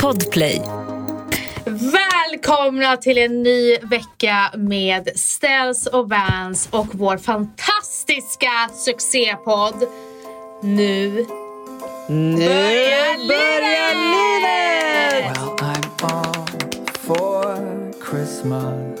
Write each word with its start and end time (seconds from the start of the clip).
Podplay. 0.00 0.62
Välkomna 1.66 2.96
till 2.96 3.18
en 3.18 3.42
ny 3.42 3.76
vecka 3.76 4.50
med 4.56 5.08
Ställs 5.14 5.86
och 5.86 6.08
Vans 6.08 6.68
och 6.70 6.86
vår 6.92 7.16
fantastiska 7.16 8.68
succépodd. 8.74 9.74
Nu 10.62 11.26
Nu 12.08 12.36
börjar 12.36 13.28
börjar 13.28 13.94
livet! 14.14 15.36
Well, 15.36 15.56
I'm 15.58 15.84
all 16.02 16.34
for 16.92 17.92
Christmas. 18.10 18.98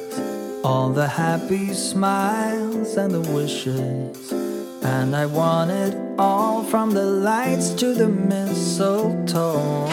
All 0.64 0.94
the 0.94 1.06
happy 1.06 1.74
smiles 1.74 2.96
and 2.96 3.12
the 3.12 3.32
wishes. 3.32 4.41
And 4.84 5.14
I 5.14 5.26
want 5.26 5.70
it 5.70 5.94
all 6.18 6.62
from 6.64 6.92
the 6.94 7.04
lights 7.04 7.70
to 7.74 7.94
the 7.94 8.08
mistletoe. 8.08 9.88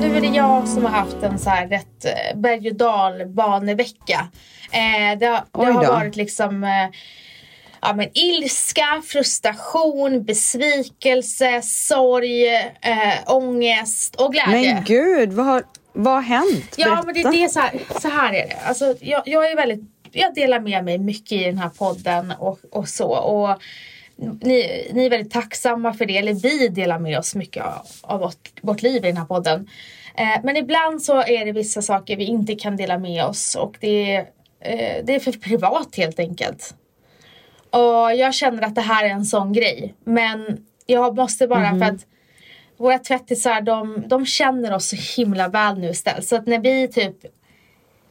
Nu 0.00 0.16
är 0.16 0.20
det 0.20 0.26
jag 0.26 0.68
som 0.68 0.84
har 0.84 0.90
haft 0.92 1.22
en 1.22 1.38
så 1.38 1.50
här 1.50 1.66
rätt 1.66 2.04
eh, 2.04 2.38
berg 2.40 2.68
och 2.70 2.74
dalbanevecka. 2.76 4.28
Eh, 4.72 5.18
det, 5.18 5.26
har- 5.26 5.66
det 5.66 5.72
har 5.72 5.84
varit 5.92 6.16
liksom 6.16 6.64
eh, 6.64 6.70
ja, 7.82 7.94
men 7.94 8.08
ilska, 8.14 9.02
frustration, 9.06 10.24
besvikelse, 10.24 11.62
sorg, 11.62 12.46
eh, 12.80 13.34
ångest 13.34 14.16
och 14.16 14.32
glädje. 14.32 14.74
Men 14.74 14.84
gud, 14.84 15.32
vad 15.32 15.46
har, 15.46 15.62
vad 15.92 16.14
har 16.14 16.22
hänt? 16.22 16.74
Ja, 16.76 17.02
men 17.06 17.14
det, 17.14 17.22
Berätta. 17.22 17.30
det 17.30 17.44
är 17.44 17.48
så 17.48 17.60
här, 17.60 17.80
så 18.00 18.08
här 18.08 18.32
är 18.32 18.48
det. 18.48 18.56
Alltså, 18.64 18.94
jag, 19.00 19.22
jag 19.26 19.50
är 19.50 19.56
väldigt, 19.56 19.80
jag 20.12 20.34
delar 20.34 20.60
med 20.60 20.84
mig 20.84 20.98
mycket 20.98 21.32
i 21.32 21.44
den 21.44 21.58
här 21.58 21.68
podden 21.68 22.32
och, 22.38 22.58
och 22.70 22.88
så. 22.88 23.08
Och 23.08 23.62
ni, 24.16 24.88
ni 24.92 25.06
är 25.06 25.10
väldigt 25.10 25.32
tacksamma 25.32 25.94
för 25.94 26.06
det, 26.06 26.18
eller 26.18 26.34
vi 26.34 26.68
delar 26.68 26.98
med 26.98 27.18
oss 27.18 27.34
mycket 27.34 27.64
av, 27.64 27.86
av 28.02 28.20
vårt, 28.20 28.50
vårt 28.60 28.82
liv 28.82 29.04
i 29.04 29.08
den 29.08 29.16
här 29.16 29.24
podden. 29.24 29.68
Eh, 30.14 30.40
men 30.44 30.56
ibland 30.56 31.02
så 31.02 31.22
är 31.22 31.44
det 31.44 31.52
vissa 31.52 31.82
saker 31.82 32.16
vi 32.16 32.24
inte 32.24 32.54
kan 32.54 32.76
dela 32.76 32.98
med 32.98 33.24
oss 33.24 33.54
och 33.54 33.76
det, 33.80 34.14
är, 34.14 34.20
eh, 34.60 35.04
det 35.04 35.14
är 35.14 35.20
för 35.20 35.32
privat 35.32 35.96
helt 35.96 36.18
enkelt. 36.18 36.74
Och 37.70 38.14
jag 38.16 38.34
känner 38.34 38.62
att 38.62 38.74
det 38.74 38.80
här 38.80 39.04
är 39.04 39.08
en 39.08 39.24
sån 39.24 39.52
grej. 39.52 39.94
Men 40.04 40.66
jag 40.86 41.16
måste 41.16 41.46
bara 41.46 41.78
för 41.78 41.84
att 41.84 42.06
våra 42.82 42.98
tvättisar 42.98 43.60
de, 43.60 44.04
de 44.06 44.26
känner 44.26 44.74
oss 44.74 44.88
så 44.88 44.96
himla 45.16 45.48
väl 45.48 45.78
nu 45.78 45.90
istället. 45.90 46.26
Så 46.26 46.36
att 46.36 46.46
när 46.46 46.58
vi 46.58 46.88
typ 46.88 47.16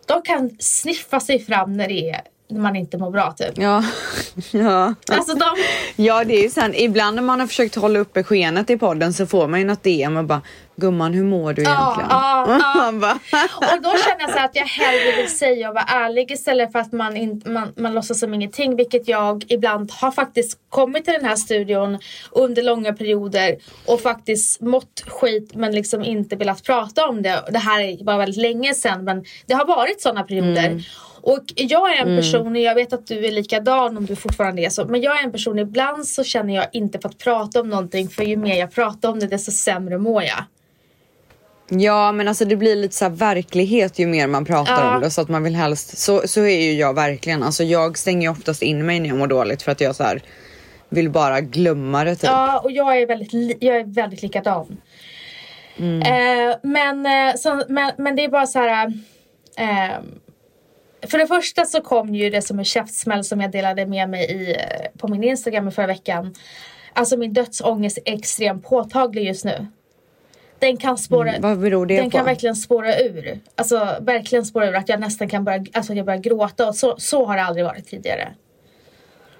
de 0.05 0.22
kan 0.22 0.50
sniffa 0.59 1.19
sig 1.19 1.39
fram 1.39 1.77
när 1.77 1.88
det 1.88 2.09
är 2.09 2.22
när 2.47 2.59
man 2.59 2.75
inte 2.75 2.97
mår 2.97 3.11
bra 3.11 3.31
typ. 3.31 3.58
Ja. 3.58 3.83
ja. 4.52 4.94
Alltså 5.08 5.33
de, 5.33 5.45
ja, 5.95 6.23
det 6.23 6.39
är 6.39 6.44
ju 6.44 6.49
sant. 6.49 6.75
Ibland 6.77 7.16
när 7.16 7.23
man 7.23 7.39
har 7.39 7.47
försökt 7.47 7.75
hålla 7.75 7.99
uppe 7.99 8.23
skenet 8.23 8.69
i 8.69 8.77
podden 8.77 9.14
så 9.14 9.25
får 9.25 9.47
man 9.47 9.59
ju 9.59 9.66
något 9.66 9.83
DM 9.83 10.17
och 10.17 10.25
bara 10.25 10.42
Gumman, 10.81 11.13
hur 11.13 11.23
mår 11.23 11.53
du 11.53 11.63
Ja, 11.63 11.69
egentligen? 11.69 12.09
ja, 12.11 12.59
ja. 12.75 12.91
Bara, 12.91 13.13
och 13.75 13.81
då 13.81 13.89
känner 13.89 14.21
jag 14.21 14.29
så 14.29 14.39
att 14.39 14.55
jag 14.55 14.65
hellre 14.65 15.21
vill 15.21 15.37
säga 15.37 15.69
och 15.69 15.75
vara 15.75 15.85
ärlig 15.87 16.31
istället 16.31 16.71
för 16.71 16.79
att 16.79 16.91
man, 16.91 17.17
in, 17.17 17.41
man, 17.45 17.73
man 17.77 17.93
låtsas 17.93 18.19
som 18.19 18.33
ingenting. 18.33 18.75
Vilket 18.75 19.07
jag 19.07 19.45
ibland 19.47 19.91
har 19.91 20.11
faktiskt 20.11 20.57
kommit 20.69 21.05
till 21.05 21.13
den 21.13 21.25
här 21.25 21.35
studion 21.35 21.99
under 22.31 22.63
långa 22.63 22.93
perioder 22.93 23.55
och 23.85 24.02
faktiskt 24.02 24.61
mått 24.61 25.03
skit 25.07 25.52
men 25.55 25.71
liksom 25.71 26.03
inte 26.03 26.35
velat 26.35 26.63
prata 26.63 27.07
om 27.07 27.21
det. 27.21 27.43
Det 27.52 27.59
här 27.59 27.81
är 27.81 28.03
bara 28.03 28.17
väldigt 28.17 28.41
länge 28.41 28.73
sedan 28.73 29.03
men 29.03 29.25
det 29.45 29.53
har 29.53 29.65
varit 29.65 30.02
sådana 30.02 30.23
perioder. 30.23 30.83
Och 31.23 31.43
jag 31.55 31.97
är 31.97 32.05
en 32.05 32.17
person, 32.17 32.55
och 32.55 32.61
jag 32.61 32.75
vet 32.75 32.93
att 32.93 33.07
du 33.07 33.25
är 33.25 33.31
likadan 33.31 33.97
om 33.97 34.05
du 34.05 34.15
fortfarande 34.15 34.61
är 34.61 34.69
så, 34.69 34.85
men 34.85 35.02
jag 35.02 35.19
är 35.19 35.23
en 35.23 35.31
person, 35.31 35.59
ibland 35.59 36.07
så 36.07 36.23
känner 36.23 36.55
jag 36.55 36.67
inte 36.73 36.99
för 36.99 37.09
att 37.09 37.17
prata 37.17 37.61
om 37.61 37.69
någonting 37.69 38.09
för 38.09 38.23
ju 38.23 38.37
mer 38.37 38.59
jag 38.59 38.71
pratar 38.71 39.09
om 39.09 39.19
det 39.19 39.27
desto 39.27 39.52
sämre 39.52 39.97
mår 39.97 40.23
jag. 40.23 40.43
Ja, 41.80 42.11
men 42.11 42.27
alltså 42.27 42.45
det 42.45 42.55
blir 42.55 42.75
lite 42.75 42.95
så 42.95 43.09
verklighet 43.09 44.00
ju 44.00 44.08
mer 44.08 44.27
man 44.27 44.45
pratar 44.45 44.86
Ja. 44.86 44.95
om 44.95 45.02
det 45.02 45.11
så 45.11 45.21
att 45.21 45.30
man 45.30 45.43
vill 45.43 45.55
helst. 45.55 45.98
Så, 45.98 46.27
så 46.27 46.42
är 46.42 46.61
ju 46.61 46.73
jag 46.73 46.93
verkligen. 46.93 47.43
Alltså 47.43 47.64
jag 47.64 47.98
stänger 47.98 48.21
ju 48.21 48.30
oftast 48.30 48.61
in 48.61 48.86
mig 48.86 48.99
när 48.99 49.09
jag 49.09 49.17
mår 49.17 49.27
dåligt 49.27 49.61
för 49.61 49.71
att 49.71 49.82
jag 49.82 49.95
så 49.95 50.04
här 50.04 50.21
vill 50.89 51.09
bara 51.09 51.42
glömma 51.42 52.04
det 52.04 52.15
typ. 52.15 52.23
Ja, 52.23 52.59
och 52.59 52.71
jag 52.71 53.02
är 53.02 53.08
väldigt, 53.08 53.64
jag 53.64 53.76
är 53.76 53.83
väldigt 53.83 54.21
likadan. 54.21 54.77
Eh, 55.77 56.55
men, 56.64 57.05
eh, 57.05 57.36
så, 57.36 57.64
men, 57.70 57.92
men 57.98 58.15
det 58.15 58.23
är 58.23 58.30
bara 58.30 58.48
så 58.48 58.59
här... 58.59 58.88
Eh, 59.58 59.99
för 61.08 61.17
det 61.17 61.27
första 61.27 61.65
så 61.65 61.82
kom 61.82 62.15
ju 62.15 62.30
det 62.30 62.42
som 62.42 62.59
en 62.59 62.65
käftsmäll 62.65 63.23
som 63.23 63.42
jag 63.42 63.52
delade 63.52 63.86
med 63.86 64.09
mig 64.09 64.32
i, 64.32 64.52
eh, 64.52 64.99
på 64.99 65.08
min 65.08 65.23
Instagram 65.23 65.67
i 65.67 65.71
förra 65.71 65.88
veckan. 65.88 66.33
Alltså 66.93 67.17
min 67.17 67.33
dödsångest 67.33 67.98
är 68.05 68.14
extremt 68.14 68.65
påtaglig 68.65 69.23
just 69.23 69.45
nu. 69.45 69.67
Den 70.61 70.77
kan 70.77 70.98
spåra, 70.98 71.30
Mm, 71.30 71.42
vad 71.42 71.60
beror 71.60 71.86
det 71.86 71.95
den 71.95 72.05
på? 72.11 72.17
kan 72.17 72.26
verkligen 72.26 72.55
spåra 72.55 72.99
ur. 72.99 73.39
Alltså 73.55 73.98
verkligen 74.02 74.45
spåra 74.45 74.67
ur 74.70 74.76
att 74.76 74.89
jag 74.89 74.99
nästan 74.99 75.30
kan 75.30 75.44
börja, 75.44 75.66
alltså, 75.73 75.94
jag 75.94 76.05
börjar 76.05 76.20
gråta 76.20 76.67
och 76.67 76.76
så, 76.76 76.95
så 76.98 77.26
har 77.26 77.36
det 77.36 77.44
aldrig 77.44 77.66
varit 77.66 77.88
tidigare. 77.88 78.27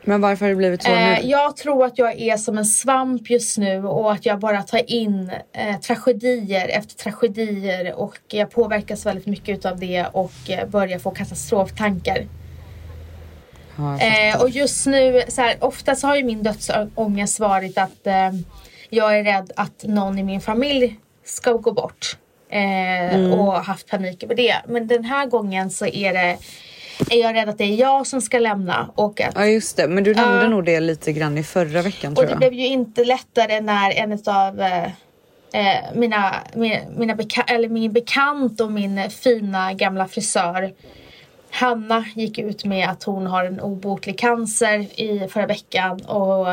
Men 0.04 0.22
varför 0.22 0.46
har 0.46 0.50
det 0.50 0.56
blivit 0.56 0.84
så 0.84 0.90
Eh, 0.92 0.98
nu? 1.22 1.30
jag 1.30 1.58
tror 1.58 1.86
att 1.86 1.98
jag 1.98 2.22
är 2.22 2.38
som 2.38 2.58
en 2.58 2.66
svamp 2.66 3.30
just 3.30 3.58
nu 3.58 3.86
och 3.86 4.12
att 4.12 4.26
jag 4.26 4.40
bara 4.40 4.62
tar 4.62 4.92
in 4.92 5.31
eh, 5.54 5.80
tragedier 5.80 6.68
efter 6.68 6.96
tragedier 6.96 7.94
och 7.96 8.18
jag 8.28 8.52
påverkas 8.52 9.06
väldigt 9.06 9.26
mycket 9.28 9.66
av 9.66 9.80
det 9.80 10.06
och 10.12 10.31
eh, 10.50 10.68
börjar 10.68 11.00
få 11.00 11.12
katastroftankar. 11.12 12.28
Ja, 13.78 14.00
Eh, 14.00 14.42
och 14.42 14.50
just 14.50 14.86
nu, 14.88 15.22
så 15.28 15.42
här, 15.42 15.56
ofta 15.60 15.96
så 15.96 16.08
har 16.08 16.16
ju 16.16 16.24
min 16.24 16.44
dödsångest 16.44 17.40
varit 17.40 17.78
att 17.78 18.08
eh, 18.08 18.31
jag 18.90 19.20
är 19.20 19.24
rädd 19.24 19.52
att 19.56 19.84
någon 19.84 20.20
i 20.20 20.24
min 20.24 20.42
familj 20.42 21.00
ska 21.26 21.52
gå 21.54 21.72
bort. 21.72 22.18
Eh, 22.50 23.32
Och 23.40 23.54
haft 23.54 23.88
panik 23.90 24.24
över 24.24 24.36
det. 24.36 24.56
Men 24.68 24.88
den 24.88 25.04
här 25.04 25.26
gången 25.26 25.70
så 25.70 25.86
är 25.86 26.14
det 26.14 26.38
är 27.09 27.18
jag 27.22 27.36
rädd 27.36 27.50
att 27.50 27.58
det 27.58 27.64
är 27.64 27.76
jag 27.76 28.08
som 28.08 28.22
ska 28.22 28.40
lämna 28.40 28.92
och 28.96 29.22
att 29.22 29.31
Ja 29.36 29.46
just 29.46 29.78
det, 29.78 29.88
men 29.88 30.04
du 30.04 30.14
nämnde 30.16 30.42
Ja. 30.44 30.48
nog 30.50 30.66
det 30.66 30.80
lite 30.80 31.12
grann 31.14 31.38
i 31.38 31.44
förra 31.44 31.81
veckan 31.81 32.14
Och 32.18 32.24
det 32.24 32.30
jag. 32.30 32.38
blev 32.40 32.54
ju 32.54 32.66
inte 32.68 33.04
lättare 33.04 33.62
när 33.62 33.92
en 33.92 34.12
av 34.26 34.62
eh, 34.62 34.84
eh, 35.54 35.84
mina, 35.96 36.36
mina, 36.54 36.76
mina 36.98 37.14
beka- 37.16 37.44
eller 37.54 37.70
min 37.70 37.92
bekant 37.94 38.62
och 38.62 38.72
min 38.72 39.10
fina 39.10 39.74
gamla 39.74 40.08
frisör 40.08 40.72
Hanna 41.51 42.06
gick 42.16 42.38
ut 42.39 42.66
med 42.66 42.89
att 42.89 43.03
hon 43.03 43.28
har 43.28 43.45
en 43.45 43.62
obotlig 43.62 44.19
cancer 44.19 45.01
i 45.01 45.28
förra 45.28 45.45
veckan 45.45 46.01
och, 46.01 46.47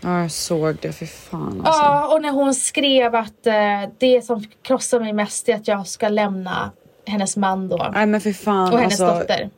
Ja 0.00 0.20
jag 0.20 0.30
såg 0.30 0.76
det, 0.80 0.92
för 0.92 1.06
fan 1.06 1.62
alltså. 1.64 1.82
ja, 1.82 2.14
och 2.14 2.22
när 2.22 2.30
hon 2.30 2.54
skrev 2.54 3.14
att 3.14 3.46
eh, 3.46 3.54
det 3.98 4.22
som 4.22 4.44
krossar 4.62 5.00
mig 5.00 5.12
mest 5.12 5.48
är 5.48 5.54
att 5.54 5.68
jag 5.68 5.86
ska 5.86 6.08
lämna 6.08 6.70
hennes 7.06 7.36
man 7.36 7.68
då 7.68 7.90
Nej 7.94 8.06
men 8.06 8.20
för 8.20 8.32
fan 8.32 8.72
och 8.72 8.78
hennes 8.78 9.00
alltså. 9.00 9.18
dotter. 9.18 9.50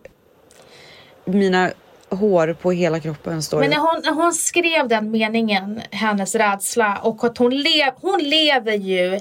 Mina 1.24 1.70
hår 2.08 2.56
på 2.62 2.72
hela 2.72 3.00
kroppen 3.00 3.42
står 3.42 3.60
Men 3.60 3.70
när 3.70 3.76
hon, 3.76 4.02
när 4.04 4.12
hon 4.12 4.32
skrev 4.32 4.88
den 4.88 5.10
meningen, 5.10 5.80
hennes 5.90 6.34
rädsla 6.34 6.98
och 7.02 7.24
att 7.24 7.38
hon, 7.38 7.56
lev, 7.56 7.92
hon 8.00 8.20
lever 8.20 8.72
ju 8.72 9.20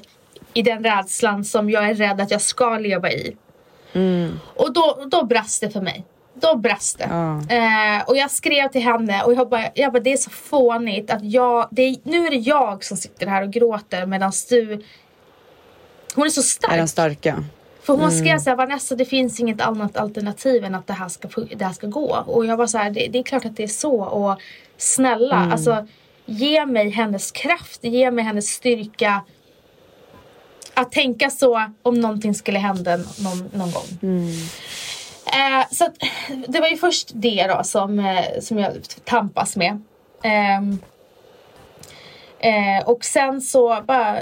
i 0.53 0.61
den 0.61 0.83
rädslan 0.83 1.45
som 1.45 1.69
jag 1.69 1.89
är 1.89 1.93
rädd 1.93 2.21
att 2.21 2.31
jag 2.31 2.41
ska 2.41 2.77
leva 2.77 3.11
i. 3.11 3.35
Mm. 3.95 4.39
Och 4.56 4.73
då, 4.73 5.03
då 5.11 5.25
brast 5.25 5.61
det 5.61 5.69
för 5.69 5.81
mig. 5.81 6.06
Då 6.33 6.56
brast 6.56 6.97
det. 6.97 7.07
Ja. 7.09 7.56
Eh, 7.56 8.03
och 8.07 8.17
jag 8.17 8.31
skrev 8.31 8.67
till 8.67 8.81
henne 8.81 9.23
och 9.23 9.33
jag 9.33 9.50
bara, 9.50 9.63
jag 9.75 9.94
bara 9.94 10.00
det 10.00 10.13
är 10.13 10.17
så 10.17 10.29
fånigt 10.29 11.11
att 11.11 11.23
jag, 11.23 11.67
det 11.72 11.81
är, 11.81 11.95
nu 12.03 12.25
är 12.28 12.29
det 12.31 12.35
jag 12.38 12.84
som 12.84 12.97
sitter 12.97 13.28
här 13.28 13.41
och 13.44 13.51
gråter 13.51 14.05
medan 14.05 14.31
du 14.50 14.81
hon 16.16 16.25
är 16.25 16.29
så 16.29 16.41
stark. 16.44 16.73
Är 16.73 16.78
den 16.78 16.88
starka? 16.88 17.44
För 17.81 17.94
hon 17.94 18.01
Mm. 18.01 18.19
skrev 18.19 18.39
såhär, 18.39 18.57
Vanessa 18.57 18.95
det 18.95 19.05
finns 19.05 19.39
inget 19.39 19.61
annat 19.61 19.97
alternativ 19.97 20.66
än 20.66 20.75
att 20.75 20.88
det 20.88 20.94
här 20.94 21.09
ska, 21.09 21.28
det 21.55 21.66
här 21.66 21.73
ska 21.73 21.88
gå. 21.88 22.23
Och 22.28 22.45
jag 22.45 22.57
var 22.57 22.67
så 22.67 22.78
här, 22.78 22.89
det, 22.89 23.07
det 23.07 23.19
är 23.19 23.23
klart 23.23 23.45
att 23.45 23.57
det 23.57 23.63
är 23.63 23.67
så. 23.67 23.95
Och 24.03 24.39
snälla, 24.78 25.35
Mm. 25.35 25.51
alltså 25.51 25.88
ge 26.25 26.66
mig 26.66 26.89
hennes 26.89 27.31
kraft, 27.31 27.84
ge 27.84 28.11
mig 28.11 28.23
hennes 28.25 28.47
styrka. 28.47 29.22
Att 30.75 30.91
tänka 30.91 31.29
så 31.29 31.72
om 31.83 31.99
någonting 31.99 32.33
skulle 32.33 32.59
hända 32.59 32.97
någon, 32.97 33.49
någon 33.53 33.72
gång. 33.72 33.99
Mm. 34.01 34.29
Eh, 35.25 35.66
så 35.72 35.85
att, 35.85 35.95
det 36.47 36.59
var 36.59 36.67
ju 36.67 36.77
först 36.77 37.11
det 37.13 37.47
då 37.47 37.63
som, 37.63 37.99
eh, 37.99 38.39
som 38.39 38.59
jag 38.59 38.73
tampas 39.03 39.55
med. 39.55 39.81
Ehm, 40.23 40.79
eh, 42.39 42.85
och 42.85 43.05
sen 43.05 43.41
så 43.41 43.81
bara 43.87 44.19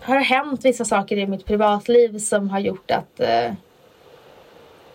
har 0.00 0.16
det 0.16 0.22
hänt 0.22 0.64
vissa 0.64 0.84
saker 0.84 1.16
i 1.16 1.26
mitt 1.26 1.44
privatliv 1.44 2.18
som 2.18 2.50
har 2.50 2.58
gjort 2.58 2.90
att 2.90 3.20
eh, 3.20 3.52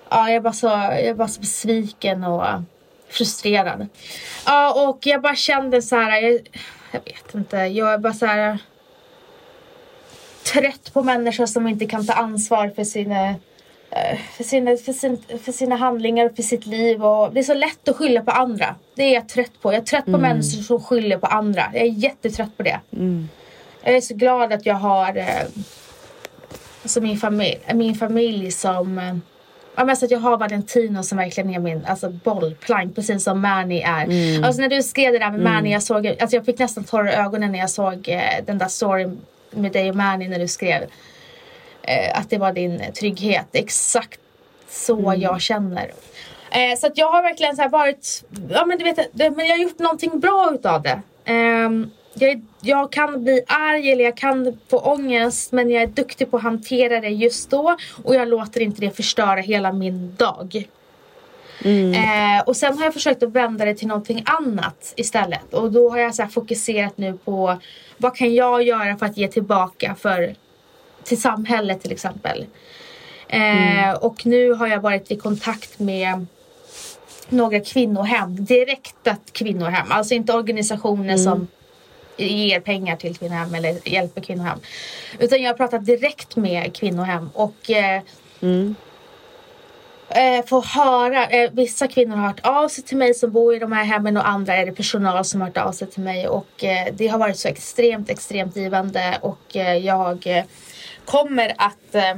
ja, 0.10 0.30
jag, 0.30 0.32
är 0.36 0.40
bara 0.40 0.54
så, 0.54 0.68
jag 0.68 1.00
är 1.00 1.14
bara 1.14 1.28
så 1.28 1.40
besviken 1.40 2.24
och 2.24 2.46
frustrerad. 3.10 3.88
Ja, 4.46 4.90
och 4.90 5.00
jag 5.08 5.22
bara 5.22 5.36
kände 5.36 5.82
så 5.82 5.96
här, 5.96 6.22
jag, 6.22 6.34
jag 6.92 7.00
vet 7.06 7.36
inte, 7.36 7.58
jag 7.58 7.94
är 7.94 7.98
bara 7.98 8.14
så 8.14 8.26
här 8.26 8.60
trött 10.54 10.94
på 10.94 11.04
människor 11.04 11.46
som 11.46 11.68
inte 11.68 11.86
kan 11.86 12.06
ta 12.06 12.14
ansvar 12.14 12.72
för 12.76 12.84
sina 12.84 13.30
eh, 13.90 14.20
för 14.38 14.44
sina, 14.44 14.78
för, 14.78 14.94
sin, 14.94 15.24
för 15.44 15.52
sina 15.52 15.76
handlingar 15.76 16.26
och 16.26 16.36
för 16.36 16.44
sitt 16.44 16.66
liv. 16.66 17.06
Och 17.06 17.34
det 17.34 17.40
är 17.40 17.44
så 17.44 17.54
lätt 17.54 17.88
att 17.88 17.96
skylla 17.96 18.22
på 18.22 18.32
andra. 18.32 18.76
Det 18.96 19.04
är 19.04 19.14
jag 19.14 19.30
trött 19.30 19.62
på. 19.62 19.74
Jag 19.74 19.82
är 19.82 19.86
trött 19.86 20.06
på 20.06 20.18
människor 20.18 20.64
som 20.64 20.84
skyller 20.84 21.18
på 21.18 21.28
andra. 21.28 21.64
Jag 21.74 21.82
är 21.82 21.92
jättetrött 21.92 22.58
på 22.58 22.64
det. 22.64 22.80
Jag 23.84 23.96
är 23.96 24.02
så 24.02 24.16
glad 24.16 24.54
att 24.54 24.66
jag 24.66 24.76
har 24.76 25.18
eh, 25.18 25.26
alltså 26.82 27.02
min, 27.02 27.18
familj, 27.18 27.60
min 27.74 27.96
familj 27.96 28.52
som 28.52 28.98
eh, 28.98 29.16
Ja, 29.78 29.84
men 29.84 29.90
alltså 29.90 30.06
att 30.06 30.12
jag 30.12 30.20
har 30.20 30.38
Valentino 30.38 31.04
som 31.04 31.18
verkligen 31.18 31.50
är 31.50 31.60
min 31.60 31.86
alltså, 31.86 32.10
bollplank 32.10 32.96
precis 32.96 33.24
som 33.24 33.42
Mani 33.42 33.82
är. 33.82 34.06
Alltså 34.46 34.62
när 34.62 34.70
du 34.70 34.84
skrev 34.84 35.14
det 35.14 35.20
där 35.20 35.32
med 35.32 35.42
Mani, 35.42 35.74
jag, 35.74 35.84
såg, 35.84 36.08
alltså, 36.08 36.36
jag 36.36 36.46
fick 36.46 36.60
nästan 36.60 36.84
tårar 36.84 37.08
i 37.08 37.14
ögonen 37.14 37.52
när 37.52 37.60
jag 37.60 37.70
såg 37.70 38.10
eh, 38.10 38.46
den 38.46 38.58
där 38.58 38.68
storyn 38.68 39.22
med 39.56 39.72
dig 39.72 39.90
och 39.90 39.96
Mani 39.96 40.28
när 40.28 40.40
du 40.40 40.48
skrev 40.48 40.82
eh, 41.82 42.20
att 42.20 42.30
det 42.30 42.38
var 42.38 42.54
din 42.54 42.82
trygghet. 43.00 43.48
Exakt 43.54 44.20
så 44.70 45.14
jag 45.18 45.42
känner. 45.42 45.92
Eh, 46.52 46.78
så 46.78 46.88
att 46.88 46.98
jag 46.98 47.12
har 47.12 47.22
verkligen 47.22 47.56
så 47.56 47.70
varit, 47.70 48.24
ja 48.50 48.66
men 48.66 48.78
du 48.78 48.84
vet, 48.84 49.10
det, 49.12 49.32
men 49.32 49.46
jag 49.46 49.54
har 49.54 49.64
gjort 49.64 49.80
någonting 49.80 50.20
bra 50.20 50.52
utav 50.54 50.82
det. 50.82 51.02
Ehm, 51.26 51.92
jag, 52.14 52.46
jag 52.62 52.92
kan 52.92 53.24
bli 53.24 53.42
arg 53.48 53.92
eller 53.92 54.04
jag 54.04 54.18
kan 54.18 54.60
få 54.70 54.78
ångest 54.78 55.52
men 55.52 55.70
jag 55.70 55.84
är 55.84 55.88
duktig 55.88 56.32
på 56.32 56.38
att 56.38 56.44
hantera 56.44 57.02
det 57.02 57.10
just 57.10 57.50
då 57.50 57.78
och 58.04 58.16
jag 58.16 58.28
låter 58.28 58.62
inte 58.62 58.82
det 58.82 58.92
förstöra 58.92 59.42
hela 59.42 59.74
min 59.74 60.16
dag. 60.16 60.68
Eh, 61.96 62.44
och 62.46 62.56
sen 62.58 62.78
har 62.78 62.84
jag 62.86 62.94
försökt 62.94 63.24
att 63.24 63.32
vända 63.32 63.66
det 63.66 63.76
till 63.76 63.88
någonting 63.88 64.24
annat 64.26 64.94
istället. 64.98 65.54
Och 65.54 65.72
då 65.72 65.90
har 65.90 65.98
jag 65.98 66.16
så 66.16 66.28
fokuserat 66.28 66.98
nu 66.98 67.18
på 67.26 67.58
vad 67.98 68.16
kan 68.16 68.34
jag 68.36 68.64
göra 68.64 68.98
för 68.98 69.06
att 69.06 69.18
ge 69.18 69.28
tillbaka 69.28 69.96
för, 70.00 70.36
till 71.04 71.22
samhället 71.22 71.82
till 71.82 71.92
exempel. 71.92 72.46
Eh, 73.28 73.92
Och 74.02 74.26
nu 74.26 74.54
har 74.54 74.68
jag 74.68 74.80
varit 74.82 75.12
i 75.12 75.16
kontakt 75.16 75.80
med 75.80 76.26
några 77.30 77.60
kvinnohem, 77.60 78.46
direkta 78.46 79.16
kvinnohem. 79.32 79.86
Alltså 79.90 80.14
inte 80.14 80.34
organisationer 80.34 81.18
som 81.18 81.48
ger 82.18 82.60
pengar 82.60 82.96
till 82.96 83.18
kvinnohem 83.18 83.56
eller 83.56 83.88
hjälper 83.90 84.22
kvinnohem. 84.22 84.60
Utan 85.20 85.42
jag 85.42 85.50
har 85.50 85.58
pratat 85.58 85.86
direkt 85.86 86.36
med 86.36 86.76
kvinnohem 86.76 87.30
och 87.34 87.70
eh, 87.72 88.02
eh, 90.10 90.46
får 90.46 90.62
höra, 90.62 91.28
eh, 91.28 91.52
vissa 91.52 91.88
kvinnor 91.88 92.16
har 92.16 92.28
hört 92.28 92.40
av 92.44 92.68
sig 92.68 92.84
till 92.84 92.98
mig 92.98 93.14
som 93.14 93.32
bor 93.32 93.56
i 93.56 93.60
de 93.60 93.72
här 93.72 93.84
hemmen 93.84 94.18
och 94.18 94.28
andra 94.28 94.56
är 94.56 94.66
det 94.66 94.72
personal 94.72 95.26
som 95.26 95.42
har 95.42 95.48
hört 95.48 95.58
av 95.58 95.72
sig 95.72 95.90
till 95.90 96.04
mig 96.04 96.28
och 96.28 96.64
eh, 96.64 96.88
det 96.94 97.08
har 97.08 97.18
varit 97.18 97.38
så 97.38 97.48
extremt, 97.48 98.10
extremt 98.10 98.56
givande 98.56 99.18
och 99.22 99.56
eh, 99.56 99.78
jag 99.78 100.28
eh, 100.28 100.44
kommer 101.06 101.54
att 101.58 101.96
eh, 101.96 102.16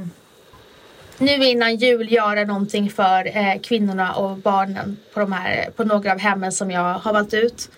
nu 1.18 1.44
innan 1.44 1.76
jul 1.76 2.12
göra 2.12 2.44
någonting 2.44 2.90
för 2.90 3.36
eh, 3.36 3.60
kvinnorna 3.62 4.14
och 4.14 4.36
barnen 4.36 4.96
på, 5.14 5.20
de 5.20 5.32
här, 5.32 5.70
på 5.76 5.84
några 5.84 6.12
av 6.12 6.18
hemmen 6.18 6.52
som 6.52 6.70
jag 6.70 6.94
har 6.94 7.12
valt 7.12 7.34
ut. 7.34 7.70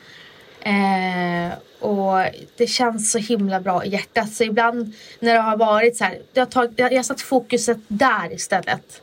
Eh, 0.61 1.59
och 1.81 2.25
det 2.57 2.67
känns 2.67 3.13
så 3.13 3.19
himla 3.19 3.61
bra 3.61 3.85
i 3.85 3.89
hjärtat. 3.89 4.33
Så 4.33 4.45
ibland 4.45 4.95
när 5.21 5.35
det 5.35 5.41
har 5.41 5.57
varit 5.57 5.97
så 5.97 6.05
här, 6.05 6.19
jag 6.33 6.41
har, 6.41 6.51
tagit, 6.51 6.73
jag, 6.77 6.93
jag 6.93 6.99
har 6.99 7.03
satt 7.03 7.21
fokuset 7.21 7.79
där 7.89 8.33
istället. 8.33 9.03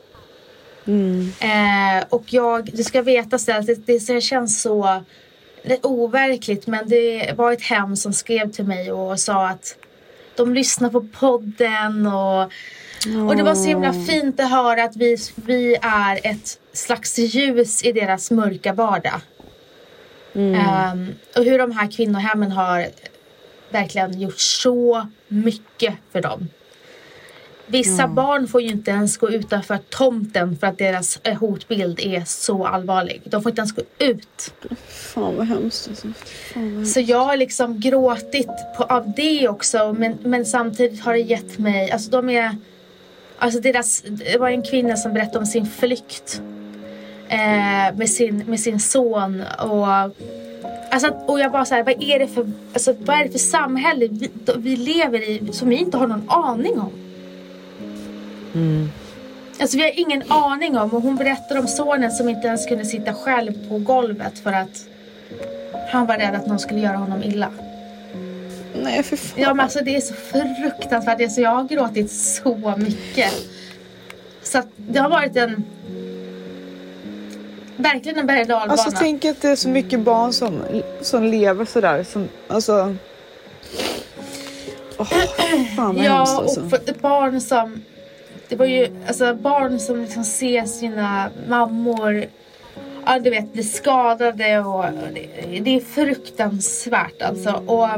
Eh, 1.40 2.04
och 2.08 2.24
jag, 2.26 2.70
du 2.72 2.84
ska 2.84 3.02
veta 3.02 3.38
stället, 3.38 3.66
det, 3.66 3.86
det, 3.86 4.06
det 4.06 4.20
känns 4.20 4.62
så 4.62 5.02
det 5.62 5.84
overkligt 5.84 6.66
men 6.66 6.88
det 6.88 7.32
var 7.36 7.52
ett 7.52 7.62
hem 7.62 7.96
som 7.96 8.12
skrev 8.12 8.52
till 8.52 8.64
mig 8.64 8.92
och 8.92 9.20
sa 9.20 9.48
att 9.48 9.76
de 10.36 10.54
lyssnar 10.54 10.90
på 10.90 11.00
podden 11.00 12.06
och, 12.06 12.42
och 13.28 13.36
det 13.36 13.42
var 13.42 13.54
så 13.54 13.68
himla 13.68 13.92
fint 13.92 14.40
att 14.40 14.50
höra 14.50 14.84
att 14.84 14.96
vi, 14.96 15.16
vi 15.34 15.76
är 15.82 16.20
ett 16.22 16.60
slags 16.72 17.18
ljus 17.18 17.84
i 17.84 17.92
deras 17.92 18.30
mörka 18.30 18.72
vardag. 18.72 19.20
Ehm, 20.34 21.14
och 21.36 21.44
hur 21.44 21.58
de 21.58 21.72
här 21.72 21.90
kvinnohemmen 21.90 22.52
har 22.52 22.86
verkligen 23.70 24.20
gjort 24.20 24.40
så 24.40 25.08
mycket 25.28 25.94
för 26.12 26.20
dem. 26.20 26.48
Vissa 27.70 28.08
barn 28.08 28.48
får 28.48 28.62
ju 28.62 28.68
inte 28.68 28.90
ens 28.90 29.16
gå 29.16 29.30
utanför 29.30 29.78
tomten 29.88 30.56
för 30.56 30.66
att 30.66 30.78
deras 30.78 31.20
eh, 31.22 31.38
hotbild 31.38 32.00
är 32.00 32.22
så 32.26 32.66
allvarlig. 32.66 33.22
De 33.24 33.42
får 33.42 33.50
inte 33.50 33.60
ens 33.60 33.72
gå 33.72 33.82
ut. 33.98 34.54
Fan 34.88 35.36
vad 35.36 35.46
hemskt 35.46 35.88
alltså. 35.88 36.08
Vad... 36.54 36.88
Så 36.88 37.00
jag 37.00 37.24
har 37.24 37.36
liksom 37.36 37.80
gråtit 37.80 38.50
på, 38.76 38.84
av 38.84 39.12
det 39.16 39.48
också 39.48 39.94
men, 39.98 40.18
men 40.22 40.46
samtidigt 40.46 41.00
har 41.00 41.12
det 41.12 41.20
gett 41.20 41.58
mig, 41.58 41.90
alltså 41.90 42.10
de 42.10 42.30
är 42.30 42.56
Alltså 43.40 43.60
deras, 43.60 44.02
det 44.02 44.38
var 44.38 44.48
en 44.48 44.62
kvinna 44.62 44.96
som 44.96 45.12
berättade 45.12 45.38
om 45.38 45.46
sin 45.46 45.66
flykt 45.66 46.42
eh, 47.28 47.96
med, 47.96 48.10
sin, 48.10 48.44
med 48.46 48.60
sin 48.60 48.80
son 48.80 49.42
och 49.58 49.86
Alltså, 50.90 51.08
och 51.26 51.40
jag 51.40 51.52
bara 51.52 51.64
så 51.64 51.74
här, 51.74 51.82
vad 51.82 52.02
är 52.02 52.18
det 52.18 52.28
för, 52.28 52.50
alltså, 52.72 52.94
vad 52.98 53.16
är 53.16 53.24
det 53.24 53.30
för 53.30 53.38
samhälle 53.38 54.08
vi, 54.10 54.30
vi 54.56 54.76
lever 54.76 55.28
i 55.28 55.52
som 55.52 55.68
vi 55.68 55.76
inte 55.76 55.96
har 55.96 56.06
någon 56.06 56.30
aning 56.30 56.80
om? 56.80 56.92
Alltså 59.60 59.76
vi 59.76 59.82
har 59.82 60.00
ingen 60.00 60.22
aning 60.28 60.78
om 60.78 60.90
och 60.90 61.02
hon 61.02 61.16
berättar 61.16 61.58
om 61.58 61.68
sonen 61.68 62.12
som 62.12 62.28
inte 62.28 62.46
ens 62.46 62.66
kunde 62.66 62.84
sitta 62.84 63.14
själv 63.14 63.68
på 63.68 63.78
golvet 63.78 64.38
för 64.38 64.52
att 64.52 64.86
han 65.92 66.06
var 66.06 66.16
rädd 66.16 66.34
att 66.34 66.46
någon 66.46 66.58
skulle 66.58 66.80
göra 66.80 66.96
honom 66.96 67.22
illa. 67.22 67.50
Nej 68.82 69.02
för 69.02 69.16
fan. 69.16 69.42
Ja 69.42 69.54
men 69.54 69.64
alltså 69.64 69.78
det 69.84 69.96
är 69.96 70.00
så 70.00 70.14
fruktansvärt. 70.14 71.20
Alltså, 71.20 71.40
jag 71.40 71.50
har 71.50 71.64
gråtit 71.64 72.10
så 72.10 72.74
mycket. 72.76 73.32
Så 74.42 74.58
att 74.58 74.68
det 74.76 74.98
har 74.98 75.10
varit 75.10 75.36
en 75.36 75.64
Verkligen 77.76 78.18
en 78.18 78.26
berg 78.26 78.40
och 78.40 78.46
dalbana. 78.46 78.72
Alltså 78.72 78.90
tänk 78.98 79.24
att 79.24 79.42
det 79.42 79.48
är 79.48 79.56
så 79.56 79.68
mycket 79.68 80.00
barn 80.00 80.32
som, 80.32 80.62
som 81.00 81.24
lever 81.24 81.64
sådär. 81.64 82.04
Som, 82.04 82.28
alltså... 82.48 82.96
Åh, 84.98 85.06
fan 85.76 85.94
vad 85.94 85.96
hemskt 85.96 86.04
Ja, 86.04 86.12
alltså. 86.12 86.60
och 86.60 86.70
för 86.70 86.76
ett 86.76 87.00
barn 87.02 87.40
som... 87.40 87.82
Det 88.48 88.56
var 88.56 88.66
ju 88.66 88.88
alltså 89.06 89.34
barn 89.34 89.78
som 89.78 90.02
liksom 90.02 90.24
ser 90.24 90.64
sina 90.64 91.30
mammor 91.48 92.26
ja, 93.08 93.18
du 93.18 93.30
vet, 93.30 93.52
bli 93.52 93.62
skadade 93.62 94.58
och 94.58 94.84
det, 95.14 95.60
det 95.60 95.76
är 95.76 95.80
fruktansvärt 95.80 97.22
alltså. 97.22 97.50
Och 97.66 97.88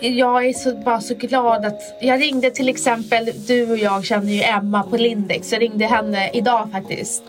jag 0.00 0.46
är 0.46 0.52
så, 0.52 0.74
bara 0.74 1.00
så 1.00 1.14
glad 1.14 1.64
att 1.64 1.80
jag 2.00 2.20
ringde 2.22 2.50
till 2.50 2.68
exempel, 2.68 3.30
du 3.46 3.70
och 3.70 3.78
jag 3.78 4.04
känner 4.04 4.32
ju 4.32 4.42
Emma 4.42 4.82
på 4.82 4.96
Lindex. 4.96 5.52
Jag 5.52 5.62
ringde 5.62 5.86
henne 5.86 6.30
idag 6.32 6.68
faktiskt. 6.72 7.22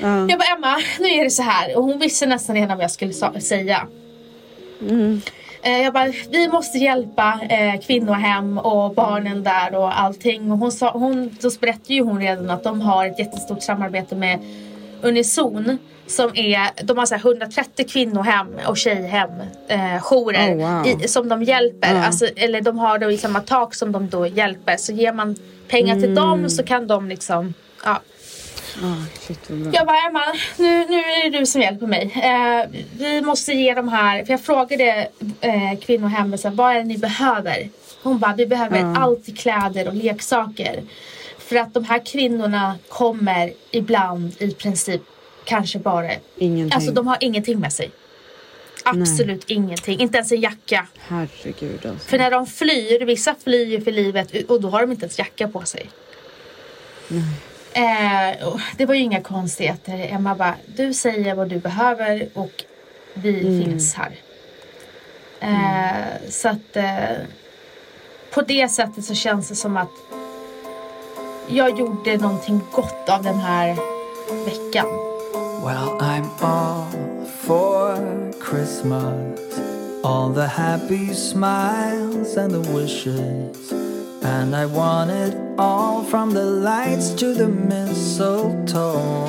Ja. 0.00 0.28
Jag 0.28 0.38
bara 0.38 0.56
Emma, 0.56 0.76
nu 1.00 1.08
är 1.08 1.24
det 1.24 1.30
så 1.30 1.42
här. 1.42 1.76
Och 1.76 1.84
hon 1.84 1.98
visste 1.98 2.26
nästan 2.26 2.56
redan 2.56 2.76
vad 2.76 2.84
jag 2.84 2.90
skulle 2.90 3.12
säga. 3.40 3.88
Eh, 4.80 5.16
Jag 5.64 5.92
bara, 5.92 6.12
vi 6.30 6.48
måste 6.48 6.78
hjälpa 6.78 7.40
eh, 7.48 7.80
kvinnohem 7.80 8.58
och 8.58 8.94
barnen 8.94 9.42
där 9.44 9.74
och 9.74 10.00
allting. 10.00 10.52
Och 10.52 10.58
hon 10.58 10.72
sa, 10.72 10.90
hon, 10.90 11.36
då 11.40 11.50
berättade 11.60 11.94
ju 11.94 12.02
hon 12.02 12.20
redan 12.20 12.50
att 12.50 12.64
de 12.64 12.80
har 12.80 13.06
ett 13.06 13.18
jättestort 13.18 13.62
samarbete 13.62 14.16
med 14.16 14.38
Unison. 15.02 15.78
Som 16.06 16.30
är, 16.34 16.84
de 16.84 16.98
har 16.98 17.06
så 17.06 17.14
här 17.14 17.26
130 17.26 17.86
kvinnohem 17.88 18.46
och 18.66 18.76
tjejhem, 18.76 19.30
eh, 19.68 20.00
jourer 20.00 20.54
Oh, 20.54 20.56
wow. 20.56 20.86
i, 20.86 21.08
som 21.08 21.28
de 21.28 21.42
hjälper. 21.42 21.94
Ja. 21.94 22.04
Alltså, 22.04 22.26
eller 22.26 22.60
de 22.60 22.78
har 22.78 22.98
då 22.98 23.10
i 23.10 23.18
samma 23.18 23.40
tak 23.40 23.74
som 23.74 23.92
de 23.92 24.08
då 24.08 24.26
hjälper. 24.26 24.76
Så 24.76 24.92
ger 24.92 25.12
man 25.12 25.36
pengar 25.68 26.00
till 26.00 26.14
dem 26.14 26.50
så 26.50 26.62
kan 26.62 26.86
de 26.86 27.08
liksom, 27.08 27.54
ja. 27.84 28.00
Shit. 29.20 29.40
Jag 29.72 29.86
bara, 29.86 29.96
Emma, 30.08 30.22
nu, 30.56 30.86
nu 30.88 30.98
är 30.98 31.30
det 31.30 31.38
du 31.38 31.46
som 31.46 31.60
hjälper 31.60 31.86
mig. 31.86 32.10
Eh, 32.22 32.70
vi 32.98 33.22
måste 33.22 33.52
ge 33.52 33.74
de 33.74 33.88
här, 33.88 34.24
för 34.24 34.32
jag 34.32 34.40
frågade 34.40 35.08
eh, 35.40 35.78
kvinnohemmet, 35.82 36.44
vad 36.44 36.70
är 36.72 36.78
det 36.78 36.84
ni 36.84 36.98
behöver? 36.98 37.68
Hon 38.02 38.18
bara, 38.18 38.34
vi 38.34 38.46
behöver 38.46 38.78
Ja. 38.78 38.96
allt 38.98 39.28
i 39.28 39.32
kläder 39.32 39.88
och 39.88 39.94
leksaker. 39.94 40.82
För 41.38 41.56
att 41.56 41.74
de 41.74 41.84
här 41.84 42.06
kvinnorna 42.06 42.78
kommer 42.88 43.52
ibland 43.70 44.32
i 44.38 44.50
princip 44.54 45.02
kanske 45.44 45.78
bara, 45.78 46.10
Ingenting. 46.38 46.74
alltså 46.76 46.92
de 46.92 47.06
har 47.06 47.16
ingenting 47.20 47.60
med 47.60 47.72
sig. 47.72 47.90
Absolut 48.84 49.44
ingenting, 49.50 50.00
inte 50.00 50.18
ens 50.18 50.32
en 50.32 50.40
jacka. 50.40 50.86
Herregud 50.98 51.86
alltså. 51.86 52.08
För 52.08 52.18
när 52.18 52.30
de 52.30 52.46
flyr, 52.46 53.04
vissa 53.04 53.34
flyr 53.44 53.80
för 53.80 53.92
livet 53.92 54.50
och 54.50 54.60
då 54.60 54.68
har 54.70 54.80
de 54.80 54.90
inte 54.90 55.04
ens 55.04 55.18
jacka 55.18 55.48
på 55.48 55.62
sig. 55.62 55.90
Eh, 57.74 58.56
det 58.76 58.86
var 58.86 58.94
ju 58.94 59.00
inga 59.00 59.20
konstigheter. 59.20 60.06
Emma 60.10 60.34
bara, 60.34 60.54
du 60.76 60.94
säger 60.94 61.34
vad 61.34 61.48
du 61.48 61.58
behöver 61.58 62.28
och 62.34 62.64
vi 63.14 63.64
finns 63.64 63.94
här. 63.94 64.12
Eh, 65.40 66.28
Så 66.30 66.48
att 66.48 66.76
eh, 66.76 67.16
på 68.34 68.42
det 68.42 68.68
sättet 68.68 69.04
så 69.04 69.14
känns 69.14 69.48
det 69.48 69.54
som 69.54 69.76
att 69.76 69.88
jag 71.48 71.78
gjorde 71.78 72.16
någonting 72.16 72.60
gott 72.72 73.08
av 73.08 73.22
den 73.22 73.38
här 73.38 73.68
veckan. 74.44 74.86
Well, 75.64 75.98
I'm 76.00 76.26
all 76.40 76.84
for 77.46 77.96
Christmas. 78.50 79.40
All 80.04 80.34
the 80.34 80.46
happy 80.46 81.14
smiles 81.14 82.36
and 82.36 82.52
the 82.52 82.72
wishes. 82.72 83.72
And 84.24 84.54
I 84.56 84.64
want 84.66 85.10
it 85.10 85.34
all 85.58 86.02
from 86.04 86.32
the 86.34 86.44
lights 86.44 87.14
to 87.16 87.34
the 87.34 87.46
mistletoe. 87.48 89.28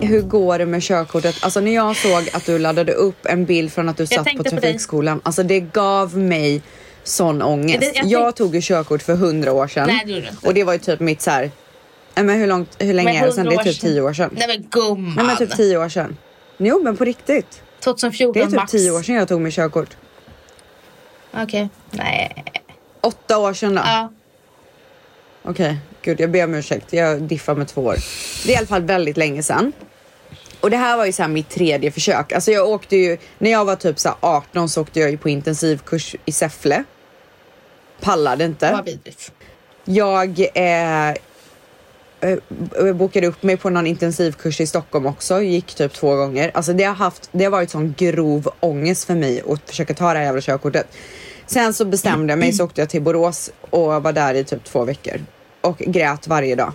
Hur 0.00 0.20
går 0.22 0.58
det 0.58 0.66
med 0.66 0.82
körkortet? 0.82 1.36
Alltså 1.44 1.60
när 1.60 1.74
jag 1.74 1.96
såg 1.96 2.30
att 2.32 2.46
du 2.46 2.58
laddade 2.58 2.92
upp 2.92 3.26
en 3.26 3.44
bild 3.44 3.72
från 3.72 3.88
att 3.88 3.96
du 3.96 4.06
satt 4.06 4.18
på 4.18 4.24
tänkte 4.24 4.44
på 4.44 4.50
trafikskolan. 4.50 5.20
Alltså 5.22 5.42
det 5.42 5.60
gav 5.60 6.18
mig 6.18 6.62
sån 7.04 7.42
ångest. 7.42 7.80
Det- 7.80 7.92
jag 7.96 8.06
jag 8.26 8.36
tog 8.36 8.54
ju 8.54 8.60
körkort 8.62 9.02
för 9.02 9.14
hundra 9.14 9.52
år 9.52 9.68
sedan. 9.68 9.86
Nej, 9.88 10.02
det 10.06 10.12
gjorde 10.12 10.28
inte. 10.28 10.46
Och 10.46 10.54
det 10.54 10.64
var 10.64 10.72
ju 10.72 10.78
typ 10.78 11.00
mitt 11.00 11.20
så 11.22 11.30
här. 11.30 11.50
Nej, 12.14 12.24
men 12.24 12.38
hur, 12.40 12.46
långt, 12.46 12.76
hur 12.78 12.94
länge 12.94 13.12
Men 13.12 13.22
är 13.22 13.26
det 13.26 13.32
sedan? 13.32 13.44
Det 13.44 13.50
100 13.50 13.62
är 13.62 13.72
typ 13.72 13.80
tio 13.80 14.00
år 14.00 14.12
sedan. 14.12 14.30
Nej 14.38 14.48
men 14.48 14.66
gumman. 14.70 15.14
Nej 15.16 15.24
men 15.24 15.36
typ 15.36 15.56
tio 15.56 15.78
år 15.78 15.88
sedan. 15.88 16.16
Jo 16.58 16.80
men 16.84 16.96
på 16.96 17.04
riktigt. 17.04 17.62
2014 17.80 18.32
Det 18.32 18.40
är 18.40 18.46
typ 18.46 18.54
max. 18.54 18.72
tio 18.72 18.90
år 18.90 19.02
sedan 19.02 19.14
jag 19.14 19.28
tog 19.28 19.40
mitt 19.40 19.54
körkort. 19.54 19.96
Okej. 21.34 21.68
Nej. 21.90 22.44
Åtta 23.00 23.38
år 23.38 23.52
sedan 23.52 23.74
då. 23.74 23.82
Ja. 23.84 24.12
Okej, 25.42 25.76
gud 26.02 26.20
jag 26.20 26.30
ber 26.30 26.44
om 26.44 26.54
ursäkt. 26.54 26.92
Jag 26.92 27.22
diffar 27.22 27.54
med 27.54 27.68
två 27.68 27.80
år. 27.82 27.96
Det 28.46 28.50
är 28.52 28.54
i 28.54 28.56
alla 28.56 28.66
fall 28.66 28.82
väldigt 28.82 29.16
länge 29.16 29.42
sedan. 29.42 29.72
Och 30.60 30.70
det 30.70 30.76
här 30.76 30.96
var 30.96 31.04
ju 31.06 31.12
så 31.12 31.28
mitt 31.28 31.48
tredje 31.48 31.90
försök. 31.90 32.32
Alltså 32.32 32.50
jag 32.50 32.68
åkte 32.68 32.96
ju, 32.96 33.18
när 33.38 33.50
jag 33.50 33.64
var 33.64 33.76
typ 33.76 33.98
så 33.98 34.08
här 34.08 34.16
18 34.20 34.68
så 34.68 34.80
åkte 34.82 35.00
jag 35.00 35.10
ju 35.10 35.18
på 35.18 35.28
intensivkurs 35.28 36.16
i 36.24 36.32
Säffle. 36.32 36.84
Pallade 38.00 38.44
inte. 38.44 38.72
Vad 38.72 38.84
vidrigt. 38.84 39.32
Jag 39.84 40.40
eh, 40.40 41.14
Eh, 42.20 42.38
eh, 42.78 42.92
bokade 42.92 43.26
upp 43.26 43.42
mig 43.42 43.56
på 43.56 43.70
någon 43.70 43.86
intensivkurs 43.86 44.60
i 44.60 44.66
Stockholm 44.66 45.06
också. 45.06 45.42
Gick 45.42 45.74
typ 45.74 45.92
två 45.92 46.16
gånger. 46.16 46.50
Alltså 46.54 46.72
det 46.72 46.84
har, 46.84 46.94
haft, 46.94 47.28
det 47.32 47.44
har 47.44 47.50
varit 47.50 47.70
sån 47.70 47.94
grov 47.98 48.48
ångest 48.60 49.04
för 49.04 49.14
mig 49.14 49.42
att 49.48 49.70
försöka 49.70 49.94
ta 49.94 50.12
det 50.12 50.18
här 50.18 50.26
jävla 50.26 50.40
körkortet. 50.40 50.86
Sen 51.46 51.74
så 51.74 51.84
bestämde 51.84 52.32
jag 52.32 52.38
mig 52.38 52.52
så 52.52 52.64
åkte 52.64 52.80
jag 52.80 52.88
till 52.88 53.02
Borås 53.02 53.50
och 53.70 54.02
var 54.02 54.12
där 54.12 54.34
i 54.34 54.44
typ 54.44 54.64
två 54.64 54.84
veckor. 54.84 55.24
Och 55.60 55.78
grät 55.78 56.28
varje 56.28 56.54
dag. 56.54 56.72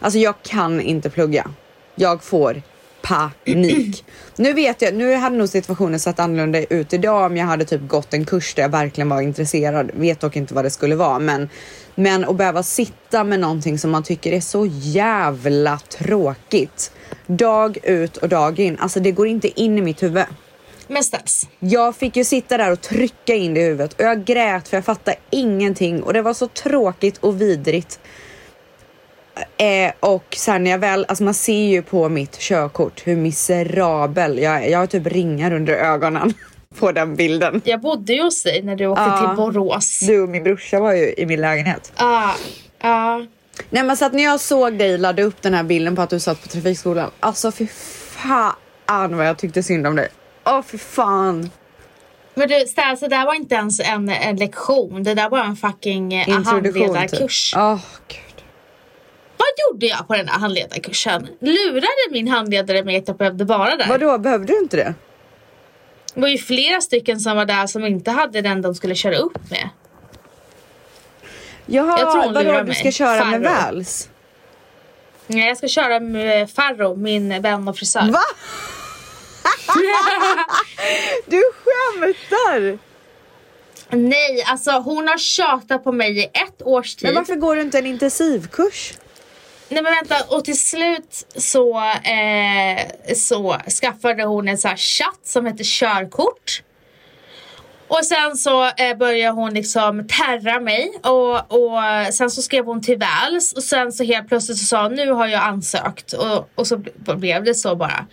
Alltså 0.00 0.18
jag 0.18 0.34
kan 0.42 0.80
inte 0.80 1.10
plugga. 1.10 1.50
Jag 1.94 2.22
får 2.22 2.62
panik. 3.02 4.04
Nu 4.36 4.52
vet 4.52 4.82
jag, 4.82 4.94
nu 4.94 5.14
hade 5.14 5.36
nog 5.36 5.48
situationen 5.48 6.00
sett 6.00 6.20
annorlunda 6.20 6.64
ut 6.64 6.92
idag 6.92 7.26
om 7.26 7.36
jag 7.36 7.46
hade 7.46 7.64
typ 7.64 7.88
gått 7.88 8.14
en 8.14 8.24
kurs 8.24 8.54
där 8.54 8.62
jag 8.62 8.70
verkligen 8.70 9.08
var 9.08 9.20
intresserad. 9.20 9.90
Vet 9.94 10.20
dock 10.20 10.36
inte 10.36 10.54
vad 10.54 10.64
det 10.64 10.70
skulle 10.70 10.96
vara 10.96 11.18
men, 11.18 11.48
men 11.94 12.24
att 12.24 12.36
behöva 12.36 12.62
sitta 12.62 13.24
med 13.24 13.40
någonting 13.40 13.78
som 13.78 13.90
man 13.90 14.02
tycker 14.02 14.32
är 14.32 14.40
så 14.40 14.66
jävla 14.70 15.78
tråkigt. 15.78 16.92
Dag 17.26 17.78
ut 17.82 18.16
och 18.16 18.28
dag 18.28 18.58
in. 18.60 18.78
Alltså 18.78 19.00
det 19.00 19.12
går 19.12 19.26
inte 19.26 19.60
in 19.60 19.78
i 19.78 19.80
mitt 19.80 20.02
huvud. 20.02 20.24
Men 20.88 21.04
ställs. 21.04 21.48
Jag 21.58 21.96
fick 21.96 22.16
ju 22.16 22.24
sitta 22.24 22.56
där 22.56 22.72
och 22.72 22.80
trycka 22.80 23.34
in 23.34 23.54
det 23.54 23.60
i 23.60 23.64
huvudet 23.64 23.92
och 23.92 24.00
jag 24.00 24.24
grät 24.24 24.68
för 24.68 24.76
jag 24.76 24.84
fattade 24.84 25.16
ingenting 25.30 26.02
och 26.02 26.12
det 26.12 26.22
var 26.22 26.34
så 26.34 26.48
tråkigt 26.48 27.18
och 27.18 27.40
vidrigt. 27.40 28.00
Eh, 29.56 29.92
och 30.00 30.24
sen 30.36 30.64
när 30.64 30.70
jag 30.70 30.78
väl, 30.78 31.06
alltså 31.08 31.24
man 31.24 31.34
ser 31.34 31.68
ju 31.68 31.82
på 31.82 32.08
mitt 32.08 32.38
körkort 32.38 33.02
hur 33.06 33.16
miserabel 33.16 34.38
jag 34.38 34.64
är. 34.64 34.68
Jag 34.70 34.78
har 34.78 34.86
typ 34.86 35.06
ringar 35.06 35.52
under 35.52 35.72
ögonen 35.72 36.34
på 36.78 36.92
den 36.92 37.16
bilden. 37.16 37.62
Jag 37.64 37.80
bodde 37.80 38.12
ju 38.12 38.22
hos 38.22 38.42
dig 38.42 38.62
när 38.62 38.76
du 38.76 38.86
åkte 38.86 39.02
Ja. 39.02 39.18
till 39.18 39.36
Borås. 39.36 40.00
Du 40.00 40.20
och 40.20 40.28
min 40.28 40.42
brorsa 40.42 40.80
var 40.80 40.92
ju 40.92 41.14
i 41.16 41.26
min 41.26 41.40
lägenhet. 41.40 41.92
Ja. 41.96 42.34
Ja. 42.82 43.26
Nej 43.70 43.82
men 43.82 43.96
så 43.96 44.04
att 44.04 44.12
när 44.12 44.22
jag 44.22 44.40
såg 44.40 44.78
dig 44.78 44.98
ladda 44.98 45.22
upp 45.22 45.42
den 45.42 45.54
här 45.54 45.62
bilden 45.62 45.96
på 45.96 46.02
att 46.02 46.10
du 46.10 46.20
satt 46.20 46.42
på 46.42 46.48
trafikskolan. 46.48 47.10
Alltså 47.20 47.52
fy 47.52 47.66
fan 47.66 49.16
vad 49.16 49.26
jag 49.28 49.38
tyckte 49.38 49.62
synd 49.62 49.86
om 49.86 49.96
dig. 49.96 50.08
Åh 50.46 50.62
fy 50.62 50.78
fan. 50.78 51.50
Men 52.34 52.48
du, 52.48 52.66
Ställs, 52.66 53.00
det 53.00 53.08
där 53.08 53.26
var 53.26 53.34
inte 53.34 53.54
ens 53.54 53.80
en, 53.80 54.08
en 54.08 54.36
lektion. 54.36 55.02
Det 55.02 55.14
där 55.14 55.28
var 55.30 55.38
en 55.44 55.56
fucking 55.56 56.24
typ. 56.24 56.46
handledarkurs. 56.46 57.54
Åh 57.56 57.78
gud. 58.08 58.18
Vad 59.40 59.72
gjorde 59.72 59.86
jag 59.86 60.08
på 60.08 60.14
den 60.14 60.28
här 60.28 60.38
handledarkursen? 60.38 61.28
Lurade 61.40 61.86
min 62.10 62.28
handledare 62.28 62.84
mig 62.84 62.96
att 62.96 63.08
jag 63.08 63.16
behövde 63.16 63.44
vara 63.44 63.76
där? 63.76 63.86
Vadå, 63.88 64.18
behövde 64.18 64.52
du 64.52 64.58
inte 64.58 64.76
det? 64.76 64.94
Det 66.14 66.20
var 66.20 66.28
ju 66.28 66.38
flera 66.38 66.80
stycken 66.80 67.20
som 67.20 67.36
var 67.36 67.44
där 67.44 67.66
som 67.66 67.84
inte 67.84 68.10
hade 68.10 68.40
den 68.40 68.62
de 68.62 68.74
skulle 68.74 68.94
köra 68.94 69.16
upp 69.16 69.50
med. 69.50 69.68
Jaha, 71.66 71.98
Jag 72.00 72.12
tror 72.12 72.22
hon 72.22 72.34
vadå 72.34 72.52
du 72.58 72.64
mig. 72.64 72.74
ska 72.74 72.90
köra 72.90 73.24
med 73.24 73.42
Farro. 73.44 73.54
Vals? 73.72 74.08
Nej, 75.26 75.48
jag 75.48 75.56
ska 75.56 75.68
köra 75.68 76.00
med 76.00 76.50
Farro, 76.50 76.96
min 76.96 77.42
vän 77.42 77.68
och 77.68 77.76
frisör. 77.78 78.10
Va? 78.12 78.20
Du 81.26 81.42
skämtar! 81.64 82.78
Nej, 83.96 84.42
alltså 84.46 84.70
hon 84.70 85.08
har 85.08 85.18
tjatat 85.18 85.84
på 85.84 85.92
mig 85.92 86.18
i 86.18 86.24
ett 86.24 86.62
års 86.62 86.94
tid. 86.96 87.06
Men 87.08 87.14
varför 87.14 87.34
går 87.34 87.56
du 87.56 87.62
inte 87.62 87.78
en 87.78 87.86
intensivkurs? 87.86 88.92
Nej 89.72 89.82
men 89.82 89.92
vänta, 89.92 90.36
och 90.36 90.44
till 90.44 90.58
slut 90.60 91.26
så, 91.36 91.78
eh, 91.90 93.14
så 93.14 93.56
skaffade 93.80 94.24
hon 94.24 94.48
en 94.48 94.58
sån 94.58 94.68
här 94.68 94.76
chatt 94.76 95.20
som 95.24 95.46
heter 95.46 95.64
körkort. 95.64 96.62
Och 97.88 98.04
sen 98.04 98.36
så 98.36 98.64
eh, 98.66 98.96
började 98.98 99.32
hon 99.34 99.54
liksom 99.54 100.06
terra 100.08 100.60
mig 100.60 100.92
och, 101.02 101.36
och 101.52 101.80
sen 102.14 102.30
så 102.30 102.42
skrev 102.42 102.64
hon 102.64 102.82
till 102.82 102.98
Väls 102.98 103.52
och 103.52 103.62
sen 103.62 103.92
så 103.92 104.04
helt 104.04 104.28
plötsligt 104.28 104.58
så 104.58 104.64
sa 104.64 104.82
hon 104.82 104.94
nu 104.94 105.10
har 105.10 105.26
jag 105.26 105.42
ansökt 105.42 106.12
och, 106.12 106.50
och 106.54 106.66
så 106.66 106.76
ble- 106.76 107.16
blev 107.16 107.44
det 107.44 107.54
så 107.54 107.76
bara. 107.76 108.06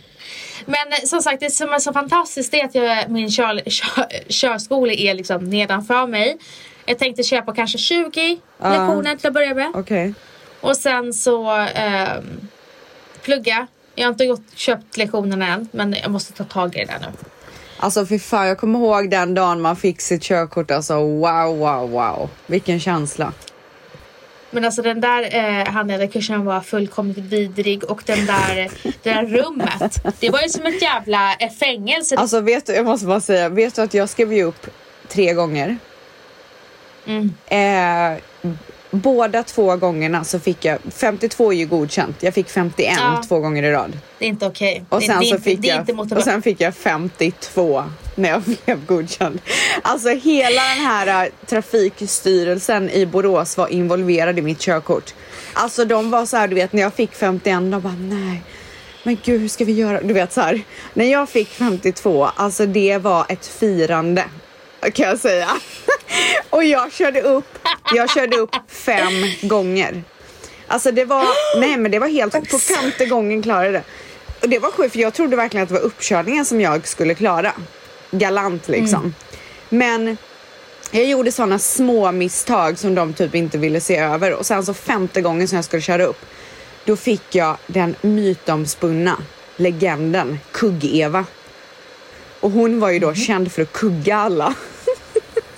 Men 0.65 0.87
eh, 0.93 1.05
som 1.05 1.21
sagt 1.21 1.39
det 1.39 1.49
som 1.51 1.69
är 1.73 1.79
så 1.79 1.93
fantastiskt 1.93 2.53
är 2.53 2.65
att 2.65 2.75
jag, 2.75 3.09
min 3.09 3.31
kör, 3.31 3.69
kör, 3.69 4.05
körskola 4.29 4.93
är 4.93 5.13
liksom 5.13 5.49
nedanför 5.49 6.07
mig. 6.07 6.37
Jag 6.85 6.99
tänkte 6.99 7.23
köpa 7.23 7.53
kanske 7.55 7.77
20 7.77 8.39
Ja. 8.61 8.69
lektioner 8.69 9.15
till 9.15 9.27
att 9.27 9.33
börja 9.33 9.53
med. 9.53 9.71
Okej. 9.75 10.13
Och 10.61 10.77
sen 10.77 11.13
så 11.13 11.49
ehm, 11.51 12.47
plugga. 13.21 13.67
Jag 13.95 14.05
har 14.05 14.11
inte 14.11 14.25
gått, 14.25 14.41
köpt 14.55 14.97
lektionerna 14.97 15.47
än 15.47 15.69
men 15.71 15.95
jag 16.01 16.11
måste 16.11 16.33
ta 16.33 16.43
tag 16.43 16.75
i 16.75 16.79
det 16.79 16.85
där 16.85 16.99
nu. 16.99 17.07
Alltså 17.79 18.05
fy 18.05 18.19
fan, 18.19 18.47
jag 18.47 18.57
kommer 18.57 18.79
ihåg 18.79 19.09
den 19.09 19.33
dagen 19.33 19.61
man 19.61 19.75
fick 19.75 20.01
sitt 20.01 20.23
körkort. 20.23 20.71
Alltså 20.71 20.95
wow, 20.95 21.57
wow, 21.57 21.89
wow. 21.89 22.29
Vilken 22.45 22.79
känsla. 22.79 23.33
Men 24.51 24.65
alltså 24.65 24.81
den 24.81 25.01
där 25.01 25.35
eh, 25.35 25.67
handledarkursen 25.67 26.45
var 26.45 26.61
fullkomligt 26.61 27.17
vidrig 27.17 27.83
och 27.83 28.03
den 28.05 28.25
där, 28.25 28.55
det 29.03 29.13
där 29.13 29.25
rummet. 29.25 30.01
Det 30.19 30.29
var 30.29 30.41
ju 30.41 30.49
som 30.49 30.65
ett 30.65 30.81
jävla 30.81 31.35
eh, 31.35 31.49
fängelse. 31.49 32.15
Alltså 32.15 32.41
vet 32.41 32.65
du, 32.65 32.73
jag 32.73 32.85
måste 32.85 33.07
bara 33.07 33.21
säga, 33.21 33.49
vet 33.49 33.75
du 33.75 33.81
att 33.81 33.93
jag 33.93 34.09
skrev 34.09 34.33
ju 34.33 34.43
upp 34.43 34.67
tre 35.07 35.33
gånger? 35.33 35.77
Mm. 37.05 37.33
Eh, 37.47 38.51
båda 38.91 39.43
två 39.43 39.75
gångerna 39.75 40.23
så 40.23 40.39
fick 40.39 40.65
jag, 40.65 40.77
52 40.95 41.51
är 41.53 41.57
ju 41.57 41.65
godkänt, 41.65 42.15
jag 42.19 42.33
fick 42.33 42.49
51 42.49 42.93
Ja. 42.99 43.21
två 43.27 43.39
gånger 43.39 43.63
i 43.63 43.71
rad. 43.71 43.97
Det 44.19 44.25
är 44.25 44.29
inte 44.29 44.45
okej. 44.45 44.83
Och 44.89 44.99
Det- 44.99 45.05
sen, 45.05 45.19
det, 45.19 45.25
är 45.25 45.29
så 45.29 45.35
inte, 45.35 45.43
fick 45.49 45.61
det 45.61 45.69
är 45.69 45.73
jag, 45.73 45.81
inte 45.81 45.91
och 45.91 45.95
motivation. 45.97 46.23
sen 46.23 46.41
fick 46.41 46.61
jag 46.61 46.75
52 46.75 47.83
när 48.15 48.29
jag 48.29 48.41
blev 48.65 48.85
godkänd. 48.85 49.41
Alltså 49.81 50.09
hela 50.09 50.61
den 50.61 50.85
här 50.85 51.23
äh, 51.25 51.31
trafikstyrelsen 51.45 52.89
i 52.89 53.05
Borås 53.05 53.57
var 53.57 53.67
involverad 53.67 54.39
i 54.39 54.41
mitt 54.41 54.59
körkort. 54.59 55.13
Alltså 55.53 55.85
de 55.85 56.11
var 56.11 56.25
så 56.25 56.37
här, 56.37 56.47
du 56.47 56.55
vet 56.55 56.73
när 56.73 56.81
jag 56.81 56.93
fick 56.93 57.13
51, 57.13 57.43
de 57.71 57.81
bara 57.81 57.95
nej. 57.99 58.41
Men 59.03 59.17
gud 59.23 59.41
hur 59.41 59.47
ska 59.47 59.65
vi 59.65 59.73
göra? 59.73 60.01
Du 60.01 60.13
vet 60.13 60.33
så 60.33 60.41
här, 60.41 60.61
när 60.93 61.05
jag 61.11 61.29
fick 61.29 61.49
52, 61.49 62.25
alltså 62.35 62.65
det 62.65 62.97
var 62.97 63.25
ett 63.29 63.45
firande 63.47 64.23
kan 64.91 65.09
jag 65.09 65.19
säga. 65.19 65.49
Och 66.49 66.63
jag 66.63 66.91
körde 66.91 67.21
upp, 67.21 67.59
jag 67.95 68.09
körde 68.09 68.37
upp 68.37 68.55
fem 68.67 69.13
gånger. 69.41 70.03
Alltså 70.67 70.91
det 70.91 71.05
var, 71.05 71.25
nej 71.59 71.77
men 71.77 71.91
det 71.91 71.99
var 71.99 72.07
helt, 72.07 72.49
på 72.51 72.59
femte 72.59 73.05
gången 73.05 73.41
klarade 73.41 73.71
det. 73.71 73.83
Och 74.41 74.49
det 74.49 74.59
var 74.59 74.71
sjukt 74.71 74.93
för 74.93 74.99
jag 74.99 75.13
trodde 75.13 75.35
verkligen 75.35 75.63
att 75.63 75.69
det 75.69 75.75
var 75.75 75.81
uppkörningen 75.81 76.45
som 76.45 76.61
jag 76.61 76.87
skulle 76.87 77.15
klara. 77.15 77.53
Galant 78.11 78.67
liksom. 78.67 79.13
Men 79.69 80.17
jag 80.91 81.05
gjorde 81.05 81.31
sådana 81.31 81.59
små 81.59 82.11
misstag 82.11 82.79
som 82.79 82.95
de 82.95 83.13
typ 83.13 83.35
inte 83.35 83.57
ville 83.57 83.81
se 83.81 83.97
över 83.97 84.33
och 84.33 84.45
sen 84.45 84.65
så 84.65 84.73
femte 84.73 85.21
gången 85.21 85.47
som 85.47 85.55
jag 85.55 85.65
skulle 85.65 85.81
köra 85.81 86.05
upp 86.05 86.25
då 86.85 86.95
fick 86.95 87.35
jag 87.35 87.57
den 87.67 87.95
mytomspunna 88.01 89.17
legenden 89.55 90.39
Kugg-Eva. 90.51 91.25
Och 92.39 92.51
hon 92.51 92.79
var 92.79 92.89
ju 92.89 92.99
då 92.99 93.13
känd 93.13 93.51
för 93.51 93.61
att 93.61 93.73
kugga 93.73 94.17
alla. 94.17 94.53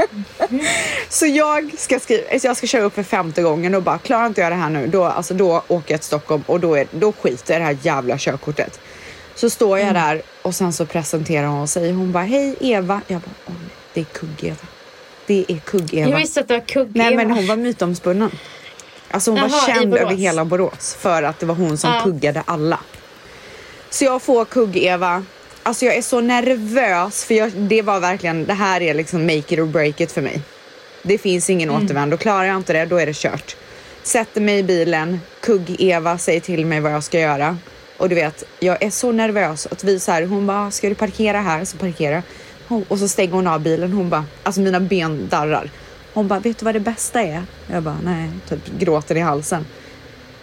Så 1.10 1.26
jag 1.26 1.72
ska, 1.78 2.00
skriva, 2.00 2.24
alltså 2.32 2.48
jag 2.48 2.58
ska 2.58 2.68
köra 2.68 2.84
upp 2.84 2.96
för 2.96 3.04
femte 3.04 3.42
gången 3.42 3.76
och 3.76 3.84
bara 3.84 3.98
klarar 3.98 4.26
inte 4.26 4.42
jag 4.42 4.52
det 4.52 4.56
här 4.56 4.70
nu 4.70 4.88
då, 4.88 5.04
alltså 5.04 5.34
då 5.34 5.64
åker 5.68 5.94
jag 5.94 6.00
till 6.02 6.08
Stockholm 6.08 6.44
och 6.46 6.60
då, 6.60 6.76
är, 6.76 6.88
då 6.92 7.12
skiter 7.12 7.54
jag 7.54 7.58
i 7.58 7.60
det 7.60 7.66
här 7.66 7.78
jävla 7.96 8.18
körkortet. 8.18 8.80
Så 9.36 9.50
står 9.50 9.80
jag 9.80 9.94
där 9.94 10.22
och 10.42 10.56
sen 10.56 10.74
så 10.74 10.86
presenterar 10.86 11.48
hon 11.48 11.68
säger 11.68 11.94
hon 11.94 12.12
bara 12.12 12.24
hej 12.24 12.56
Eva. 12.60 13.02
Jag 13.08 13.22
bara 13.22 13.32
åh 13.48 13.54
nej, 13.60 13.70
det 13.94 14.00
är 14.00 14.06
Kugg-Eva. 14.06 14.68
Det 15.26 15.46
är 15.48 15.54
Jag 15.54 15.64
Kugg-Eva. 15.66 16.18
visste 16.18 16.40
att 16.40 16.48
det 16.48 16.54
var 16.54 16.66
kugg 16.66 16.92
Nej 16.96 17.16
men 17.16 17.32
hon 17.32 17.48
var 17.48 17.56
mytomspunnen. 17.56 18.32
Alltså 19.12 19.32
hon 19.32 19.42
var 19.42 19.50
Jaha, 19.50 19.70
i 19.70 19.74
känd 19.74 19.96
över 19.96 20.16
hela 20.16 20.46
Borås 20.46 20.96
för 21.00 21.24
att 21.24 21.40
det 21.40 21.46
var 21.46 21.56
hon 21.56 21.78
som 21.78 21.94
Ja. 21.94 22.02
kuggade 22.04 22.44
alla. 22.46 22.80
Så 23.90 24.06
jag 24.06 24.22
får 24.22 24.46
Kugg-Eva 24.46 25.24
Alltså 25.64 25.86
jag 25.86 25.96
är 25.98 26.02
så 26.02 26.22
nervös 26.22 27.24
för 27.26 27.34
jag, 27.36 27.52
det 27.52 27.82
var 27.82 28.00
verkligen, 28.00 28.46
det 28.46 28.54
här 28.54 28.82
är 28.82 28.94
liksom 28.94 29.22
make 29.26 29.38
it 29.54 29.60
or 29.60 29.66
break 29.66 30.02
it 30.02 30.12
för 30.12 30.22
mig. 30.22 30.42
Det 31.04 31.18
finns 31.18 31.50
ingen 31.50 31.70
Mm. 31.70 31.84
återvändo. 31.86 32.18
Klarar 32.18 32.44
jag 32.44 32.58
inte 32.58 32.74
det, 32.74 32.86
då 32.86 32.98
är 32.98 33.06
det 33.06 33.16
kört. 33.16 33.56
Sätter 34.04 34.42
mig 34.42 34.60
i 34.60 34.64
bilen, 34.64 35.20
kugg-Eva 35.42 36.18
säger 36.18 36.40
till 36.40 36.66
mig 36.66 36.80
vad 36.80 36.92
jag 36.94 37.04
ska 37.04 37.20
göra. 37.20 37.58
Och 37.98 38.10
du 38.10 38.16
vet, 38.16 38.44
jag 38.60 38.84
är 38.84 38.90
så 38.90 39.12
nervös 39.12 39.66
att 39.72 39.84
vi 39.84 40.00
så 40.00 40.12
här, 40.12 40.26
hon 40.26 40.48
bara, 40.48 40.72
ska 40.72 40.90
du 40.90 40.96
parkera 40.96 41.40
här? 41.42 41.66
Så 41.66 41.78
parkera. 41.78 42.24
Och 42.88 43.00
så 43.00 43.08
stänger 43.08 43.34
hon 43.34 43.48
av 43.48 43.60
bilen. 43.62 43.92
Hon 43.94 44.10
bara, 44.10 44.26
alltså 44.44 44.62
mina 44.62 44.80
ben 44.80 45.28
darrar. 45.30 45.70
Hon 46.14 46.28
bara, 46.28 46.40
vet 46.40 46.58
du 46.58 46.66
vad 46.66 46.76
det 46.76 46.80
bästa 46.80 47.22
är? 47.22 47.44
Jag 47.72 47.84
bara, 47.84 47.98
nej, 48.04 48.30
typ 48.50 48.80
gråter 48.80 49.16
i 49.16 49.20
halsen. 49.20 49.66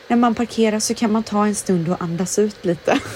När 0.08 0.16
man 0.16 0.34
parkerar 0.34 0.80
så 0.80 0.94
kan 0.94 1.12
man 1.12 1.22
ta 1.22 1.46
en 1.46 1.54
stund 1.54 1.88
och 1.88 2.02
andas 2.02 2.38
ut 2.38 2.64
lite. 2.64 2.98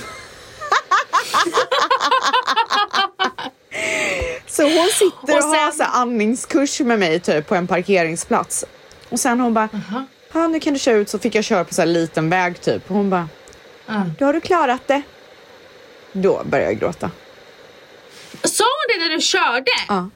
Så 4.61 4.79
hon 4.79 4.89
sitter 4.89 5.33
och, 5.39 5.39
Och 5.39 5.45
har 5.45 5.71
sen- 5.71 5.77
så 5.79 5.83
här 5.83 6.01
andningskurs 6.03 6.81
med 6.81 6.99
mig 6.99 7.21
typ 7.21 7.49
på 7.49 7.55
en 7.55 7.67
parkeringsplats. 7.67 8.65
Och 9.09 9.21
sen 9.21 9.41
hon 9.41 9.55
bara, 9.55 9.69
ja 10.33 10.47
nu 10.49 10.61
kan 10.61 10.73
du 10.73 10.79
köra 10.79 10.97
ut 10.97 11.09
så 11.09 11.19
fick 11.19 11.35
jag 11.35 11.45
köra 11.45 11.65
på 11.65 11.75
så 11.75 11.83
här 11.83 11.87
liten 11.87 12.31
väg 12.31 12.61
typ. 12.61 12.91
Och 12.91 12.97
hon 12.97 13.11
bara, 13.11 13.29
Ja. 13.87 14.03
då 14.19 14.25
har 14.27 14.33
du 14.33 14.41
klarat 14.41 14.81
det. 14.87 15.03
Då 16.13 16.43
började 16.45 16.71
jag 16.73 16.81
gråta. 16.81 17.11
Sa 18.45 18.65
hon 18.65 18.99
det 18.99 19.05
när 19.09 19.15
du 19.15 19.21
körde? 19.21 19.71
Ja. 19.89 20.11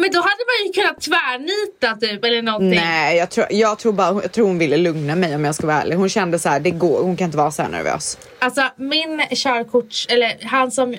Men 0.00 0.10
då 0.10 0.18
hade 0.18 0.44
man 0.50 0.66
ju 0.66 0.72
kunnat 0.72 1.00
tvärnita 1.00 1.96
typ 2.00 2.24
eller 2.24 2.42
någonting. 2.42 2.80
Nej, 2.80 3.16
jag 3.16 3.30
tror, 3.30 3.46
jag, 3.50 3.78
tror 3.78 3.92
bara, 3.92 4.22
jag 4.22 4.32
tror 4.32 4.46
hon 4.46 4.58
ville 4.58 4.76
lugna 4.76 5.16
mig 5.16 5.34
om 5.34 5.44
jag 5.44 5.54
ska 5.54 5.66
vara 5.66 5.82
ärlig. 5.82 5.96
Hon 5.96 6.08
kände 6.08 6.38
så 6.38 6.48
här, 6.48 6.60
det 6.60 6.70
går, 6.70 7.02
hon 7.02 7.16
kan 7.16 7.24
inte 7.24 7.36
vara 7.36 7.50
så 7.50 7.62
här 7.62 7.68
nervös. 7.68 8.18
Alltså 8.38 8.62
min 8.76 9.22
körkorts, 9.30 10.06
eller 10.10 10.36
han 10.44 10.70
som 10.70 10.96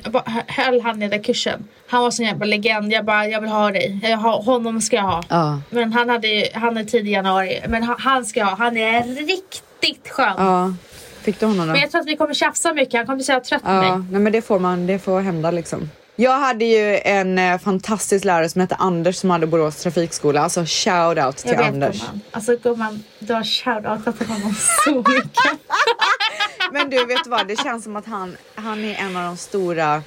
höll 0.48 0.82
handledarkursen. 0.82 1.68
Han 1.88 2.04
var 2.04 2.12
sån 2.12 2.26
jävla 2.26 2.46
legend. 2.46 2.94
Jag 2.94 3.06
bara, 3.06 3.28
jag 3.28 3.42
vill 3.42 3.50
ha 3.50 3.72
dig. 3.72 4.00
Jag 4.04 4.18
har, 4.18 4.42
honom 4.44 4.82
ska 4.82 4.96
jag 4.96 5.04
ha. 5.04 5.24
Ja. 5.30 5.62
Men 5.70 5.94
han 5.94 6.10
hade 6.10 6.50
han 6.54 6.78
är 6.78 6.84
tidig 6.84 7.12
januari. 7.12 7.62
Men 7.68 7.84
han, 7.84 7.96
han 8.00 8.26
ska 8.26 8.40
jag 8.40 8.48
ha. 8.48 8.56
Han 8.56 8.78
är 8.78 9.04
riktigt 9.04 10.10
skön. 10.10 10.34
Ja. 10.38 10.74
Fick 11.22 11.40
du 11.40 11.46
honom 11.46 11.68
då? 11.68 11.72
Men 11.74 11.82
jag 11.82 11.92
tror 11.92 12.02
att 12.02 12.08
vi 12.08 12.16
kommer 12.16 12.34
tjafsa 12.34 12.74
mycket. 12.74 12.94
Han 12.94 13.06
kommer 13.06 13.30
jävla 13.30 13.44
trött 13.44 13.64
på 13.64 13.70
Ja, 13.70 13.82
mig. 13.82 14.06
nej 14.12 14.22
men 14.22 14.32
det 14.32 14.42
får 14.42 14.60
man, 14.60 14.88
det 14.88 15.00
får 15.00 15.22
hända 15.22 15.52
liksom. 15.52 15.90
Jag 16.20 16.40
hade 16.40 16.66
ju 16.66 17.00
en 17.04 17.40
eh, 17.40 17.58
fantastisk 17.60 18.26
lärare 18.26 18.50
som 18.50 18.62
hette 18.62 18.76
Anders 18.76 19.16
som 19.16 19.30
hade 19.30 19.48
Borås 19.48 19.76
trafikskola. 19.76 20.42
Alltså 20.42 20.66
shout 20.66 21.18
out 21.18 21.38
till 21.38 21.52
Jag 21.52 21.58
vet 21.58 21.68
Anders. 21.68 22.00
gumman. 22.00 22.22
Alltså 22.32 22.56
gumman, 22.56 23.04
du 23.20 23.34
har 23.34 23.44
shoutoutat 23.44 24.18
till 24.18 24.28
honom 24.28 24.56
så 24.86 24.96
mycket. 24.96 25.60
Men 26.72 26.90
du 26.90 27.06
vet 27.06 27.28
vad, 27.28 27.48
det 27.48 27.56
känns 27.60 27.84
som 27.84 27.96
att 27.96 28.06
han, 28.06 28.38
han 28.56 28.84
är 28.84 28.96
en 28.96 29.18
av 29.18 29.24
de 29.24 29.38
stora 29.38 30.04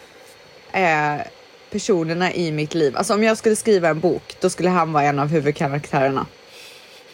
eh, 0.73 1.21
personerna 1.71 2.33
i 2.33 2.53
mitt 2.53 2.75
liv. 2.75 2.97
Alltså 2.97 3.15
om 3.15 3.23
jag 3.23 3.39
skulle 3.39 3.57
skriva 3.57 3.89
en 3.89 4.01
bok, 4.01 4.37
då 4.41 4.51
skulle 4.51 4.69
han 4.69 4.93
vara 4.93 5.05
en 5.05 5.19
av 5.19 5.29
huvudkaraktärerna. 5.29 6.27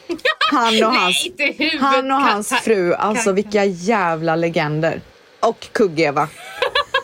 Han 0.50 0.85
och 0.85 0.93
hans, 0.95 1.28
Nej, 1.38 1.78
han 1.81 2.11
och 2.11 2.21
hans 2.21 2.49
fru, 2.49 2.95
alltså 2.95 3.33
vilka 3.33 3.64
jävla 3.64 4.37
legender. 4.37 5.00
Och 5.40 5.69
Kugg-Eva. 5.73 6.28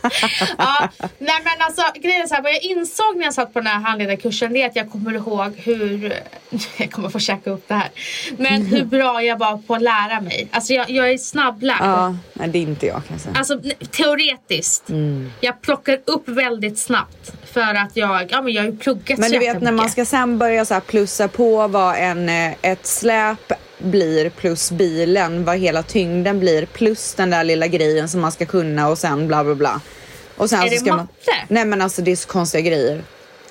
ja, 0.58 0.88
nej 1.00 1.36
men 1.44 1.52
alltså 1.60 1.82
grejen 1.94 2.22
är 2.22 2.26
så 2.26 2.34
här, 2.34 2.42
vad 2.42 2.52
jag 2.52 2.62
insåg 2.62 3.16
när 3.16 3.24
jag 3.24 3.34
satt 3.34 3.52
på 3.52 3.60
den 3.60 3.66
här 3.66 3.80
handledarkursen 3.80 4.52
det 4.52 4.62
är 4.62 4.66
att 4.66 4.76
jag 4.76 4.90
kommer 4.90 5.14
ihåg 5.14 5.52
hur, 5.56 6.12
jag 6.76 6.90
kommer 6.90 7.08
få 7.08 7.18
käka 7.18 7.50
upp 7.50 7.68
det 7.68 7.74
här, 7.74 7.90
men 8.36 8.66
hur 8.66 8.84
bra 8.84 9.22
jag 9.22 9.38
var 9.38 9.58
på 9.58 9.74
att 9.74 9.82
lära 9.82 10.20
mig. 10.20 10.48
Alltså 10.50 10.72
jag, 10.72 10.90
jag 10.90 11.10
är 11.10 11.18
snabblärd. 11.18 11.76
Ja, 11.80 12.16
nej 12.32 12.48
det 12.48 12.58
är 12.58 12.62
inte 12.62 12.86
jag 12.86 12.96
kan 13.06 13.16
jag 13.16 13.20
säga. 13.20 13.34
Alltså 13.38 13.60
teoretiskt. 13.90 14.84
Jag 15.40 15.60
plockar 15.60 16.00
upp 16.04 16.28
väldigt 16.28 16.78
snabbt 16.78 17.32
för 17.52 17.74
att 17.74 17.96
jag, 17.96 18.32
ja 18.32 18.42
men 18.42 18.52
jag 18.52 18.62
har 18.62 18.70
ju 18.70 18.76
pluggat 18.76 19.18
Men 19.18 19.28
så 19.28 19.32
du 19.32 19.38
vet 19.38 19.62
när 19.62 19.72
man 19.72 19.90
ska 19.90 20.04
sen 20.04 20.38
börja 20.38 20.64
så 20.64 20.74
här 20.74 20.80
plussa 20.80 21.28
på 21.28 21.68
vad 21.68 21.96
en, 21.96 22.28
eh, 22.28 22.54
ett 22.62 22.86
släp 22.86 23.52
blir 23.84 24.30
plus 24.30 24.70
bilen, 24.70 25.44
vad 25.44 25.58
hela 25.58 25.82
tyngden 25.82 26.40
blir 26.40 26.66
plus 26.66 27.14
den 27.14 27.30
där 27.30 27.44
lilla 27.44 27.66
grejen 27.66 28.08
som 28.08 28.20
man 28.20 28.32
ska 28.32 28.46
kunna 28.46 28.88
och 28.88 28.98
sen 28.98 29.28
bla 29.28 29.44
bla 29.44 29.54
bla. 29.54 29.80
Och 30.36 30.50
sen 30.50 30.58
Är 30.58 30.64
så 30.66 30.70
det 30.70 30.76
ska 30.76 30.90
man, 30.90 30.96
matte? 30.96 31.32
Nej 31.48 31.64
men 31.64 31.82
alltså 31.82 32.02
det 32.02 32.12
är 32.12 32.16
så 32.16 32.28
konstiga 32.28 32.60
grejer. 32.60 33.02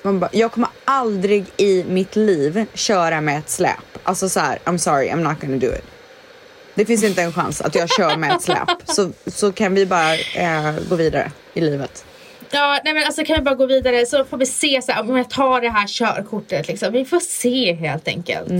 Bara, 0.02 0.30
jag 0.32 0.52
kommer 0.52 0.68
aldrig 0.84 1.44
i 1.56 1.84
mitt 1.88 2.16
liv 2.16 2.66
köra 2.74 3.20
med 3.20 3.38
ett 3.38 3.50
släp. 3.50 3.98
Alltså 4.02 4.28
så 4.28 4.40
här, 4.40 4.58
I'm 4.64 4.78
sorry, 4.78 5.08
I'm 5.08 5.28
not 5.28 5.40
gonna 5.40 5.56
do 5.56 5.66
it. 5.66 5.84
Det 6.74 6.84
finns 6.84 7.04
inte 7.04 7.22
en 7.22 7.32
chans 7.32 7.60
att 7.60 7.74
jag 7.74 7.88
kör 7.88 8.16
med 8.16 8.36
ett 8.36 8.42
släp. 8.42 8.68
Så, 8.84 9.10
så 9.26 9.52
kan 9.52 9.74
vi 9.74 9.86
bara 9.86 10.14
eh, 10.14 10.74
gå 10.88 10.96
vidare 10.96 11.32
i 11.54 11.60
livet. 11.60 12.04
Ja, 12.50 12.80
nej 12.84 12.94
men 12.94 13.04
alltså 13.04 13.24
kan 13.24 13.36
vi 13.36 13.42
bara 13.42 13.54
gå 13.54 13.66
vidare 13.66 14.06
så 14.06 14.24
får 14.24 14.36
vi 14.38 14.46
se 14.46 14.82
så 14.82 14.92
här, 14.92 15.00
om 15.00 15.16
jag 15.16 15.30
tar 15.30 15.60
det 15.60 15.68
här 15.70 15.86
körkortet 15.86 16.68
liksom. 16.68 16.92
Vi 16.92 17.04
får 17.04 17.20
se 17.20 17.72
helt 17.72 18.08
enkelt. 18.08 18.50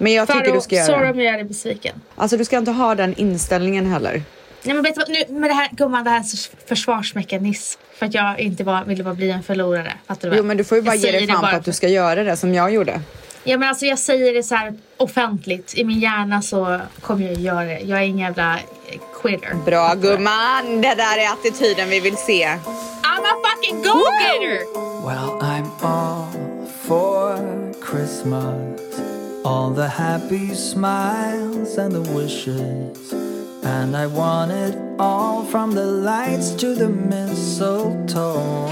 Men 0.00 0.12
jag 0.12 0.28
tycker 0.28 0.52
du 0.52 0.60
ska 0.60 0.74
göra 0.74 0.86
sorry 0.86 1.04
det. 1.04 1.10
om 1.10 1.20
jag 1.20 1.26
gör 1.26 1.38
dig 1.38 1.44
besviken. 1.44 2.00
Alltså 2.16 2.36
du 2.36 2.44
ska 2.44 2.58
inte 2.58 2.70
ha 2.70 2.94
den 2.94 3.14
inställningen 3.14 3.86
heller. 3.86 4.22
Nej 4.62 4.74
men 4.74 4.82
vet 4.82 4.94
du 4.94 5.00
vad, 5.00 5.08
nu, 5.08 5.40
med 5.40 5.50
det 5.50 5.54
här 5.54 5.68
gumman, 5.72 6.04
det 6.04 6.10
här 6.10 6.16
är 6.18 6.22
en 6.22 6.66
försvarsmekanism. 6.68 7.80
För 7.94 8.06
att 8.06 8.14
jag 8.14 8.40
inte 8.40 8.64
bara 8.64 8.84
ville 8.84 9.04
bara 9.04 9.14
bli 9.14 9.30
en 9.30 9.42
förlorare. 9.42 9.92
Fattar 10.06 10.22
du 10.22 10.28
vad? 10.28 10.38
Jo 10.38 10.44
men 10.44 10.56
du 10.56 10.64
får 10.64 10.78
ju 10.78 10.82
bara 10.82 10.94
Jag 10.94 11.12
ge 11.12 11.18
dig 11.18 11.26
fan 11.26 11.40
på 11.40 11.56
att 11.56 11.64
du 11.64 11.72
ska 11.72 11.88
göra 11.88 12.24
det 12.24 12.36
som 12.36 12.54
jag 12.54 12.72
gjorde. 12.72 13.00
Ja 13.44 13.58
men 13.58 13.68
alltså 13.68 13.86
jag 13.86 13.98
säger 13.98 14.34
det 14.34 14.42
så 14.42 14.54
här 14.54 14.74
offentligt. 14.96 15.74
I 15.76 15.84
min 15.84 16.00
hjärna 16.00 16.42
så 16.42 16.80
kommer 17.00 17.26
jag 17.26 17.34
göra 17.38 17.64
det. 17.64 17.80
Jag 17.80 17.98
är 17.98 18.02
ingen 18.02 18.26
jävla 18.26 18.54
eh, 18.54 19.00
quitter. 19.22 19.54
Bra 19.64 19.94
gumman, 19.94 20.80
det 20.82 20.94
där 20.94 21.18
är 21.18 21.32
attityden 21.32 21.88
vi 21.88 22.00
vill 22.00 22.16
se. 22.16 22.46
I'm 22.46 23.24
a 23.24 23.34
fucking 23.44 23.82
go-getter! 23.82 24.58
Well, 25.06 25.40
I'm 25.40 25.70
all 25.82 26.26
for 26.86 27.38
Christmas. 27.90 28.89
All 29.42 29.70
the 29.70 29.88
happy 29.88 30.54
smiles 30.54 31.78
and 31.78 31.92
the 31.92 32.02
wishes. 32.12 33.12
And 33.62 33.96
I 33.96 34.06
want 34.06 34.52
it 34.52 34.76
all 34.98 35.44
from 35.44 35.72
the 35.72 35.86
lights 35.86 36.50
to 36.56 36.74
the 36.74 36.90
mistletoe. 36.90 38.68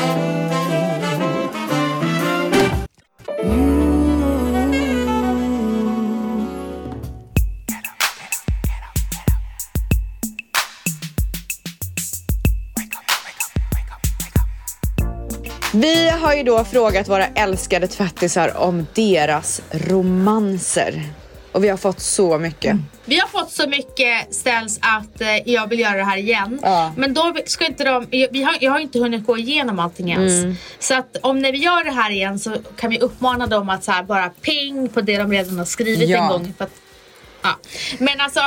Har 16.29 16.35
ju 16.35 16.43
då 16.43 16.65
frågat 16.65 17.09
våra 17.09 17.27
älskade 17.27 17.89
tvättisar 17.89 18.57
om 18.57 18.87
deras 18.95 19.63
romanser. 19.71 21.03
Och 21.53 21.65
vi 21.65 21.69
har 21.69 21.77
fått 21.77 22.01
så 22.01 22.39
mycket. 22.39 22.77
Vi 23.05 23.19
har 23.19 23.29
fått 23.29 23.51
så 23.51 23.69
mycket 23.69 24.35
ställs 24.35 24.79
att 24.83 25.21
eh, 25.21 25.49
jag 25.53 25.67
vill 25.69 25.81
göra 25.81 25.97
det 25.97 26.05
här 26.05 26.17
igen. 26.17 26.61
Ja. 26.63 26.93
Men 26.97 27.15
då 27.15 27.35
ska 27.47 27.67
inte 27.67 27.85
de, 27.85 28.07
vi 28.11 28.43
har, 28.43 28.57
jag 28.61 28.73
har 28.73 28.79
inte 28.79 28.99
hunnit 28.99 29.27
gå 29.27 29.39
igenom 29.39 29.79
allting 29.79 30.11
ens. 30.11 30.33
Mm. 30.33 30.57
Så 30.79 30.95
att 30.95 31.17
om 31.23 31.39
när 31.39 31.53
vi 31.53 31.59
gör 31.59 31.85
det 31.85 31.91
här 31.91 32.11
igen 32.11 32.39
så 32.39 32.57
kan 32.77 32.91
vi 32.91 32.99
uppmana 32.99 33.47
dem 33.47 33.69
att 33.69 33.85
så 33.85 33.93
här 33.93 34.03
bara 34.03 34.29
ping 34.29 34.89
på 34.89 35.01
det 35.01 35.17
de 35.19 35.33
redan 35.33 35.59
har 35.59 35.65
skrivit 35.65 36.09
Ja. 36.09 36.23
en 36.23 36.29
gång. 36.29 36.55
Att, 36.59 36.71
ja. 37.43 37.57
Men 37.99 38.21
alltså 38.21 38.41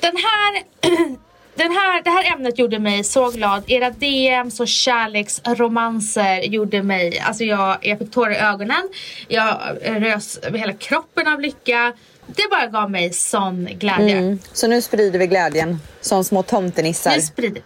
den 0.00 0.16
här 0.16 0.62
Den 1.54 1.72
här, 1.72 2.02
det 2.02 2.10
här 2.10 2.32
ämnet 2.34 2.58
gjorde 2.58 2.78
mig 2.78 3.04
så 3.04 3.30
glad. 3.30 3.62
Era 3.66 3.90
DMs 3.90 4.60
och 4.60 4.68
kärleksromanser 4.68 6.40
gjorde 6.40 6.82
mig... 6.82 7.18
Alltså 7.18 7.44
jag, 7.44 7.78
jag 7.82 7.98
fick 7.98 8.10
tårar 8.12 8.30
i 8.30 8.36
ögonen. 8.36 8.88
Jag 9.28 9.56
rös 9.82 10.38
hela 10.54 10.72
kroppen 10.72 11.28
av 11.28 11.40
lycka. 11.40 11.92
Det 12.26 12.42
bara 12.50 12.66
gav 12.66 12.90
mig 12.90 13.12
sån 13.12 13.64
glädje. 13.72 14.16
Mm. 14.16 14.38
Så 14.52 14.66
nu 14.66 14.82
sprider 14.82 15.18
vi 15.18 15.26
glädjen 15.26 15.80
som 16.00 16.24
små 16.24 16.42
tomtenissar. 16.42 17.10
Nu 17.16 17.22
sprider 17.22 17.62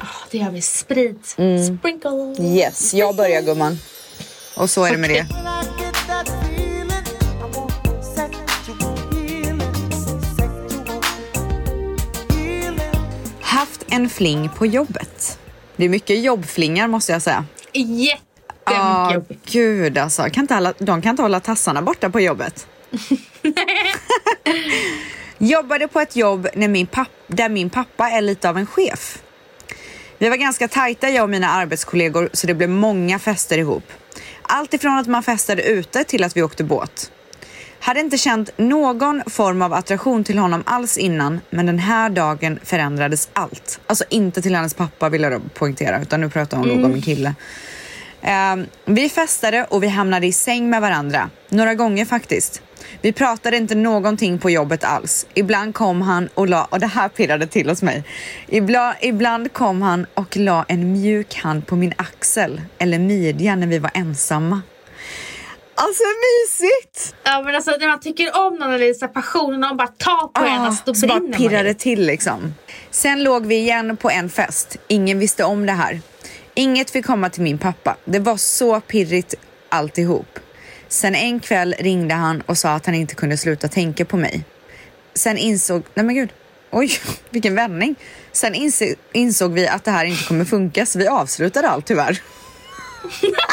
Ah, 0.00 0.06
Det 0.30 0.38
gör 0.38 0.50
vi. 0.50 0.62
Sprid. 0.62 1.18
Mm. 1.36 1.78
Sprinkle. 1.78 2.34
Yes, 2.40 2.94
jag 2.94 3.16
börjar 3.16 3.42
gumman. 3.42 3.78
Och 4.56 4.70
så 4.70 4.84
är 4.84 4.90
det 4.92 4.98
med 4.98 5.10
det. 5.10 5.26
En 13.90 14.08
fling 14.08 14.48
på 14.56 14.66
jobbet. 14.66 15.38
Det 15.76 15.84
är 15.84 15.88
mycket 15.88 16.22
jobbflingar 16.22 16.88
måste 16.88 17.12
jag 17.12 17.22
säga. 17.22 17.44
Jättemycket 17.72 18.24
Ja, 18.64 19.14
jobb. 19.14 19.32
gud 19.46 19.98
alltså. 19.98 20.22
Kan 20.22 20.44
inte 20.44 20.54
alla, 20.56 20.74
de 20.78 21.02
kan 21.02 21.10
inte 21.10 21.22
hålla 21.22 21.40
tassarna 21.40 21.82
borta 21.82 22.10
på 22.10 22.20
jobbet. 22.20 22.66
Jobbade 25.38 25.88
på 25.88 26.00
ett 26.00 26.16
jobb 26.16 26.48
när 26.54 26.68
min 26.68 26.86
papp, 26.86 27.08
där 27.26 27.48
min 27.48 27.70
pappa 27.70 28.10
är 28.10 28.20
lite 28.20 28.48
av 28.48 28.58
en 28.58 28.66
chef. 28.66 29.22
Vi 30.18 30.28
var 30.28 30.36
ganska 30.36 30.68
tajta 30.68 31.08
jag 31.10 31.22
och 31.22 31.30
mina 31.30 31.50
arbetskollegor 31.50 32.28
så 32.32 32.46
det 32.46 32.54
blev 32.54 32.70
många 32.70 33.18
fester 33.18 33.58
ihop. 33.58 33.84
Allt 34.42 34.74
ifrån 34.74 34.98
att 34.98 35.06
man 35.06 35.22
festade 35.22 35.62
ute 35.62 36.04
till 36.04 36.24
att 36.24 36.36
vi 36.36 36.42
åkte 36.42 36.64
båt. 36.64 37.10
Hade 37.80 38.00
inte 38.00 38.18
känt 38.18 38.50
någon 38.56 39.22
form 39.26 39.62
av 39.62 39.72
attraktion 39.72 40.24
till 40.24 40.38
honom 40.38 40.62
alls 40.66 40.98
innan, 40.98 41.40
men 41.50 41.66
den 41.66 41.78
här 41.78 42.10
dagen 42.10 42.58
förändrades 42.62 43.28
allt. 43.32 43.80
Alltså 43.86 44.04
inte 44.10 44.42
till 44.42 44.54
hennes 44.54 44.74
pappa 44.74 45.08
vill 45.08 45.22
jag 45.22 45.54
poängtera, 45.54 46.02
utan 46.02 46.20
nu 46.20 46.30
pratar 46.30 46.56
hon 46.56 46.68
nog 46.68 46.84
om 46.84 46.92
min 46.92 47.02
kille. 47.02 47.34
Ehm, 48.22 48.66
vi 48.84 49.08
festade 49.08 49.64
och 49.64 49.82
vi 49.82 49.88
hamnade 49.88 50.26
i 50.26 50.32
säng 50.32 50.70
med 50.70 50.80
varandra. 50.80 51.30
Några 51.48 51.74
gånger 51.74 52.04
faktiskt. 52.04 52.62
Vi 53.02 53.12
pratade 53.12 53.56
inte 53.56 53.74
någonting 53.74 54.38
på 54.38 54.50
jobbet 54.50 54.84
alls. 54.84 55.26
Ibland 55.34 55.74
kom 55.74 56.02
han 56.02 56.28
och 56.34 56.48
la, 56.48 56.64
och 56.64 56.80
det 56.80 56.86
här 56.86 57.08
pirrade 57.08 57.46
till 57.46 57.68
hos 57.68 57.82
mig. 57.82 58.04
Ibland, 58.46 58.96
ibland 59.00 59.52
kom 59.52 59.82
han 59.82 60.06
och 60.14 60.36
la 60.36 60.64
en 60.68 60.92
mjuk 60.92 61.34
hand 61.34 61.66
på 61.66 61.76
min 61.76 61.92
axel 61.96 62.60
eller 62.78 62.98
midja 62.98 63.56
när 63.56 63.66
vi 63.66 63.78
var 63.78 63.90
ensamma. 63.94 64.62
Alltså 65.80 66.02
mysigt! 66.02 67.14
Ja 67.24 67.42
men 67.42 67.54
alltså 67.54 67.70
när 67.70 67.88
man 67.88 68.00
tycker 68.00 68.46
om 68.46 68.54
någon 68.54 68.72
eller 68.72 68.94
så 68.94 69.06
här 69.06 69.12
passion 69.12 69.54
och 69.54 69.60
någon 69.60 69.76
bara 69.76 69.88
tar 69.88 70.28
på 70.28 70.44
en, 70.44 70.60
alltså, 70.60 70.82
då 70.86 70.92
Ah, 70.92 70.94
så 70.94 71.06
bara 71.06 71.20
brinner 71.20 71.38
pirrar 71.38 71.56
man 71.56 71.64
det 71.64 71.74
till 71.74 72.06
liksom. 72.06 72.54
Sen 72.90 73.22
låg 73.22 73.46
vi 73.46 73.56
igen 73.56 73.96
på 73.96 74.10
en 74.10 74.30
fest. 74.30 74.76
Ingen 74.88 75.18
visste 75.18 75.44
om 75.44 75.66
det 75.66 75.72
här. 75.72 76.00
Inget 76.54 76.90
fick 76.90 77.06
komma 77.06 77.30
till 77.30 77.42
min 77.42 77.58
pappa. 77.58 77.96
Det 78.04 78.18
var 78.18 78.36
så 78.36 78.80
pirrigt 78.80 79.34
alltihop. 79.68 80.38
Sen 80.88 81.14
en 81.14 81.40
kväll 81.40 81.74
ringde 81.78 82.14
han 82.14 82.40
och 82.40 82.58
sa 82.58 82.70
att 82.70 82.86
han 82.86 82.94
inte 82.94 83.14
kunde 83.14 83.36
sluta 83.36 83.68
tänka 83.68 84.04
på 84.04 84.16
mig. 84.16 84.44
Sen 85.14 85.38
insåg... 85.38 85.82
Nej 85.94 86.06
men 86.06 86.14
gud. 86.14 86.32
Oj, 86.70 86.90
vilken 87.30 87.54
vändning. 87.54 87.94
Sen 88.32 88.54
insåg 89.12 89.52
vi 89.52 89.68
att 89.68 89.84
det 89.84 89.90
här 89.90 90.04
inte 90.04 90.24
kommer 90.24 90.44
funka 90.44 90.86
så 90.86 90.98
vi 90.98 91.08
avslutade 91.08 91.68
allt 91.68 91.86
tyvärr. 91.86 92.22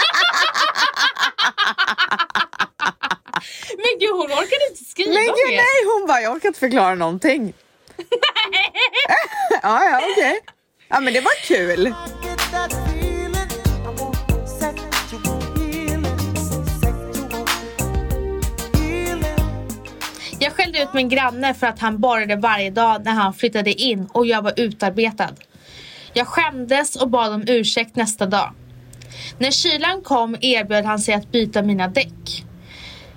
Men 3.78 4.00
gud 4.00 4.10
hon 4.12 4.32
orkade 4.32 4.68
inte 4.70 4.84
skriva 4.84 5.14
Men 5.14 5.24
gud 5.24 5.50
mer. 5.50 5.58
nej, 5.58 5.86
hon 5.94 6.08
bara 6.08 6.22
jag 6.22 6.34
orkar 6.36 6.48
inte 6.48 6.60
förklara 6.60 6.96
någonting. 6.96 7.54
ja, 9.62 9.84
ja, 9.84 10.02
okej. 10.12 10.40
Ja 10.88 11.00
men 11.00 11.14
det 11.14 11.22
var 11.22 11.44
kul. 11.44 11.94
Jag 20.40 20.54
skällde 20.54 20.84
ut 20.84 20.94
min 20.94 21.10
granne 21.10 21.54
för 21.54 21.68
att 21.68 21.80
han 21.80 22.00
borrade 22.00 22.36
varje 22.36 22.70
dag 22.70 23.06
när 23.06 23.12
han 23.12 23.34
flyttade 23.34 23.72
in 23.72 24.08
och 24.12 24.26
jag 24.26 24.42
var 24.42 24.54
utarbetad. 24.58 25.30
Jag 26.14 26.28
skämdes 26.28 26.96
och 26.96 27.10
bad 27.10 27.34
om 27.34 27.44
ursäkt 27.48 27.96
nästa 27.96 28.26
dag. 28.26 28.52
När 29.38 29.52
kylan 29.52 30.02
kom 30.02 30.36
erbjöd 30.42 30.86
han 30.86 31.00
sig 31.00 31.14
att 31.14 31.32
byta 31.32 31.62
mina 31.62 31.88
däck. 31.88 32.46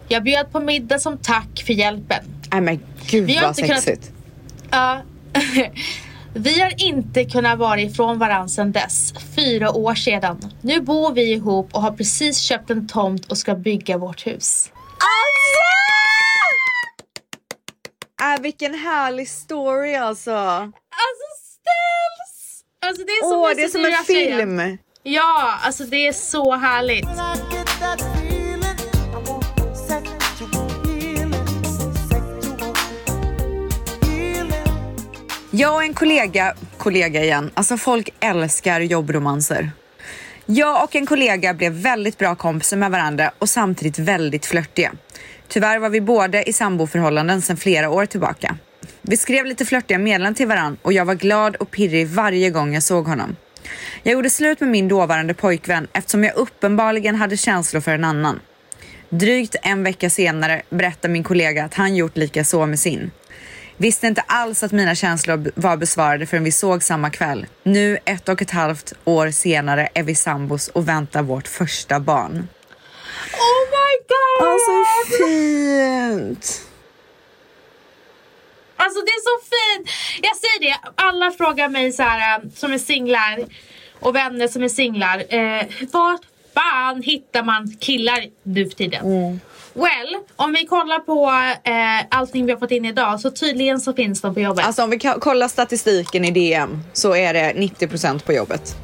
Jag 0.09 0.23
bjöd 0.25 0.53
på 0.53 0.61
middag 0.61 0.99
som 0.99 1.19
tack 1.19 1.63
för 1.67 1.73
hjälpen. 1.73 2.25
Nej 2.53 2.61
men 2.61 2.81
gud 3.11 3.25
Vi 3.27 3.35
har 3.35 3.43
vad 3.43 3.51
inte 3.51 3.63
kunnat- 3.63 3.83
sexigt. 3.83 4.13
Ja. 4.71 5.03
Vi 6.35 6.61
har 6.61 6.83
inte 6.87 7.25
kunnat 7.25 7.59
vara 7.59 7.81
ifrån 7.81 8.19
varandra 8.19 8.49
sedan 8.49 8.73
dess, 8.73 9.13
fyra 9.37 9.71
år 9.73 9.95
sedan. 9.95 10.53
Nu 10.63 10.81
bor 10.81 11.13
vi 11.13 11.33
ihop 11.33 11.75
och 11.75 11.83
har 11.83 11.93
precis 11.93 12.39
köpt 12.41 12.71
en 12.71 12.89
tomt 12.89 13.25
och 13.31 13.39
ska 13.39 13.55
bygga 13.55 13.99
vårt 13.99 14.27
hus. 14.27 14.71
Alltså! 18.19 18.35
Äh, 18.35 18.43
vilken 18.43 18.75
härlig 18.75 19.29
story 19.29 19.95
alltså. 19.95 20.33
Alltså 20.33 21.27
ställs! 21.45 22.63
Alltså 22.87 23.05
det 23.05 23.13
är 23.13 23.23
så 23.31 23.43
Åh, 23.45 23.51
det 23.57 23.63
är 23.63 23.69
som 23.69 23.85
en 23.85 24.05
film. 24.05 24.79
Ja, 25.11 25.59
alltså 25.63 25.85
det 25.85 26.07
är 26.07 26.13
så 26.13 26.57
härligt. 26.57 27.09
Jag 35.51 35.75
och 35.75 35.83
en 35.83 35.95
kollega, 35.95 36.55
kollega 36.79 37.25
igen, 37.25 37.51
alltså 37.55 37.77
folk 37.77 38.09
älskar 38.21 38.81
jobbromanser. 38.81 39.71
Jag 40.47 40.85
och 40.85 40.97
en 40.97 41.07
kollega 41.07 41.55
blev 41.55 41.73
väldigt 41.73 42.19
bra 42.19 42.35
kompisar 42.35 42.77
med 42.77 42.91
varandra 42.91 43.31
och 43.39 43.49
samtidigt 43.49 43.99
väldigt 43.99 44.47
flörtiga. 44.47 44.93
Tyvärr 45.49 45.79
var 45.79 45.89
vi 45.89 46.01
båda 46.01 46.43
i 46.43 46.53
samboförhållanden 46.53 47.43
sedan 47.43 47.57
flera 47.57 47.91
år 47.91 48.07
tillbaka. 48.07 48.57
Vi 49.03 49.17
skrev 49.17 49.47
lite 49.47 49.65
flörtiga 49.65 49.99
meddelanden 49.99 50.35
till 50.35 50.49
varandra 50.49 50.79
och 50.83 50.93
jag 50.93 51.05
var 51.05 51.15
glad 51.15 51.57
och 51.57 51.71
pirrig 51.71 52.09
varje 52.09 52.51
gång 52.51 52.75
jag 52.75 52.83
såg 52.83 53.07
honom. 53.07 53.37
Jag 54.03 54.13
gjorde 54.13 54.31
slut 54.31 54.61
med 54.61 54.69
min 54.69 54.89
dåvarande 54.89 55.35
pojkvän 55.35 55.89
eftersom 55.93 56.25
jag 56.25 56.37
uppenbarligen 56.37 57.15
hade 57.15 57.37
känslor 57.37 57.81
för 57.81 57.93
en 57.93 58.05
annan. 58.05 58.41
Drygt 59.09 59.57
en 59.63 59.83
vecka 59.83 60.11
senare 60.11 60.63
berättar 60.71 61.09
min 61.09 61.25
kollega 61.25 61.65
att 61.65 61.75
han 61.75 61.97
gjort 61.97 62.17
lika 62.17 62.45
så 62.45 62.67
med 62.67 62.81
sin. 62.81 63.11
Visste 63.77 64.07
inte 64.07 64.21
alls 64.21 64.63
att 64.63 64.73
mina 64.73 64.95
känslor 64.95 65.53
var 65.55 65.77
besvarade 65.77 66.27
förrän 66.27 66.45
vi 66.45 66.53
såg 66.53 66.83
samma 66.83 67.11
kväll. 67.11 67.47
Nu, 67.63 67.99
ett 68.05 68.29
och 68.29 68.43
ett 68.43 68.51
halvt 68.51 68.93
år 69.05 69.31
senare, 69.31 69.89
är 69.95 70.03
vi 70.03 70.15
sambos 70.15 70.69
och 70.69 70.89
väntar 70.89 71.23
vårt 71.23 71.49
första 71.49 72.01
barn. 72.01 72.49
Oh 73.33 73.65
my 73.71 73.95
god! 74.09 74.49
Alltså 74.49 74.73
fint! 75.19 76.68
Alltså 78.79 79.01
det 79.01 79.11
är 79.11 79.23
så 79.31 79.37
fint! 79.53 79.91
Jag 80.23 80.37
säger 80.37 80.61
det, 80.61 80.91
alla 80.95 81.31
frågar 81.31 81.69
mig 81.69 81.93
så 81.93 82.03
här 82.03 82.39
eh, 82.39 82.49
som 82.55 82.73
är 82.73 82.79
singlar 82.79 83.39
och 84.01 84.15
vänner 84.15 84.49
som 84.49 84.63
är 84.63 84.69
singlar. 84.69 85.19
Eh, 85.29 85.67
vart 85.93 86.21
fan 86.55 87.03
hittar 87.03 87.43
man 87.43 87.77
killar 87.81 88.25
nu 88.43 88.69
för 88.69 88.77
tiden? 88.77 89.41
Well, 89.73 90.17
om 90.37 90.53
vi 90.53 90.67
kollar 90.67 90.99
på 90.99 91.31
eh, 91.71 92.07
allting 92.11 92.47
vi 92.47 92.53
har 92.53 92.59
fått 92.59 92.71
in 92.71 92.85
idag 92.85 93.21
så 93.21 93.31
tydligen 93.31 93.81
så 93.81 93.93
finns 93.93 94.21
de 94.21 94.35
på 94.35 94.41
jobbet. 94.41 94.65
Alltså 94.65 94.83
om 94.83 94.91
vi 94.91 94.99
kollar 94.99 95.49
statistiken 95.49 96.25
i 96.25 96.31
DM 96.31 96.81
så 96.93 97.15
är 97.15 97.35
det 97.35 97.53
90% 97.53 98.25
på 98.25 98.33
jobbet. 98.33 98.77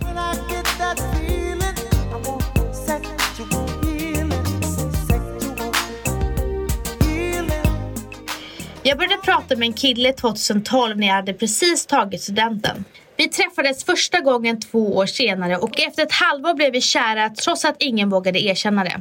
Jag 8.87 8.99
började 8.99 9.17
prata 9.17 9.57
med 9.57 9.67
en 9.67 9.73
kille 9.73 10.13
2012 10.13 10.99
när 10.99 11.07
jag 11.07 11.15
hade 11.15 11.33
precis 11.33 11.87
tagit 11.87 12.23
studenten. 12.23 12.85
Vi 13.17 13.29
träffades 13.29 13.85
första 13.85 14.21
gången 14.21 14.61
två 14.61 14.97
år 14.97 15.07
senare 15.07 15.57
och 15.57 15.81
efter 15.81 16.03
ett 16.03 16.13
halvår 16.13 16.55
blev 16.55 16.73
vi 16.73 16.81
kära 16.81 17.29
trots 17.29 17.65
att 17.65 17.77
ingen 17.79 18.11
vågade 18.11 18.45
erkänna 18.45 18.85
det. 18.85 19.01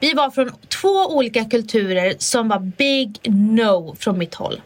Vi 0.00 0.12
var 0.12 0.30
från 0.30 0.52
två 0.80 1.16
olika 1.16 1.44
kulturer 1.44 2.14
som 2.18 2.48
var 2.48 2.58
big 2.58 3.18
no 3.28 3.96
från 3.98 4.18
mitt 4.18 4.34
håll. 4.34 4.60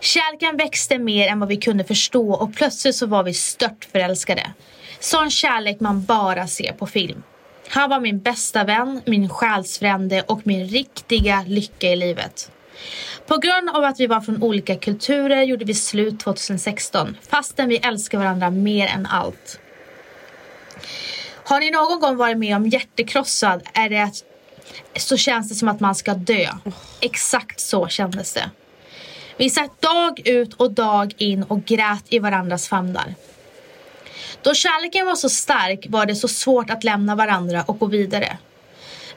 Kärleken 0.00 0.56
växte 0.56 0.98
mer 0.98 1.28
än 1.28 1.40
vad 1.40 1.48
vi 1.48 1.56
kunde 1.56 1.84
förstå 1.84 2.32
och 2.32 2.54
plötsligt 2.54 2.96
så 2.96 3.06
var 3.06 3.22
vi 3.22 3.34
stört 3.34 3.88
förälskade. 3.92 4.46
Sån 5.00 5.30
kärlek 5.30 5.80
man 5.80 6.04
bara 6.04 6.46
ser 6.46 6.72
på 6.72 6.86
film. 6.86 7.22
Han 7.68 7.90
var 7.90 8.00
min 8.00 8.20
bästa 8.20 8.64
vän, 8.64 9.02
min 9.04 9.28
själsfrände 9.28 10.22
och 10.22 10.40
min 10.44 10.68
riktiga 10.68 11.44
lycka 11.46 11.86
i 11.86 11.96
livet. 11.96 12.50
På 13.26 13.36
grund 13.36 13.70
av 13.70 13.84
att 13.84 14.00
vi 14.00 14.06
var 14.06 14.20
från 14.20 14.42
olika 14.42 14.76
kulturer 14.76 15.42
gjorde 15.42 15.64
vi 15.64 15.74
slut 15.74 16.20
2016 16.20 17.16
fastän 17.30 17.68
vi 17.68 17.76
älskar 17.76 18.18
varandra 18.18 18.50
mer 18.50 18.86
än 18.86 19.06
allt. 19.06 19.60
Har 21.44 21.60
ni 21.60 21.70
någon 21.70 22.00
gång 22.00 22.16
varit 22.16 22.38
med 22.38 22.56
om 22.56 22.66
hjärtekrossad 22.66 23.62
är 23.74 23.88
det 23.88 24.02
att, 24.02 24.24
så 24.96 25.16
känns 25.16 25.48
det 25.48 25.54
som 25.54 25.68
att 25.68 25.80
man 25.80 25.94
ska 25.94 26.14
dö. 26.14 26.48
Exakt 27.00 27.60
så 27.60 27.88
kändes 27.88 28.32
det. 28.32 28.50
Vi 29.36 29.50
satt 29.50 29.82
dag 29.82 30.20
ut 30.24 30.54
och 30.54 30.72
dag 30.72 31.14
in 31.16 31.42
och 31.42 31.64
grät 31.64 32.04
i 32.08 32.18
varandras 32.18 32.68
famnar. 32.68 33.14
Då 34.42 34.54
kärleken 34.54 35.06
var 35.06 35.14
så 35.14 35.28
stark 35.28 35.86
var 35.88 36.06
det 36.06 36.14
så 36.14 36.28
svårt 36.28 36.70
att 36.70 36.84
lämna 36.84 37.14
varandra 37.14 37.64
och 37.66 37.78
gå 37.78 37.86
vidare. 37.86 38.38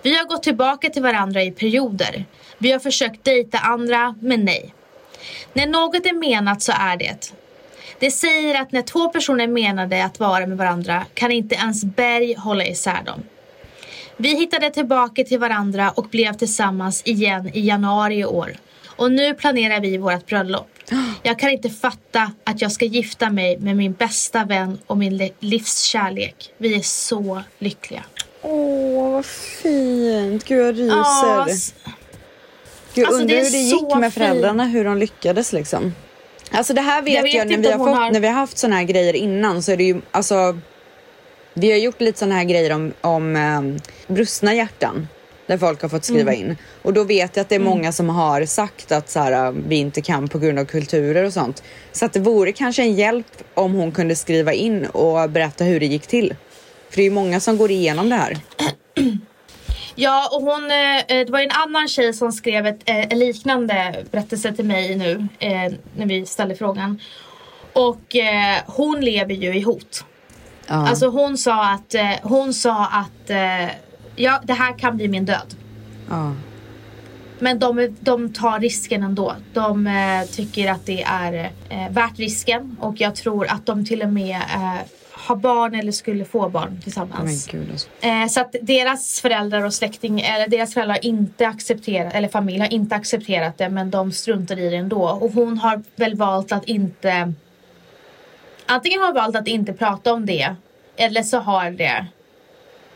Vi 0.02 0.18
har 0.18 0.26
gått 0.26 0.44
tillbaka 0.44 0.90
till 0.90 1.02
varandra 1.02 1.44
i 1.44 1.52
perioder. 1.52 2.26
Vi 2.58 2.72
har 2.72 2.80
försökt 2.80 3.24
dejta 3.24 3.58
andra, 3.58 4.16
men 4.22 4.46
nej. 4.46 4.74
När 5.54 5.68
något 5.68 6.06
är 6.06 6.14
menat 6.14 6.62
så 6.62 6.72
är 6.80 6.98
det. 6.98 7.34
Det 8.00 8.12
säger 8.12 8.62
att 8.62 8.72
när 8.72 8.82
två 8.82 9.10
personer 9.10 9.48
menade 9.48 10.04
att 10.06 10.20
vara 10.20 10.46
med 10.48 10.58
varandra 10.58 11.06
kan 11.14 11.32
inte 11.32 11.56
ens 11.56 11.84
berg 11.84 12.34
hålla 12.36 12.66
isär 12.66 13.04
dem. 13.06 13.24
Vi 14.18 14.36
hittade 14.38 14.70
tillbaka 14.70 15.24
till 15.24 15.40
varandra 15.40 15.92
och 15.92 16.04
blev 16.10 16.34
tillsammans 16.34 17.02
igen 17.06 17.52
i 17.54 17.60
januari 17.68 18.16
i 18.20 18.26
år. 18.26 18.56
Och 18.86 19.12
nu 19.12 19.34
planerar 19.34 19.80
vi 19.80 19.98
vårt 19.98 20.26
bröllop. 20.26 20.70
Jag 21.24 21.40
kan 21.40 21.50
inte 21.50 21.70
fatta 21.70 22.32
att 22.44 22.62
jag 22.62 22.72
ska 22.72 22.86
gifta 22.86 23.30
mig 23.30 23.58
med 23.60 23.76
min 23.76 23.94
bästa 23.94 24.44
vän 24.46 24.80
och 24.88 24.98
min 24.98 25.18
li- 25.18 25.34
livskärlek. 25.40 26.52
Vi 26.58 26.76
är 26.76 26.82
så 26.82 27.42
lyckliga. 27.60 28.04
Åh, 28.42 29.12
vad 29.12 29.26
fint. 29.26 30.46
Gud, 30.46 30.60
jag 30.66 30.80
ryser. 30.80 30.96
Ja, 30.98 31.46
Gud, 32.94 33.06
alltså, 33.06 33.22
undrar 33.22 33.36
hur 33.36 33.52
det 33.52 33.58
gick 33.58 33.96
med 33.96 34.14
föräldrarna, 34.14 34.66
hur 34.66 34.84
de 34.86 34.98
lyckades 34.98 35.54
liksom. 35.54 35.94
Alltså 36.52 36.74
det 36.74 36.82
här 36.82 37.02
vet 37.02 37.14
jag, 37.14 37.28
Jag 37.28 37.34
vet 37.34 37.48
när, 37.48 37.54
inte 37.56 37.70
vi 37.70 37.72
har 37.72 37.86
fått, 37.86 37.96
har- 37.98 38.12
när 38.12 38.20
vi 38.20 38.28
har 38.28 38.34
haft 38.36 38.58
såna 38.58 38.76
här 38.76 38.84
grejer 38.84 39.14
innan 39.14 39.64
så 39.64 39.72
är 39.72 39.78
det 39.78 39.84
ju 39.84 40.02
alltså. 40.12 40.60
Vi 41.54 41.72
har 41.72 41.78
gjort 41.78 42.02
lite 42.02 42.20
såna 42.20 42.36
här 42.36 42.44
grejer 42.44 42.72
om, 42.74 42.94
om 43.02 43.36
eh, 43.36 43.62
brustna 44.14 44.54
hjärtan. 44.54 45.08
där 45.48 45.58
folk 45.58 45.82
har 45.82 45.90
fått 45.90 46.06
skriva 46.06 46.34
Mm. 46.34 46.50
in. 46.50 46.58
Och 46.82 46.94
då 46.94 47.04
vet 47.04 47.36
jag 47.36 47.42
att 47.42 47.50
det 47.50 47.56
är 47.56 47.60
många 47.60 47.92
som 47.92 48.10
har 48.10 48.46
sagt 48.46 48.92
att 48.92 49.10
så 49.10 49.20
här, 49.20 49.52
vi 49.68 49.76
inte 49.76 50.02
kan 50.02 50.28
på 50.28 50.40
grund 50.40 50.60
av 50.60 50.66
kulturer 50.66 51.24
och 51.24 51.34
sånt. 51.34 51.64
Så 51.92 52.06
att 52.06 52.14
det 52.14 52.20
vore 52.20 52.52
kanske 52.52 52.82
en 52.82 52.94
hjälp 52.94 53.28
om 53.54 53.74
hon 53.74 53.92
kunde 53.92 54.16
skriva 54.16 54.54
in 54.54 54.86
och 54.86 55.30
berätta 55.30 55.64
hur 55.64 55.80
det 55.80 55.86
gick 55.86 56.08
till. 56.08 56.36
För 56.90 56.96
det 56.96 57.02
är 57.02 57.06
ju 57.06 57.12
många 57.12 57.40
som 57.40 57.58
går 57.58 57.72
igenom 57.72 58.10
det 58.10 58.16
här. 58.16 58.38
Ja, 59.96 60.30
och 60.32 60.42
hon, 60.42 60.64
eh, 60.64 61.26
det 61.26 61.30
var 61.30 61.40
en 61.40 61.52
annan 61.52 61.88
tjej 61.88 62.14
som 62.14 62.32
skrev 62.32 62.68
ett, 62.68 62.90
eh, 62.90 63.12
en 63.12 63.20
liknande 63.20 64.06
berättelse 64.12 64.54
till 64.54 64.66
mig 64.66 64.96
nu 64.96 65.28
eh, 65.40 65.74
när 65.96 66.06
vi 66.06 66.26
ställde 66.26 66.56
frågan. 66.56 67.00
Och 67.74 68.16
eh, 68.16 68.58
hon 68.68 69.02
lever 69.02 69.34
ju 69.34 69.56
i 69.56 69.62
hot. 69.62 70.06
Ja. 70.68 70.88
Alltså 70.90 71.08
hon 71.08 71.38
sa 71.38 71.72
att, 71.72 71.96
eh, 71.96 72.12
hon 72.22 72.54
sa 72.54 72.86
att 72.86 73.30
eh, 73.30 73.66
ja, 74.16 74.42
det 74.44 74.54
här 74.54 74.80
kan 74.80 74.98
bli 74.98 75.08
min 75.08 75.26
död. 75.26 75.56
ja. 76.10 76.34
Men 77.40 77.60
de, 77.60 77.98
de 78.00 78.34
tar 78.34 78.60
risken 78.60 79.04
ändå. 79.04 79.36
De 79.54 79.88
eh, 79.88 80.28
tycker 80.32 80.72
att 80.72 80.86
det 80.86 81.04
är 81.04 81.52
eh, 81.70 81.90
värt 81.90 82.20
risken 82.20 82.78
och 82.80 82.96
jag 82.98 83.16
tror 83.16 83.48
att 83.48 83.66
de 83.66 83.86
till 83.86 84.02
och 84.02 84.10
med 84.10 84.36
eh, 84.36 84.80
har 85.24 85.36
barn 85.36 85.76
eller 85.76 85.92
skulle 85.92 86.26
få 86.26 86.50
barn 86.50 86.70
Men 86.72 86.82
tillsammans. 86.82 87.48
gud 87.48 87.72
alltså. 87.72 87.90
Eh, 88.02 88.28
så 88.28 88.42
att 88.42 88.56
deras 88.62 89.22
föräldrar 89.22 89.66
och 89.66 89.74
släkting, 89.74 90.22
eller 90.22 90.48
deras 90.48 90.74
föräldrar 90.74 90.96
har 90.96 91.06
inte 91.06 91.48
accepterat, 91.48 92.14
eller 92.14 92.28
familj 92.28 92.60
har 92.60 92.74
inte 92.74 92.96
accepterat 92.96 93.58
det 93.58 93.70
men 93.70 93.92
de 93.92 94.12
struntar 94.12 94.60
i 94.60 94.70
det 94.70 94.76
ändå. 94.78 95.04
Och 95.10 95.32
hon 95.32 95.58
har 95.58 95.84
väl 95.96 96.16
valt 96.16 96.52
att 96.52 96.66
inte, 96.66 97.34
antingen 98.66 99.02
har 99.02 99.14
valt 99.14 99.36
att 99.36 99.48
inte 99.48 99.74
prata 99.74 100.14
om 100.14 100.26
det 100.26 100.56
eller 100.96 101.24
så 101.24 101.38
har 101.40 101.72
det, 101.72 102.06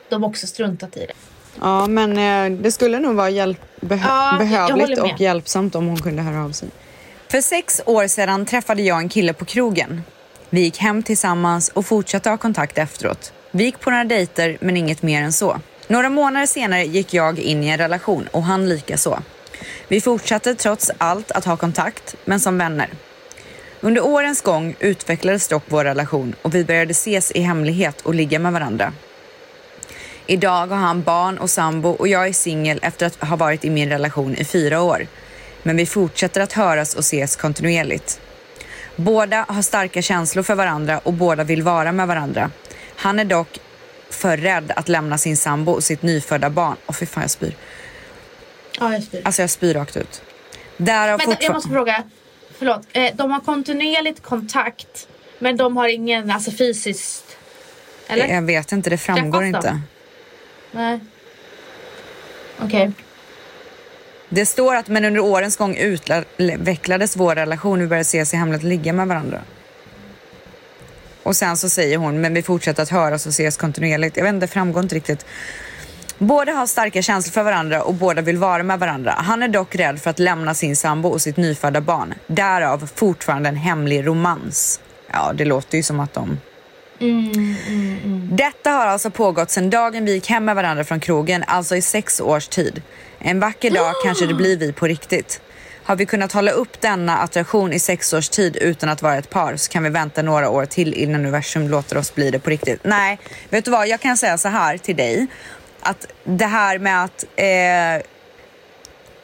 de 0.09 0.23
också 0.23 0.47
struntat 0.47 0.97
i 0.97 0.99
det. 0.99 1.13
Ja, 1.61 1.87
men 1.87 2.17
eh, 2.53 2.59
det 2.59 2.71
skulle 2.71 2.99
nog 2.99 3.15
vara 3.15 3.29
hjälp, 3.29 3.61
beh- 3.81 3.99
Ja, 4.07 4.35
behövligt 4.39 4.99
och 4.99 5.21
hjälpsamt 5.21 5.75
om 5.75 5.87
hon 5.87 5.97
kunde 5.97 6.21
höra 6.21 6.43
av 6.45 6.51
sig. 6.51 6.69
För 7.31 7.41
sex 7.41 7.81
år 7.85 8.07
sedan 8.07 8.45
träffade 8.45 8.81
jag 8.81 8.97
en 8.99 9.09
kille 9.09 9.33
på 9.33 9.45
krogen. 9.45 10.03
Vi 10.49 10.61
gick 10.61 10.77
hem 10.77 11.03
tillsammans 11.03 11.69
och 11.73 11.85
fortsatte 11.85 12.29
ha 12.29 12.37
kontakt 12.37 12.77
efteråt. 12.77 13.33
Vi 13.51 13.63
gick 13.63 13.79
på 13.79 13.89
några 13.89 14.03
dejter, 14.03 14.57
men 14.61 14.77
inget 14.77 15.01
mer 15.01 15.21
än 15.21 15.33
så. 15.33 15.59
Några 15.87 16.09
månader 16.09 16.45
senare 16.45 16.83
gick 16.83 17.13
jag 17.13 17.39
in 17.39 17.63
i 17.63 17.67
en 17.67 17.77
relation 17.77 18.27
och 18.31 18.43
han 18.43 18.69
lika 18.69 18.97
så. 18.97 19.19
Vi 19.87 20.01
fortsatte 20.01 20.55
trots 20.55 20.91
allt 20.97 21.31
att 21.31 21.45
ha 21.45 21.57
kontakt, 21.57 22.15
men 22.25 22.39
som 22.39 22.57
vänner. 22.57 22.89
Under 23.79 24.05
årens 24.05 24.41
gång 24.41 24.75
utvecklades 24.79 25.47
dock 25.47 25.63
vår 25.67 25.83
relation 25.83 26.35
och 26.41 26.55
vi 26.55 26.65
började 26.65 26.91
ses 26.91 27.31
i 27.31 27.41
hemlighet 27.41 28.01
och 28.01 28.15
ligga 28.15 28.39
med 28.39 28.53
varandra. 28.53 28.93
Idag 30.25 30.67
har 30.67 30.77
han 30.77 31.03
barn 31.03 31.37
och 31.37 31.49
sambo 31.49 31.89
och 31.89 32.07
jag 32.07 32.27
är 32.27 32.33
singel 32.33 32.79
efter 32.81 33.05
att 33.05 33.15
ha 33.15 33.35
varit 33.35 33.65
i 33.65 33.69
min 33.69 33.89
relation 33.89 34.35
i 34.35 34.45
fyra 34.45 34.81
år. 34.81 35.07
Men 35.63 35.77
vi 35.77 35.85
fortsätter 35.85 36.41
att 36.41 36.53
höras 36.53 36.93
och 36.93 36.99
ses 36.99 37.35
kontinuerligt. 37.35 38.19
Båda 38.97 39.45
har 39.47 39.61
starka 39.61 40.01
känslor 40.01 40.43
för 40.43 40.55
varandra 40.55 40.99
och 41.03 41.13
båda 41.13 41.43
vill 41.43 41.63
vara 41.63 41.91
med 41.91 42.07
varandra. 42.07 42.51
Han 42.95 43.19
är 43.19 43.25
dock 43.25 43.59
för 44.09 44.37
rädd 44.37 44.71
att 44.75 44.89
lämna 44.89 45.17
sin 45.17 45.37
sambo 45.37 45.71
och 45.71 45.83
sitt 45.83 46.01
nyfödda 46.01 46.49
barn. 46.49 46.75
Åh 46.87 46.95
fy 46.95 47.05
fan 47.05 47.21
jag 47.21 47.31
spyr. 47.31 47.55
Ja, 48.79 48.93
jag 48.93 49.03
spyr. 49.03 49.21
Alltså 49.25 49.41
jag 49.41 49.49
spyr 49.49 49.73
rakt 49.73 49.97
ut. 49.97 50.21
Därav 50.77 51.19
Vänta, 51.19 51.37
jag 51.39 51.53
måste 51.53 51.69
fråga. 51.69 52.03
Förlåt. 52.57 52.87
Eh, 52.91 53.15
de 53.15 53.31
har 53.31 53.39
kontinuerligt 53.39 54.23
kontakt 54.23 55.07
men 55.39 55.57
de 55.57 55.77
har 55.77 55.87
ingen 55.87 56.31
alltså 56.31 56.51
fysiskt... 56.51 57.37
Eller? 58.07 58.27
Jag 58.27 58.41
vet 58.41 58.71
inte, 58.71 58.89
det 58.89 58.97
framgår 58.97 59.43
inte. 59.43 59.81
Nej. 60.71 60.99
Okej. 62.59 62.91
Det 64.29 64.45
står 64.45 64.75
att 64.75 64.87
men 64.87 65.05
under 65.05 65.19
årens 65.19 65.57
gång 65.57 65.75
utvecklades 65.75 67.15
vår 67.15 67.35
relation, 67.35 67.79
vi 67.79 67.87
började 67.87 68.01
ses 68.01 68.33
i 68.33 68.37
hemlighet 68.37 68.63
ligga 68.63 68.93
med 68.93 69.07
varandra. 69.07 69.41
Och 71.23 71.35
sen 71.35 71.57
så 71.57 71.69
säger 71.69 71.97
hon, 71.97 72.21
men 72.21 72.33
vi 72.33 72.43
fortsätter 72.43 72.83
att 72.83 72.89
höras 72.89 73.25
och 73.25 73.29
ses 73.29 73.57
kontinuerligt. 73.57 74.17
Jag 74.17 74.23
vet 74.23 74.33
inte, 74.33 74.45
det 74.45 74.51
framgår 74.51 74.83
inte 74.83 74.95
riktigt. 74.95 75.25
Båda 76.17 76.51
har 76.51 76.67
starka 76.67 77.01
känslor 77.01 77.31
för 77.31 77.43
varandra 77.43 77.83
och 77.83 77.93
båda 77.93 78.21
vill 78.21 78.37
vara 78.37 78.63
med 78.63 78.79
varandra. 78.79 79.11
Han 79.17 79.43
är 79.43 79.47
dock 79.47 79.75
rädd 79.75 80.01
för 80.01 80.09
att 80.09 80.19
lämna 80.19 80.53
sin 80.53 80.75
sambo 80.75 81.09
och 81.09 81.21
sitt 81.21 81.37
nyfödda 81.37 81.81
barn. 81.81 82.13
Därav 82.27 82.89
fortfarande 82.95 83.49
en 83.49 83.55
hemlig 83.55 84.07
romans. 84.07 84.79
Ja, 85.11 85.33
det 85.33 85.45
låter 85.45 85.77
ju 85.77 85.83
som 85.83 85.99
att 85.99 86.13
de... 86.13 86.39
Detta 88.31 88.71
har 88.71 88.87
alltså 88.87 89.09
pågått 89.09 89.51
sedan 89.51 89.69
dagen 89.69 90.05
vi 90.05 90.13
gick 90.13 90.29
hem 90.29 90.45
med 90.45 90.55
varandra 90.55 90.83
från 90.83 90.99
krogen, 90.99 91.43
alltså 91.47 91.75
i 91.75 91.81
sex 91.81 92.21
års 92.21 92.47
tid. 92.47 92.81
En 93.19 93.39
vacker 93.39 93.71
dag 93.71 93.93
kanske 94.03 94.25
det 94.25 94.33
blir 94.33 94.57
vi 94.57 94.73
på 94.73 94.87
riktigt. 94.87 95.41
Har 95.83 95.95
vi 95.95 96.05
kunnat 96.05 96.31
hålla 96.31 96.51
upp 96.51 96.81
denna 96.81 97.17
attraktion 97.17 97.73
i 97.73 97.79
sex 97.79 98.13
års 98.13 98.29
tid 98.29 98.57
utan 98.61 98.89
att 98.89 99.01
vara 99.01 99.15
ett 99.15 99.29
par 99.29 99.55
så 99.55 99.71
kan 99.71 99.83
vi 99.83 99.89
vänta 99.89 100.21
några 100.21 100.49
år 100.49 100.65
till 100.65 100.93
innan 100.93 101.21
universum 101.21 101.69
låter 101.69 101.97
oss 101.97 102.15
bli 102.15 102.31
det 102.31 102.39
på 102.39 102.49
riktigt. 102.49 102.79
Nej, 102.83 103.19
vet 103.49 103.65
du 103.65 103.71
vad? 103.71 103.87
Jag 103.87 103.99
kan 103.99 104.17
säga 104.17 104.37
så 104.37 104.47
här 104.47 104.77
till 104.77 104.95
dig. 104.95 105.27
Att 105.81 106.07
det 106.23 106.45
här 106.45 106.79
med 106.79 107.03
att 107.03 107.25
eh, 107.35 108.07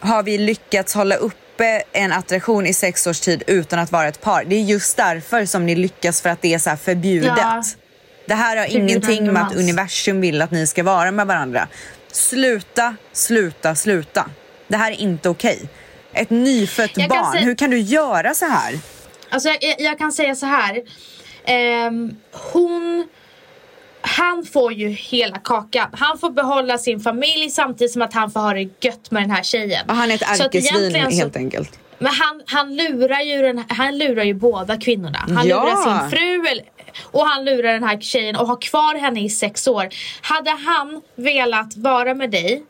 har 0.10 0.24
vi 0.24 0.38
lyckats 0.38 0.94
hålla 0.94 1.16
uppe 1.16 1.84
en 1.92 2.12
attraktion 2.12 2.66
i 2.66 2.74
sex 2.74 3.08
års 3.08 3.20
tid 3.20 3.44
utan 3.48 3.80
att 3.80 3.92
vara 3.92 4.08
ett 4.08 4.22
par. 4.22 4.44
Det 4.44 4.56
är 4.56 4.64
just 4.64 4.98
därför 4.98 5.46
som 5.46 5.66
ni 5.66 5.76
lyckas 5.76 6.22
för 6.22 6.30
att 6.30 6.42
det 6.42 6.54
är 6.54 6.60
så 6.60 6.70
här 6.70 6.78
förbjudet. 6.78 7.34
Ja. 7.38 7.64
Det 8.26 8.34
här 8.34 8.58
har 8.58 8.64
Förbjuden 8.64 8.90
ingenting 8.90 9.34
med 9.34 9.44
att 9.44 9.56
universum 9.56 10.22
vill 10.22 10.42
att 10.42 10.52
ni 10.52 10.68
ska 10.68 10.84
vara 10.84 11.12
med 11.12 11.28
varandra. 11.28 11.68
Sluta, 12.14 12.96
sluta, 13.12 13.76
sluta. 13.76 14.30
Det 14.68 14.78
här 14.78 14.92
är 14.92 14.96
inte 15.02 15.30
okej. 15.30 15.70
Ett 16.14 16.30
nyfött 16.30 16.92
Jag 16.96 17.10
kan 17.10 17.18
barn, 17.24 17.32
säga- 17.32 17.44
hur 17.46 17.56
kan 17.56 17.70
du 17.70 17.80
göra 17.80 18.34
så 18.34 18.46
här? 18.46 18.80
Alltså 19.30 19.50
jag, 19.50 19.58
jag, 19.64 19.82
jag 19.82 19.98
kan 19.98 20.12
säga 20.12 20.36
så 20.36 20.46
här. 20.46 20.82
Ehm, 21.46 22.16
hon... 22.32 23.08
Han 24.06 24.46
får 24.54 24.74
ju 24.74 24.90
hela 24.90 25.38
kakan. 25.38 25.90
Han 25.94 26.20
får 26.20 26.30
behålla 26.30 26.78
sin 26.78 27.00
familj 27.00 27.50
samtidigt 27.50 27.94
som 27.94 28.02
att 28.02 28.14
han 28.14 28.32
får 28.32 28.40
ha 28.40 28.54
det 28.54 28.70
gött 28.82 29.12
med 29.12 29.24
den 29.24 29.32
här 29.32 29.44
tjejen. 29.44 29.90
Och 29.90 29.96
han 29.96 30.12
är 30.12 30.16
ett 30.16 30.22
ärkesvin 30.42 30.96
helt 30.96 31.36
enkelt. 31.36 31.80
Men 32.00 32.14
han, 32.14 32.42
han, 32.46 32.76
lurar 32.76 33.22
ju 33.22 33.42
den, 33.42 33.64
han 33.70 33.98
lurar 33.98 34.24
ju 34.24 34.34
båda 34.34 34.78
kvinnorna. 34.78 35.20
Han 35.36 35.48
Ja. 35.48 35.64
lurar 35.64 36.00
sin 36.00 36.10
fru 36.12 36.60
och 37.02 37.26
han 37.26 37.46
lurar 37.46 37.74
den 37.74 37.84
här 37.84 38.00
tjejen 38.00 38.36
och 38.36 38.48
har 38.48 38.62
kvar 38.62 38.96
henne 38.96 39.22
i 39.24 39.30
sex 39.30 39.68
år. 39.68 39.90
Hade 40.22 40.50
han 40.52 41.02
velat 41.16 41.78
vara 41.78 42.14
med 42.14 42.32
dig 42.32 42.64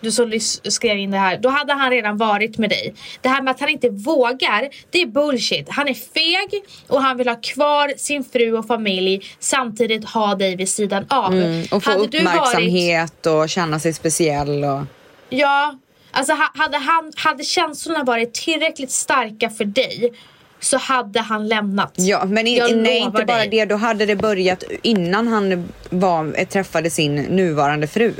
du 0.00 0.12
som 0.12 0.32
skrev 0.62 0.98
in 0.98 1.10
det 1.10 1.18
här, 1.18 1.38
då 1.38 1.48
hade 1.48 1.72
han 1.72 1.90
redan 1.90 2.16
varit 2.16 2.58
med 2.58 2.70
dig. 2.70 2.94
Det 3.20 3.28
här 3.28 3.42
med 3.42 3.50
att 3.50 3.60
han 3.60 3.68
inte 3.68 3.88
vågar, 3.90 4.68
det 4.90 5.02
är 5.02 5.06
bullshit. 5.06 5.68
Han 5.70 5.88
är 5.88 5.94
feg 5.94 6.62
och 6.88 7.02
han 7.02 7.16
vill 7.16 7.28
ha 7.28 7.36
kvar 7.42 7.92
sin 7.96 8.24
fru 8.24 8.52
och 8.58 8.66
familj 8.66 9.20
samtidigt 9.38 10.04
ha 10.08 10.34
dig 10.34 10.56
vid 10.56 10.68
sidan 10.68 11.06
av. 11.08 11.32
Mm, 11.34 11.64
och 11.70 11.84
få 11.84 11.90
Hade 11.90 12.06
du 12.06 12.22
varit- 12.22 12.36
uppmärksamhet 12.36 13.26
och 13.26 13.48
känna 13.48 13.78
sig 13.80 13.92
speciell. 13.92 14.64
Och... 14.64 14.80
Ja, 15.28 15.78
alltså 16.16 16.32
ha- 16.32 16.52
hade, 16.54 16.78
han, 16.78 17.12
hade 17.16 17.44
känslorna 17.44 18.04
varit 18.04 18.34
tillräckligt 18.34 18.90
starka 18.90 19.50
för 19.50 19.64
dig 19.64 20.12
så 20.60 20.76
hade 20.78 21.20
han 21.20 21.48
lämnat. 21.48 21.92
Ja, 21.96 22.24
men 22.24 22.46
i, 22.46 22.72
nej, 22.74 22.98
inte 22.98 23.24
bara 23.24 23.36
dig. 23.38 23.48
det. 23.48 23.64
Då 23.64 23.76
hade 23.76 24.06
det 24.06 24.16
börjat 24.16 24.64
innan 24.82 25.28
han 25.28 25.68
var, 25.90 26.44
träffade 26.44 26.90
sin 26.90 27.14
nuvarande 27.16 27.86
fru. 27.86 28.14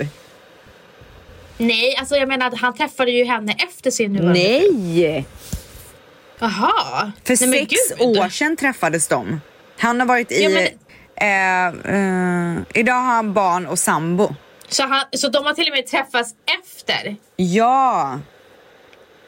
Nej, 1.59 1.97
alltså 1.97 2.17
jag 2.17 2.29
menar 2.29 2.47
att 2.47 2.59
han 2.59 2.75
träffade 2.75 3.11
ju 3.11 3.25
henne 3.25 3.53
efter 3.69 3.91
sin 3.91 4.13
nuvarande. 4.13 4.41
Nej! 4.41 5.25
Jaha. 6.39 7.13
För 7.25 7.47
Nej, 7.47 7.67
sex 7.69 8.01
år 8.01 8.29
sedan 8.29 8.57
träffades 8.57 9.09
de. 9.09 9.41
Han 9.79 10.01
har 10.01 10.07
varit 10.07 10.33
i... 10.33 10.43
Ja, 10.43 10.49
men- 10.51 10.67
eh, 11.21 12.57
eh, 12.57 12.63
idag 12.75 12.95
har 12.95 13.15
han 13.15 13.33
barn 13.33 13.67
och 13.67 13.79
sambo. 13.79 14.35
Så, 14.69 14.83
han, 14.83 15.05
så 15.13 15.29
de 15.29 15.45
har 15.45 15.53
till 15.53 15.69
och 15.69 15.75
med 15.77 15.87
träffats 15.87 16.35
efter? 16.63 16.76
Ja! 17.37 18.21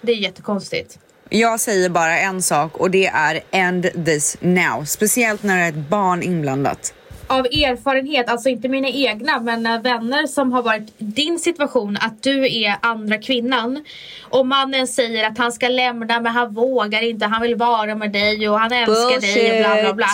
Det 0.01 0.13
är 0.13 0.17
jättekonstigt. 0.17 0.99
Jag 1.31 1.61
säger 1.61 1.89
bara 1.89 2.19
en 2.19 2.43
sak 2.43 2.77
och 2.77 2.91
det 2.91 3.07
är 3.07 3.41
end 3.51 4.05
this 4.05 4.37
now. 4.41 4.85
Speciellt 4.85 5.43
när 5.43 5.57
det 5.57 5.63
är 5.63 5.69
ett 5.69 5.89
barn 5.89 6.23
inblandat. 6.23 6.95
Av 7.27 7.47
erfarenhet, 7.47 8.29
alltså 8.29 8.49
inte 8.49 8.69
mina 8.69 8.89
egna 8.89 9.41
men 9.41 9.67
eh, 9.67 9.83
vänner 9.83 10.27
som 10.27 10.53
har 10.53 10.63
varit 10.63 10.93
din 10.99 11.39
situation 11.39 11.99
att 12.01 12.23
du 12.23 12.63
är 12.63 12.77
andra 12.81 13.19
kvinnan 13.19 13.85
och 14.23 14.47
mannen 14.47 14.87
säger 14.87 15.25
att 15.27 15.39
han 15.39 15.53
ska 15.53 15.69
lämna 15.69 16.21
men 16.21 16.33
han 16.33 16.55
vågar 16.55 17.03
inte, 17.03 17.27
han 17.27 17.43
vill 17.43 17.57
vara 17.57 17.95
med 17.95 18.13
dig 18.13 18.49
och 18.49 18.61
han 18.61 18.73
älskar 18.73 19.21
dig 19.21 19.53
och 19.53 19.59
bla 19.59 19.83
bla 19.83 19.95
bla. 19.95 20.07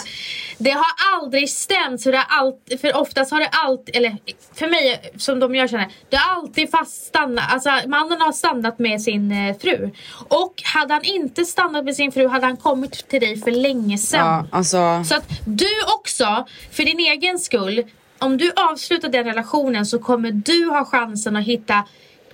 Det 0.59 0.71
har 0.71 0.87
aldrig 1.15 1.51
stämt 1.51 2.03
för, 2.03 2.13
det 2.13 2.19
har 2.19 2.39
alltid, 2.39 2.81
för 2.81 2.97
oftast 2.97 3.31
har 3.31 3.41
det 3.41 3.49
alltid, 3.53 3.97
eller 3.97 4.17
för 4.55 4.67
mig 4.67 5.13
som 5.17 5.41
de 5.41 5.55
jag 5.55 5.71
känner, 5.71 5.89
det 6.09 6.17
har 6.17 6.37
alltid 6.37 6.71
fast 6.71 7.07
stannat, 7.07 7.53
alltså 7.53 7.71
mannen 7.87 8.21
har 8.21 8.33
stannat 8.33 8.79
med 8.79 9.03
sin 9.03 9.33
eh, 9.33 9.57
fru. 9.57 9.91
Och 10.29 10.63
hade 10.65 10.95
han 10.95 11.05
inte 11.05 11.45
stannat 11.45 11.85
med 11.85 11.97
sin 11.97 12.13
fru 12.13 12.29
hade 12.29 12.47
han 12.47 12.57
kommit 12.57 13.09
till 13.09 13.21
dig 13.21 13.37
för 13.37 13.51
länge 13.51 13.99
sedan. 13.99 14.27
Ja, 14.27 14.47
alltså... 14.51 15.05
Så 15.05 15.17
att 15.17 15.29
du 15.45 15.71
också, 15.99 16.47
för 16.73 16.83
din 16.83 16.99
egen 16.99 17.39
skull, 17.39 17.85
om 18.19 18.37
du 18.37 18.53
avslutar 18.57 19.09
den 19.09 19.25
relationen 19.25 19.87
så 19.87 19.99
kommer 19.99 20.31
du 20.31 20.71
ha 20.71 20.85
chansen 20.85 21.37
att 21.37 21.45
hitta 21.45 21.85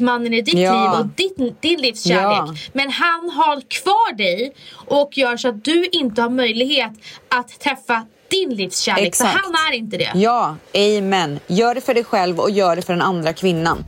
mannen 0.01 0.35
i 0.35 0.43
ditt 0.43 0.55
Ja. 0.55 0.73
liv 0.73 1.01
och 1.01 1.07
ditt, 1.07 1.63
din 1.63 1.81
livskärlek. 1.81 2.23
Ja. 2.49 2.55
Men 2.73 2.91
han 2.91 3.31
har 3.31 3.61
kvar 3.61 4.17
dig 4.17 4.55
och 4.87 5.19
gör 5.19 5.37
så 5.37 5.49
att 5.49 5.65
du 5.65 5.85
inte 5.93 6.23
har 6.23 6.31
möjlighet 6.31 6.93
att 7.29 7.61
träffa 7.61 8.07
din 8.29 8.55
livskärlek. 8.55 9.07
Exakt. 9.07 9.33
För 9.33 9.39
han 9.39 9.73
är 9.73 9.77
inte 9.77 9.97
det. 9.97 10.11
Ja, 10.15 10.57
amen. 10.75 11.41
Gör 11.47 11.75
det 11.75 11.81
för 11.81 11.95
dig 11.95 12.05
själv 12.05 12.41
och 12.41 12.51
gör 12.51 12.77
det 12.77 12.83
för 12.83 12.93
den 12.93 13.03
andra 13.03 13.33
kvinnan. 13.33 13.85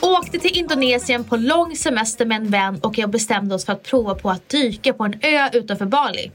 Åkte 0.00 0.38
till 0.38 0.58
Indonesien 0.58 1.24
på 1.24 1.36
lång 1.36 1.76
semester 1.76 2.26
med 2.26 2.36
en 2.36 2.50
vän 2.50 2.78
och 2.82 2.98
jag 2.98 3.10
bestämde 3.10 3.54
oss 3.54 3.64
för 3.64 3.72
att 3.72 3.82
prova 3.82 4.14
på 4.14 4.30
att 4.30 4.48
dyka 4.48 4.92
på 4.92 5.04
en 5.04 5.14
ö 5.22 5.48
utanför 5.52 5.86
Bali. 5.86 6.30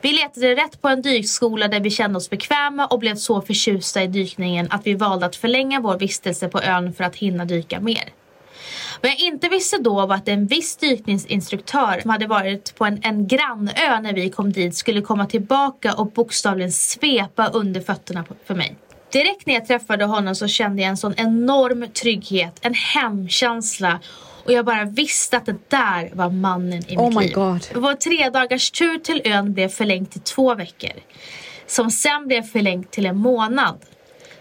Vi 0.00 0.12
letade 0.12 0.54
rätt 0.54 0.82
på 0.82 0.88
en 0.88 1.02
dykskola 1.02 1.68
där 1.68 1.80
vi 1.80 1.90
kände 1.90 2.16
oss 2.16 2.30
bekväma 2.30 2.86
och 2.86 2.98
blev 2.98 3.14
så 3.14 3.40
förtjusta 3.40 4.02
i 4.02 4.06
dykningen 4.06 4.66
att 4.70 4.86
vi 4.86 4.94
valde 4.94 5.26
att 5.26 5.36
förlänga 5.36 5.80
vår 5.80 5.98
vistelse 5.98 6.48
på 6.48 6.60
ön 6.62 6.92
för 6.92 7.04
att 7.04 7.16
hinna 7.16 7.44
dyka 7.44 7.80
mer. 7.80 8.12
Vad 9.02 9.10
jag 9.10 9.18
inte 9.18 9.48
visste 9.48 9.78
då 9.78 10.06
var 10.06 10.14
att 10.14 10.28
en 10.28 10.46
viss 10.46 10.76
dykningsinstruktör 10.76 12.00
som 12.00 12.10
hade 12.10 12.26
varit 12.26 12.74
på 12.74 12.84
en, 12.84 13.00
en 13.02 13.26
grannö 13.26 14.00
när 14.00 14.12
vi 14.12 14.30
kom 14.30 14.52
dit 14.52 14.76
skulle 14.76 15.00
komma 15.00 15.26
tillbaka 15.26 15.94
och 15.94 16.12
bokstavligen 16.12 16.72
svepa 16.72 17.48
under 17.48 17.80
fötterna 17.80 18.24
på, 18.24 18.34
för 18.46 18.54
mig. 18.54 18.76
Direkt 19.12 19.46
när 19.46 19.54
jag 19.54 19.66
träffade 19.66 20.04
honom 20.04 20.34
så 20.34 20.48
kände 20.48 20.82
jag 20.82 20.88
en 20.88 20.96
sån 20.96 21.14
enorm 21.16 21.86
trygghet, 21.92 22.58
en 22.60 22.74
hemkänsla 22.74 24.00
och 24.44 24.52
jag 24.52 24.64
bara 24.64 24.84
visste 24.84 25.36
att 25.36 25.46
det 25.46 25.70
där 25.70 26.10
var 26.14 26.30
mannen 26.30 26.82
i 26.88 26.96
Oh 26.96 27.08
mitt 27.08 27.18
my 27.18 27.24
liv. 27.24 27.34
God. 27.34 27.66
Vår 27.74 27.94
tre 27.94 28.30
dagars 28.30 28.70
tur 28.70 28.98
till 28.98 29.22
ön 29.24 29.52
blev 29.52 29.68
förlängd 29.68 30.10
till 30.10 30.20
två 30.20 30.54
veckor. 30.54 30.92
Som 31.66 31.90
sen 31.90 32.26
blev 32.26 32.42
förlängd 32.42 32.90
till 32.90 33.06
en 33.06 33.16
månad. 33.16 33.78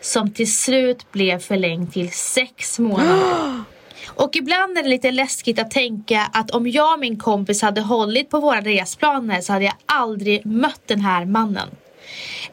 Som 0.01 0.33
till 0.33 0.53
slut 0.53 1.11
blev 1.11 1.39
förlängd 1.39 1.93
till 1.93 2.11
sex 2.11 2.79
månader. 2.79 3.63
Och 4.05 4.35
ibland 4.35 4.77
är 4.77 4.83
det 4.83 4.89
lite 4.89 5.11
läskigt 5.11 5.59
att 5.59 5.71
tänka 5.71 6.29
att 6.33 6.51
om 6.51 6.67
jag 6.67 6.93
och 6.93 6.99
min 6.99 7.19
kompis 7.19 7.61
hade 7.61 7.81
hållit 7.81 8.29
på 8.29 8.39
våra 8.39 8.61
resplaner 8.61 9.41
så 9.41 9.53
hade 9.53 9.65
jag 9.65 9.73
aldrig 9.85 10.45
mött 10.45 10.81
den 10.85 11.01
här 11.01 11.25
mannen. 11.25 11.69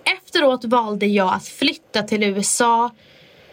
Efteråt 0.04 0.64
valde 0.64 1.06
jag 1.06 1.34
att 1.34 1.48
flytta 1.48 2.02
till 2.02 2.22
USA 2.22 2.90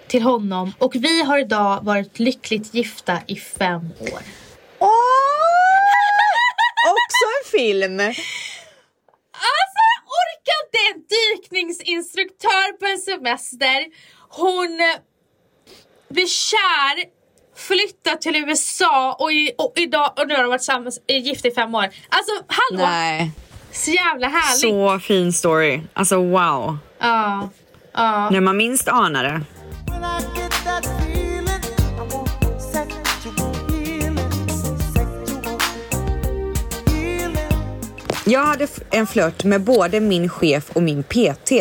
till 0.07 0.21
honom 0.21 0.73
och 0.79 0.95
vi 0.95 1.23
har 1.23 1.37
idag 1.37 1.79
varit 1.83 2.19
lyckligt 2.19 2.73
gifta 2.73 3.19
i 3.27 3.35
fem 3.35 3.81
år. 3.99 4.21
Åh! 4.79 4.89
Också 6.91 7.23
en 7.37 7.59
film. 7.59 7.99
Alltså 7.99 9.81
jag 9.93 10.03
orkar 10.21 10.57
inte 10.65 10.79
en 10.89 11.03
dykningsinstruktör 11.17 12.77
på 12.77 12.85
en 12.85 12.97
semester. 12.97 13.85
Hon 14.29 14.79
eh, 14.79 14.97
blir 16.09 16.27
kär, 16.27 17.03
flyttar 17.55 18.15
till 18.15 18.35
USA 18.35 19.15
och, 19.19 19.31
i, 19.31 19.51
och 19.57 19.73
idag 19.75 20.13
och 20.17 20.27
nu 20.27 20.35
har 20.35 20.41
de 20.41 20.49
varit 20.49 20.63
samma, 20.63 20.91
är 21.07 21.17
gifta 21.17 21.47
i 21.47 21.51
fem 21.51 21.75
år. 21.75 21.83
Alltså 22.09 22.31
hallå! 22.47 22.85
Nej. 22.89 23.31
Så 23.71 23.91
jävla 23.91 24.27
härligt. 24.27 24.59
Så 24.59 24.99
fin 24.99 25.33
story. 25.33 25.81
Alltså 25.93 26.15
wow. 26.15 26.77
Ja. 26.99 27.49
Ja. 27.93 28.29
När 28.29 28.41
man 28.41 28.57
minst 28.57 28.87
anar 28.87 29.23
det. 29.23 29.41
Jag 38.29 38.45
hade 38.45 38.67
en 38.89 39.07
flört 39.07 39.43
med 39.43 39.61
både 39.61 39.99
min 39.99 40.29
chef 40.29 40.69
och 40.73 40.83
min 40.83 41.03
PT. 41.03 41.51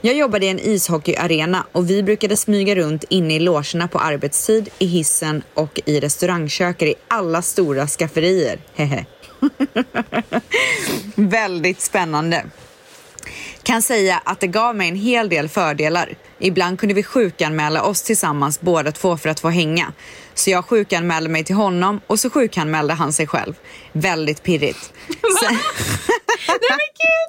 Jag 0.00 0.14
jobbade 0.14 0.46
i 0.46 0.48
en 0.48 0.58
ishockeyarena 0.58 1.66
och 1.72 1.90
vi 1.90 2.02
brukade 2.02 2.36
smyga 2.36 2.74
runt 2.74 3.04
inne 3.08 3.34
i 3.34 3.38
logerna 3.38 3.88
på 3.88 3.98
arbetstid, 3.98 4.68
i 4.78 4.86
hissen 4.86 5.42
och 5.54 5.80
i 5.86 6.00
restaurangköket 6.00 6.88
i 6.88 6.94
alla 7.08 7.42
stora 7.42 7.86
skafferier. 7.86 8.58
Hehe. 8.74 9.04
Väldigt 11.14 11.80
spännande. 11.80 12.44
Kan 13.62 13.82
säga 13.82 14.22
att 14.24 14.40
det 14.40 14.46
gav 14.46 14.76
mig 14.76 14.88
en 14.88 14.96
hel 14.96 15.28
del 15.28 15.48
fördelar. 15.48 16.14
Ibland 16.40 16.78
kunde 16.78 16.94
vi 16.94 17.02
sjukanmäla 17.02 17.82
oss 17.82 18.02
tillsammans 18.02 18.60
båda 18.60 18.92
två 18.92 19.16
för 19.16 19.28
att 19.28 19.40
få 19.40 19.48
hänga. 19.48 19.92
Så 20.34 20.50
jag 20.50 20.64
sjukanmälde 20.64 21.30
mig 21.30 21.44
till 21.44 21.54
honom 21.54 22.00
och 22.06 22.20
så 22.20 22.30
sjukanmälde 22.30 22.94
han 22.94 23.12
sig 23.12 23.26
själv. 23.26 23.54
Väldigt 23.92 24.42
pirrigt. 24.42 24.92
Sen... 25.40 25.58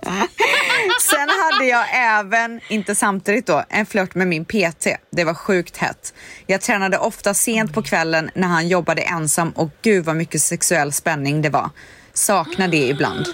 Sen 1.02 1.30
hade 1.30 1.66
jag 1.66 1.86
även, 1.94 2.62
inte 2.68 2.96
samtidigt 2.96 3.46
då, 3.46 3.64
en 3.70 3.86
flört 3.86 4.16
med 4.16 4.28
min 4.28 4.46
PT. 4.46 4.88
Det 5.10 5.24
var 5.24 5.34
sjukt 5.34 5.78
hett. 5.78 6.14
Jag 6.48 6.62
tränade 6.62 6.98
ofta 6.98 7.34
sent 7.34 7.74
på 7.74 7.82
kvällen 7.82 8.30
när 8.36 8.48
han 8.48 8.68
jobbade 8.68 9.02
ensam 9.02 9.50
och 9.50 9.70
gud 9.82 10.06
vad 10.06 10.16
mycket 10.16 10.42
sexuell 10.42 10.94
spänning 10.94 11.42
det 11.42 11.50
var. 11.50 11.70
Saknar 12.14 12.68
det 12.68 12.88
ibland. 12.88 13.26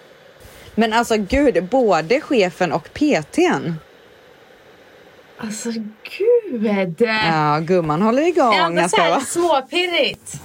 Men 0.74 0.92
alltså 0.92 1.16
gud, 1.16 1.68
både 1.68 2.20
chefen 2.20 2.72
och 2.72 2.88
PTn. 2.94 3.74
Alltså 5.42 5.70
gud. 6.18 7.00
Ja, 7.00 7.60
gumman 7.62 8.02
håller 8.02 8.28
igång. 8.28 8.54
Ändå 8.54 8.80
Jag 8.80 8.90
så 8.90 8.96
här 8.96 9.20
småpirrigt. 9.20 10.40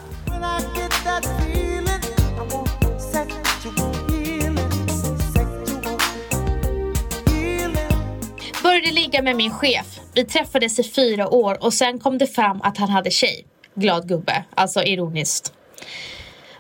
Började 8.64 8.92
ligga 8.92 9.22
med 9.22 9.36
min 9.36 9.52
chef. 9.52 10.00
Vi 10.14 10.26
träffades 10.26 10.80
i 10.80 10.84
fyra 10.84 11.30
år 11.30 11.64
och 11.64 11.74
sen 11.74 12.00
kom 12.00 12.18
det 12.18 12.28
fram 12.28 12.62
att 12.62 12.78
han 12.78 12.90
hade 12.90 13.12
tjej. 13.12 13.46
Glad 13.76 14.08
gubbe, 14.08 14.46
alltså 14.56 14.84
ironiskt. 14.84 15.54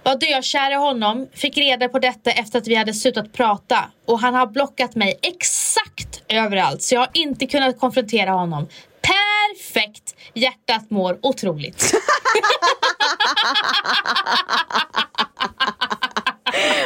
Var 0.03 0.15
dökär 0.15 0.71
i 0.71 0.75
honom, 0.75 1.27
fick 1.33 1.57
reda 1.57 1.89
på 1.89 1.99
detta 1.99 2.31
efter 2.31 2.59
att 2.59 2.67
vi 2.67 2.75
hade 2.75 2.93
slutat 2.93 3.33
prata 3.33 3.85
och 4.07 4.19
han 4.19 4.33
har 4.33 4.47
blockat 4.47 4.95
mig 4.95 5.19
exakt 5.21 6.14
överallt 6.29 6.81
så 6.81 6.95
jag 6.95 6.99
har 6.99 7.09
inte 7.13 7.45
kunnat 7.45 7.79
konfrontera 7.79 8.31
honom. 8.31 8.67
Perfekt! 9.01 10.15
Hjärtat 10.33 10.89
mår 10.89 11.19
otroligt. 11.21 11.93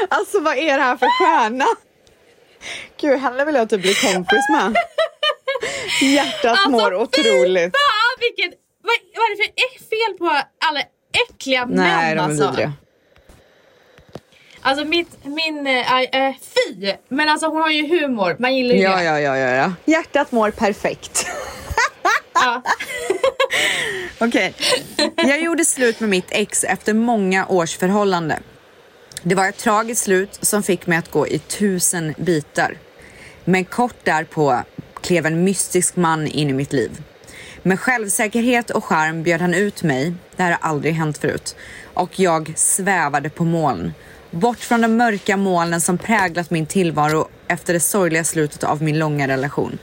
Alltså 0.10 0.39
vad 0.39 0.58
är 0.58 0.78
det 0.78 0.84
här 0.84 0.97
för 0.97 1.08
stjärna? 1.08 1.65
Gud, 3.02 3.19
henne 3.19 3.45
vill 3.45 3.56
jag 3.56 3.69
typ 3.69 3.82
bli 3.82 3.93
kompis 3.93 4.49
med. 4.52 4.75
Hjärtat 6.02 6.69
mår 6.69 6.95
otroligt. 6.95 7.63
Alltså, 7.63 7.78
Fy 7.78 7.80
fan 7.80 8.17
vilken... 8.19 8.54
Vad, 8.84 8.95
vad 9.15 9.25
är 9.25 9.36
det 9.36 9.80
för 9.80 9.86
fel 9.89 10.17
på 10.17 10.41
alla 10.67 10.82
äckliga 11.30 11.65
Nej, 11.65 11.75
män 11.75 12.17
de 12.17 12.23
är 12.23 12.30
alltså? 12.30 12.47
vidriga. 12.49 12.73
Alltså 14.62 14.86
mitt, 14.86 15.08
min, 15.24 15.67
äh, 15.67 16.02
äh, 16.28 16.34
fy! 16.41 16.93
Men 17.10 17.30
alltså 17.30 17.48
hon 17.48 17.62
har 17.62 17.69
ju 17.69 17.88
humor, 18.00 18.36
man 18.39 18.56
gillar 18.56 18.76
ju 18.76 18.82
Ja, 18.82 18.95
det. 18.95 19.04
ja, 19.04 19.19
ja, 19.19 19.38
ja, 19.38 19.50
ja. 19.50 19.74
Hjärtat 19.86 20.32
mår 20.32 20.52
perfekt. 20.52 21.26
Ja. 22.34 22.62
Okej. 24.19 24.54
Jag 25.15 25.41
gjorde 25.41 25.65
slut 25.65 26.00
med 26.00 26.10
mitt 26.10 26.28
ex 26.32 26.63
efter 26.63 26.93
många 26.93 27.48
års 27.48 27.78
förhållande. 27.78 28.39
Det 29.24 29.36
var 29.36 29.48
ett 29.50 29.58
tragiskt 29.58 30.04
slut 30.04 30.39
som 30.41 30.63
fick 30.63 30.88
mig 30.88 30.98
att 30.98 31.12
gå 31.12 31.28
i 31.28 31.39
tusen 31.39 32.13
bitar. 32.17 32.78
Men 33.45 33.65
kort 33.65 33.95
därpå 34.04 34.60
klev 35.02 35.26
en 35.26 35.43
mystisk 35.43 35.95
man 35.95 36.28
in 36.28 36.50
i 36.50 36.54
mitt 36.54 36.74
liv. 36.74 37.02
Med 37.63 37.80
självsäkerhet 37.80 38.69
och 38.69 38.86
charm 38.86 39.24
bjöd 39.24 39.41
han 39.41 39.54
ut 39.54 39.84
mig, 39.84 40.13
det 40.36 40.43
här 40.43 40.52
har 40.62 40.69
aldrig 40.69 40.93
hänt 40.93 41.17
förut, 41.17 41.56
och 41.93 42.19
jag 42.19 42.54
svävade 42.56 43.30
på 43.30 43.43
moln. 43.45 43.93
Bort 44.31 44.59
från 44.59 44.81
de 44.81 44.97
mörka 44.97 45.37
molnen 45.37 45.81
som 45.81 45.97
präglat 45.97 46.49
min 46.49 46.65
tillvaro 46.65 47.27
efter 47.47 47.73
det 47.73 47.79
sorgliga 47.79 48.23
slutet 48.23 48.63
av 48.63 48.83
min 48.83 48.99
långa 48.99 49.27
relation. 49.27 49.77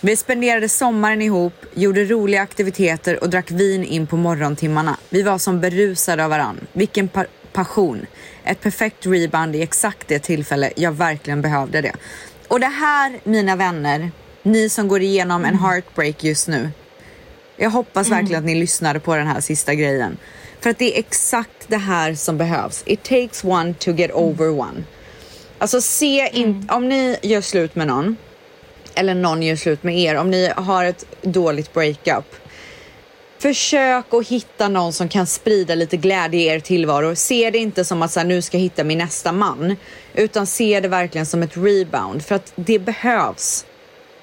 Vi 0.00 0.16
spenderade 0.16 0.68
sommaren 0.68 1.22
ihop, 1.22 1.52
gjorde 1.74 2.04
roliga 2.04 2.42
aktiviteter 2.42 3.22
och 3.22 3.30
drack 3.30 3.50
vin 3.50 3.84
in 3.84 4.06
på 4.06 4.16
morgontimmarna. 4.16 4.96
Vi 5.10 5.22
var 5.22 5.38
som 5.38 5.60
berusade 5.60 6.24
av 6.24 6.30
varann. 6.30 6.60
Vilken 6.72 7.08
pa- 7.08 7.26
passion. 7.52 8.06
Ett 8.44 8.60
perfekt 8.60 9.06
rebound 9.06 9.56
i 9.56 9.62
exakt 9.62 10.08
det 10.08 10.18
tillfälle 10.18 10.72
jag 10.76 10.92
verkligen 10.92 11.42
behövde 11.42 11.80
det. 11.80 11.92
Och 12.48 12.60
det 12.60 12.66
här, 12.66 13.20
mina 13.24 13.56
vänner, 13.56 14.10
ni 14.42 14.68
som 14.68 14.88
går 14.88 15.02
igenom 15.02 15.44
en 15.44 15.58
heartbreak 15.58 16.24
just 16.24 16.48
nu. 16.48 16.70
Jag 17.56 17.70
hoppas 17.70 18.10
verkligen 18.10 18.38
att 18.38 18.46
ni 18.46 18.54
lyssnade 18.54 19.00
på 19.00 19.16
den 19.16 19.26
här 19.26 19.40
sista 19.40 19.74
grejen. 19.74 20.16
För 20.66 20.70
att 20.70 20.78
det 20.78 20.94
är 20.94 20.98
exakt 20.98 21.68
det 21.68 21.76
här 21.76 22.14
som 22.14 22.38
behövs. 22.38 22.82
It 22.86 23.02
takes 23.02 23.44
one 23.44 23.74
to 23.74 23.90
get 23.90 24.10
over 24.10 24.60
one. 24.60 24.84
Alltså 25.58 25.80
se 25.80 26.30
in, 26.32 26.68
om 26.72 26.88
ni 26.88 27.16
gör 27.22 27.40
slut 27.40 27.74
med 27.74 27.86
någon, 27.86 28.16
eller 28.94 29.14
någon 29.14 29.42
gör 29.42 29.56
slut 29.56 29.82
med 29.82 29.98
er, 29.98 30.16
om 30.16 30.30
ni 30.30 30.52
har 30.56 30.84
ett 30.84 31.06
dåligt 31.22 31.72
breakup. 31.72 32.24
Försök 33.38 34.14
att 34.14 34.28
hitta 34.28 34.68
någon 34.68 34.92
som 34.92 35.08
kan 35.08 35.26
sprida 35.26 35.74
lite 35.74 35.96
glädje 35.96 36.40
i 36.40 36.46
er 36.46 36.60
tillvaro. 36.60 37.16
Se 37.16 37.50
det 37.50 37.58
inte 37.58 37.84
som 37.84 38.02
att 38.02 38.12
så 38.12 38.20
här, 38.20 38.26
nu 38.26 38.42
ska 38.42 38.56
jag 38.56 38.62
hitta 38.62 38.84
min 38.84 38.98
nästa 38.98 39.32
man. 39.32 39.76
Utan 40.14 40.46
se 40.46 40.80
det 40.80 40.88
verkligen 40.88 41.26
som 41.26 41.42
ett 41.42 41.56
rebound. 41.56 42.24
För 42.24 42.34
att 42.34 42.52
det 42.56 42.78
behövs. 42.78 43.64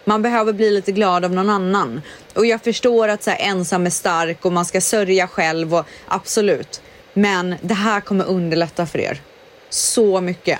Man 0.05 0.21
behöver 0.21 0.53
bli 0.53 0.71
lite 0.71 0.91
glad 0.91 1.25
av 1.25 1.31
någon 1.31 1.49
annan. 1.49 2.01
Och 2.33 2.45
jag 2.45 2.63
förstår 2.63 3.07
att 3.07 3.23
så 3.23 3.29
här, 3.29 3.49
ensam 3.49 3.85
är 3.85 3.89
stark 3.89 4.45
och 4.45 4.53
man 4.53 4.65
ska 4.65 4.81
sörja 4.81 5.27
själv 5.27 5.75
och 5.75 5.85
absolut. 6.07 6.81
Men 7.13 7.55
det 7.61 7.73
här 7.73 8.01
kommer 8.01 8.25
underlätta 8.25 8.85
för 8.85 8.99
er. 8.99 9.21
Så 9.69 10.21
mycket. 10.21 10.59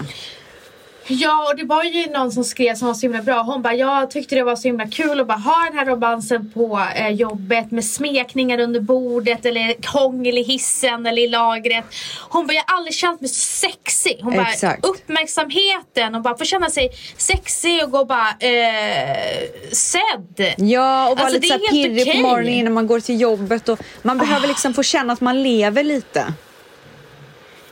Ja, 1.08 1.48
och 1.52 1.58
det 1.58 1.64
var 1.66 1.84
ju 1.84 2.08
någon 2.08 2.32
som 2.32 2.44
skrev 2.44 2.76
som 2.76 2.88
var 2.88 2.96
så 2.96 3.02
himla 3.02 3.22
bra. 3.22 3.42
Hon 3.42 3.62
bara, 3.62 3.74
jag 3.74 4.12
tyckte 4.12 4.36
det 4.36 4.44
var 4.44 4.56
så 4.56 4.68
himla 4.68 4.88
kul 4.88 5.20
att 5.20 5.28
bara 5.28 5.38
ha 5.38 5.66
den 5.70 5.78
här 5.78 5.86
romansen 5.86 6.52
på 6.54 6.82
eh, 6.96 7.10
jobbet 7.10 7.72
med 7.72 7.86
smekningar 7.86 8.60
under 8.60 8.80
bordet 8.80 9.46
eller 9.46 9.88
hångel 9.94 10.38
i 10.38 10.44
hissen 10.44 11.06
eller 11.06 11.22
i 11.22 11.28
lagret. 11.28 11.86
Hon 12.30 12.48
bara, 12.48 12.54
jag 12.54 12.64
har 12.68 12.78
aldrig 12.78 12.94
känt 12.94 13.22
mig 13.22 13.30
så 13.30 13.68
sexig. 13.68 14.20
Hon 14.22 14.34
bara, 14.36 14.48
Exakt. 14.48 14.86
uppmärksamheten 14.86 16.16
och 16.16 16.22
bara 16.22 16.38
få 16.38 16.46
känna 16.46 16.70
sig 16.70 16.90
sexig 17.18 17.84
och 17.84 17.92
gå 17.92 18.06
bara 18.06 18.30
eh, 18.30 19.44
sedd. 19.72 20.54
Ja, 20.58 21.10
och 21.10 21.18
vara 21.18 21.28
Alltså, 21.28 21.42
lite 21.42 21.60
pirrig 21.72 22.02
okej. 22.02 22.22
på 22.22 22.28
morgonen 22.28 22.54
innan 22.54 22.74
man 22.74 22.88
går 22.88 23.00
till 23.00 23.22
jobbet. 23.22 23.70
Och 23.70 23.80
man 24.02 24.18
behöver 24.18 24.48
liksom 24.48 24.74
få 24.74 24.84
känna 24.84 25.14
att 25.14 25.22
man 25.22 25.44
lever 25.44 25.84
lite. 25.84 26.26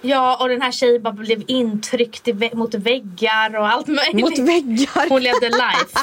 Ja, 0.01 0.37
och 0.41 0.49
den 0.49 0.61
här 0.61 0.71
tjejen 0.71 1.01
bara 1.03 1.13
blev 1.13 1.43
intryckt 1.47 2.27
vä- 2.27 2.55
mot 2.55 2.73
väggar 2.73 3.55
och 3.55 3.67
allt 3.69 3.87
möjligt. 3.87 4.21
Mot 4.21 4.39
väggar. 4.39 5.09
Hon 5.09 5.23
levde 5.23 5.49
life. 5.49 5.99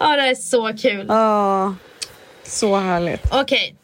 Ja, 0.00 0.16
det 0.16 0.22
är 0.22 0.34
så 0.34 0.72
kul. 0.82 1.06
Ja, 1.08 1.74
så 2.44 2.76
härligt. 2.76 3.20
Okej. 3.32 3.74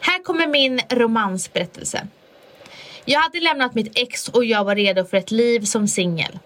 Här 0.00 0.22
kommer 0.22 0.46
min 0.46 0.80
romansberättelse. 0.90 2.06
Jag 3.04 3.20
hade 3.20 3.40
lämnat 3.40 3.74
mitt 3.74 3.98
ex 3.98 4.28
och 4.28 4.44
jag 4.44 4.64
var 4.64 4.74
redo 4.76 5.04
för 5.04 5.16
ett 5.16 5.30
liv 5.30 5.60
som 5.60 5.88
singel. 5.88 6.38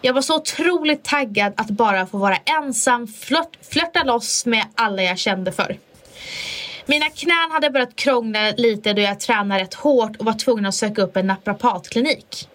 Jag 0.00 0.12
var 0.14 0.22
så 0.22 0.36
otroligt 0.36 1.04
taggad 1.04 1.52
att 1.56 1.70
bara 1.70 2.06
få 2.06 2.18
vara 2.18 2.36
ensam, 2.36 3.06
flört, 3.06 3.58
flörta 3.70 4.02
loss 4.04 4.46
med 4.46 4.64
alla 4.74 5.02
jag 5.02 5.18
kände 5.18 5.52
för. 5.52 5.78
Mina 6.90 7.10
knän 7.10 7.50
hade 7.50 7.70
börjat 7.70 7.96
krångla 7.96 8.50
lite 8.56 8.92
då 8.92 9.02
jag 9.02 9.20
tränade 9.20 9.62
rätt 9.62 9.74
hårt 9.74 10.16
och 10.16 10.24
var 10.24 10.32
tvungen 10.32 10.66
att 10.66 10.74
söka 10.74 11.02
upp 11.02 11.16
en 11.16 11.26
naprapatklinik. 11.26 12.48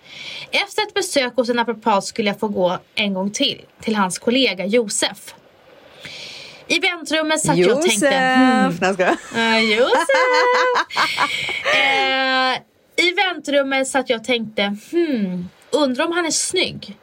Efter 0.51 0.81
ett 0.81 0.93
besök 0.93 1.35
hos 1.35 1.49
en 1.49 1.55
naprapat 1.55 2.03
skulle 2.03 2.29
jag 2.29 2.39
få 2.39 2.47
gå 2.47 2.77
en 2.95 3.13
gång 3.13 3.31
till, 3.31 3.61
till 3.81 3.95
hans 3.95 4.19
kollega 4.19 4.65
Josef. 4.65 5.35
I 6.67 6.79
väntrummet 6.79 7.39
satt 7.39 7.57
jag 7.57 7.77
och 7.77 7.81
tänkte... 7.81 8.05
Josef! 8.05 8.81
Jag 8.81 8.93
skojar. 8.93 9.17
Uh, 9.35 9.59
Josef! 9.59 9.97
Eh, 11.75 12.59
I 13.05 13.13
väntrummet 13.13 13.87
satt 13.87 14.09
jag 14.09 14.19
och 14.19 14.25
tänkte, 14.25 14.77
hmm, 14.91 15.49
undrar 15.71 16.05
om 16.05 16.11
han 16.11 16.25
är 16.25 16.31
snygg. 16.31 16.97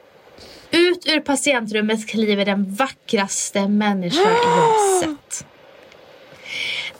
Ut 0.71 1.05
ur 1.07 1.19
patientrummet 1.19 2.07
kliver 2.07 2.45
den 2.45 2.75
vackraste 2.75 3.67
människa 3.67 4.29
jag 4.29 4.99
sett. 4.99 5.45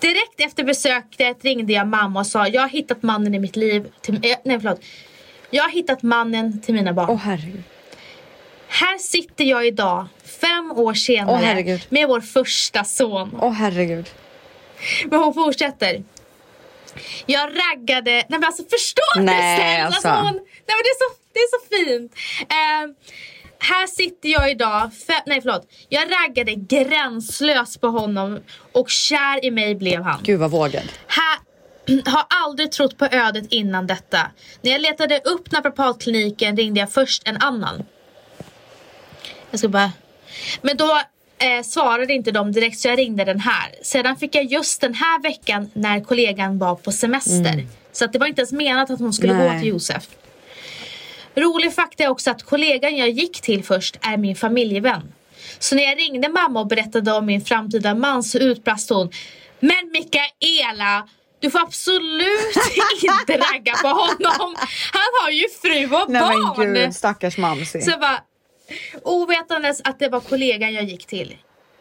Direkt 0.02 0.40
efter 0.40 0.64
besöket 0.64 1.44
ringde 1.44 1.74
jag 1.74 1.88
mamma 1.88 2.20
och 2.20 2.28
sa, 2.28 2.48
jag 2.48 2.62
har 2.62 2.70
hittat 2.70 3.04
mannen 3.04 3.36
i 3.36 3.40
mitt 3.40 3.56
liv. 3.56 3.92
Till, 4.02 4.16
eh, 4.16 4.38
nej, 4.46 4.60
förlåt. 4.60 4.82
Jag 5.50 5.64
har 5.64 5.70
hittat 5.70 6.04
mannen 6.04 6.62
till 6.62 6.74
mina 6.76 6.94
barn. 6.94 7.10
Åh 7.10 7.18
herregud. 7.18 7.64
Här 8.68 8.98
sitter 8.98 9.44
jag 9.44 9.68
idag, 9.68 10.08
fem 10.42 10.72
år 10.72 10.94
senare, 10.94 11.46
herregud. 11.46 11.86
med 11.90 12.08
vår 12.08 12.22
första 12.22 12.84
son. 12.84 13.40
Åh 13.42 13.52
herregud. 13.52 14.10
Men 15.06 15.20
hon 15.20 15.34
fortsätter. 15.34 16.04
Jag 17.26 17.50
raggade, 17.50 18.12
nej 18.12 18.26
men 18.30 18.44
alltså 18.44 18.64
förstår 18.64 19.20
du 19.20 19.24
Nej, 19.26 19.58
snälla 19.58 19.86
alltså. 19.86 20.02
son? 20.02 20.34
Nej 20.34 20.76
men 20.76 20.84
det 20.84 20.92
är 20.96 21.00
så, 21.00 21.16
det 21.34 21.40
är 21.40 21.50
så 21.52 21.86
fint. 21.86 22.16
Eh, 22.42 23.12
här 23.62 23.88
sitter 23.88 24.30
jag 24.30 24.52
idag, 24.52 24.92
fe- 25.08 25.24
nej 25.26 25.42
förlåt. 25.42 25.68
Jag 25.90 26.04
raggade 26.12 26.56
gränslöst 26.56 27.82
på 27.82 27.88
honom 27.88 28.40
och 28.72 28.90
kär 28.90 29.46
i 29.46 29.52
mig 29.52 29.76
blev 29.76 30.02
han. 30.02 30.20
Gud 30.24 30.40
vad 30.40 30.52
vågad. 30.52 30.84
Här, 31.08 31.40
har 32.12 32.24
aldrig 32.46 32.72
trott 32.72 32.98
på 32.98 33.06
ödet 33.06 33.46
innan 33.50 33.88
detta. 33.88 34.32
När 34.62 34.72
jag 34.72 34.82
letade 34.82 35.20
upp 35.20 35.52
naprapatkliniken 35.52 36.58
ringde 36.58 36.80
jag 36.80 36.92
först 36.92 37.28
en 37.28 37.38
annan. 37.38 37.84
Jag 39.52 39.60
ska 39.60 39.70
bara... 39.70 39.92
Men 40.62 40.78
då 40.78 41.02
eh, 41.38 41.64
svarade 41.64 42.14
inte 42.14 42.32
de 42.32 42.52
direkt 42.52 42.80
så 42.80 42.88
jag 42.88 42.98
ringde 43.00 43.24
den 43.26 43.40
här. 43.40 43.76
Sedan 43.84 44.16
fick 44.18 44.36
jag 44.36 44.44
just 44.46 44.82
den 44.82 44.94
här 44.94 45.22
veckan 45.22 45.72
när 45.74 46.00
kollegan 46.04 46.60
var 46.60 46.76
på 46.76 46.92
semester. 46.92 47.68
Så 47.92 48.06
att 48.06 48.14
det 48.14 48.20
var 48.20 48.28
inte 48.28 48.42
ens 48.42 48.52
menat 48.52 48.90
att 48.90 49.00
hon 49.00 49.14
skulle 49.14 49.34
gå 49.34 49.40
Nej. 49.40 49.60
till 49.60 49.70
Josef. 49.70 50.08
Rolig 51.36 51.74
fakta 51.74 52.04
är 52.04 52.10
också 52.10 52.32
att 52.32 52.44
kollegan 52.44 52.98
jag 52.98 53.10
gick 53.10 53.42
till 53.42 53.64
först 53.64 53.98
är 54.02 54.18
min 54.18 54.36
familjevän. 54.36 55.14
Så 55.60 55.76
när 55.76 55.84
jag 55.84 55.98
ringde 55.98 56.30
mamma 56.30 56.60
och 56.60 56.68
berättade 56.68 57.12
om 57.12 57.26
min 57.26 57.42
framtida 57.42 57.96
man 57.96 58.24
så 58.24 58.38
utbrast 58.38 58.90
hon 58.90 59.10
Men 59.60 59.92
Mikaela, 59.94 61.08
du 61.40 61.52
får 61.52 61.60
absolut 61.60 62.56
inte 63.04 63.38
ragga 63.38 63.74
på 63.82 63.88
honom. 63.88 64.56
Han 64.92 65.12
har 65.22 65.32
ju 65.32 65.44
fru 65.62 65.96
och 65.96 66.10
Nej 66.10 66.22
barn. 66.22 66.58
men 66.58 66.74
gud, 66.74 66.96
stackars 66.96 67.38
mamsi. 67.38 67.82
Så 67.82 67.98
bara, 67.98 68.22
ovetandes 69.04 69.82
att 69.84 70.00
det 70.00 70.10
var 70.10 70.20
kollegan 70.20 70.74
jag 70.74 70.84
gick 70.84 71.06
till. 71.06 71.38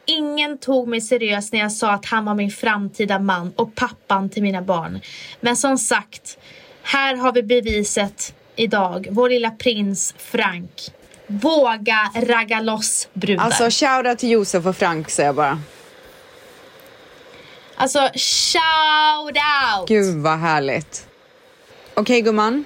Ingen 0.07 0.59
tog 0.59 0.89
mig 0.89 1.01
seriöst 1.01 1.53
när 1.53 1.61
jag 1.61 1.73
sa 1.73 1.91
att 1.93 2.07
han 2.07 2.25
var 2.25 2.35
min 2.35 2.51
framtida 2.51 3.19
man 3.19 3.53
och 3.57 3.75
pappan 3.75 4.31
till 4.31 4.43
mina 4.43 4.63
barn. 4.63 5.01
Men 5.41 5.57
som 5.57 5.79
sagt, 5.79 6.39
här 6.83 7.17
har 7.17 7.33
vi 7.33 7.43
beviset 7.43 8.35
idag. 8.57 9.07
Vår 9.11 9.29
lilla 9.29 9.51
prins 9.51 10.15
Frank. 10.19 10.91
Våga 11.27 12.11
ragga 12.15 12.61
loss 12.61 13.09
brudar. 13.13 13.45
Alltså 13.45 13.65
shoutout 13.71 14.19
till 14.19 14.31
Josef 14.31 14.67
och 14.67 14.77
Frank 14.77 15.11
säger 15.11 15.29
jag 15.29 15.35
bara. 15.37 15.61
Alltså, 17.77 17.99
shout 18.15 19.37
out! 19.79 19.89
Gud 19.89 20.17
vad 20.23 20.39
härligt. 20.39 21.07
Okej 21.95 22.21
gumman. 22.21 22.65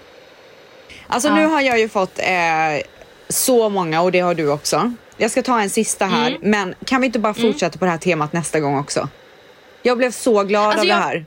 Alltså 1.07 1.29
Ja. 1.29 1.35
nu 1.35 1.47
har 1.47 1.61
jag 1.61 1.79
ju 1.81 1.89
fått 1.89 2.19
eh, 2.19 2.87
så 3.29 3.69
många 3.69 4.01
och 4.03 4.13
det 4.13 4.21
har 4.21 4.35
du 4.35 4.49
också. 4.51 4.93
Jag 5.17 5.31
ska 5.31 5.43
ta 5.43 5.61
en 5.61 5.71
sista 5.71 6.07
här, 6.07 6.29
Mm. 6.29 6.41
men 6.51 6.75
kan 6.87 7.01
vi 7.01 7.07
inte 7.07 7.19
bara 7.19 7.35
fortsätta 7.35 7.79
på 7.79 7.85
det 7.85 7.91
här 7.91 7.99
temat 7.99 8.33
nästa 8.33 8.61
gång 8.61 8.79
också? 8.79 9.09
Jag 9.83 9.99
blev 9.99 10.11
så 10.11 10.43
glad 10.45 10.65
Alltså, 10.65 10.81
av 10.81 10.87
jag- 10.87 10.99
det 10.99 11.03
här. 11.03 11.25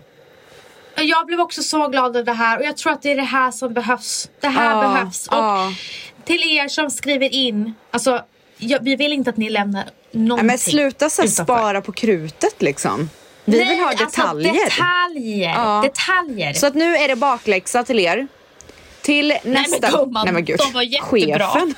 Jag 1.04 1.26
blev 1.26 1.40
också 1.40 1.64
så 1.64 1.88
glad 1.88 2.16
över 2.16 2.26
det 2.26 2.34
här 2.34 2.60
och 2.60 2.66
jag 2.66 2.78
tror 2.78 2.94
att 2.94 3.02
det 3.02 3.12
är 3.12 3.16
det 3.16 3.22
här 3.22 3.52
som 3.52 3.74
behövs. 3.74 4.30
Det 4.42 4.48
här 4.48 4.72
Ja, 4.72 4.82
behövs. 4.82 5.28
Och 5.28 5.38
ja. 5.38 5.74
till 6.26 6.58
er 6.58 6.68
som 6.68 6.90
skriver 6.90 7.34
in, 7.34 7.74
alltså 7.92 8.22
jag, 8.58 8.80
vi 8.84 8.96
vill 8.96 9.14
inte 9.14 9.30
att 9.30 9.38
ni 9.38 9.50
lämnar 9.50 9.84
Nej, 9.84 9.94
någonting 10.12 10.48
men 10.48 10.58
sluta 10.58 11.10
så 11.10 11.28
spara 11.28 11.82
på 11.82 11.92
krutet 11.92 12.62
liksom. 12.62 13.10
Vi 13.46 13.58
vill 13.58 13.80
ha 13.80 13.86
Nej, 13.86 13.96
detaljer. 13.96 14.52
Alltså, 14.52 14.82
detaljer. 14.82 15.50
Ja. 15.54 15.82
Detaljer. 15.84 16.54
Så 16.54 16.68
att 16.68 16.76
nu 16.76 16.96
är 16.96 17.08
det 17.08 17.16
bakläxa 17.16 17.84
till 17.84 18.00
er. 18.00 18.28
Till 19.02 19.34
nästa... 19.44 19.92
gumman, 19.92 20.26
Nej 20.26 20.34
men 20.34 20.46
gud. 20.46 20.58
de 20.60 20.74
var 20.74 20.82
jättebra. 20.82 21.48
Chefen. 21.48 21.76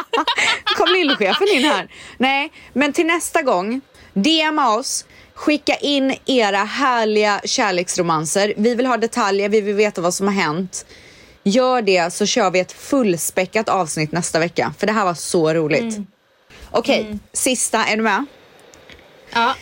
Kom 0.76 0.88
lillchefen 0.92 1.48
in 1.54 1.64
här. 1.64 1.88
Nej, 2.18 2.52
men 2.72 2.92
till 2.92 3.06
nästa 3.06 3.42
gång. 3.42 3.80
DMa 4.12 4.74
oss. 4.76 5.04
Skicka 5.40 5.76
in 5.76 6.14
era 6.26 6.56
härliga 6.56 7.40
kärleksromanser. 7.44 8.54
Vi 8.56 8.74
vill 8.74 8.86
ha 8.86 8.96
detaljer, 8.96 9.48
vi 9.48 9.60
vill 9.60 9.74
veta 9.74 10.00
vad 10.00 10.14
som 10.14 10.26
har 10.26 10.34
hänt. 10.34 10.86
Gör 11.42 11.82
det 11.82 12.12
så 12.12 12.26
kör 12.26 12.50
vi 12.50 12.60
ett 12.60 12.72
fullspäckat 12.72 13.68
avsnitt 13.68 14.12
nästa 14.12 14.38
vecka. 14.38 14.74
För 14.78 14.86
det 14.86 14.92
här 14.92 15.04
var 15.04 15.14
så 15.14 15.54
roligt. 15.54 15.98
Okej, 16.70 17.18
sista. 17.32 17.84
Är 17.84 17.96
du 17.96 18.02
med? 18.02 18.26
ja. 19.32 19.54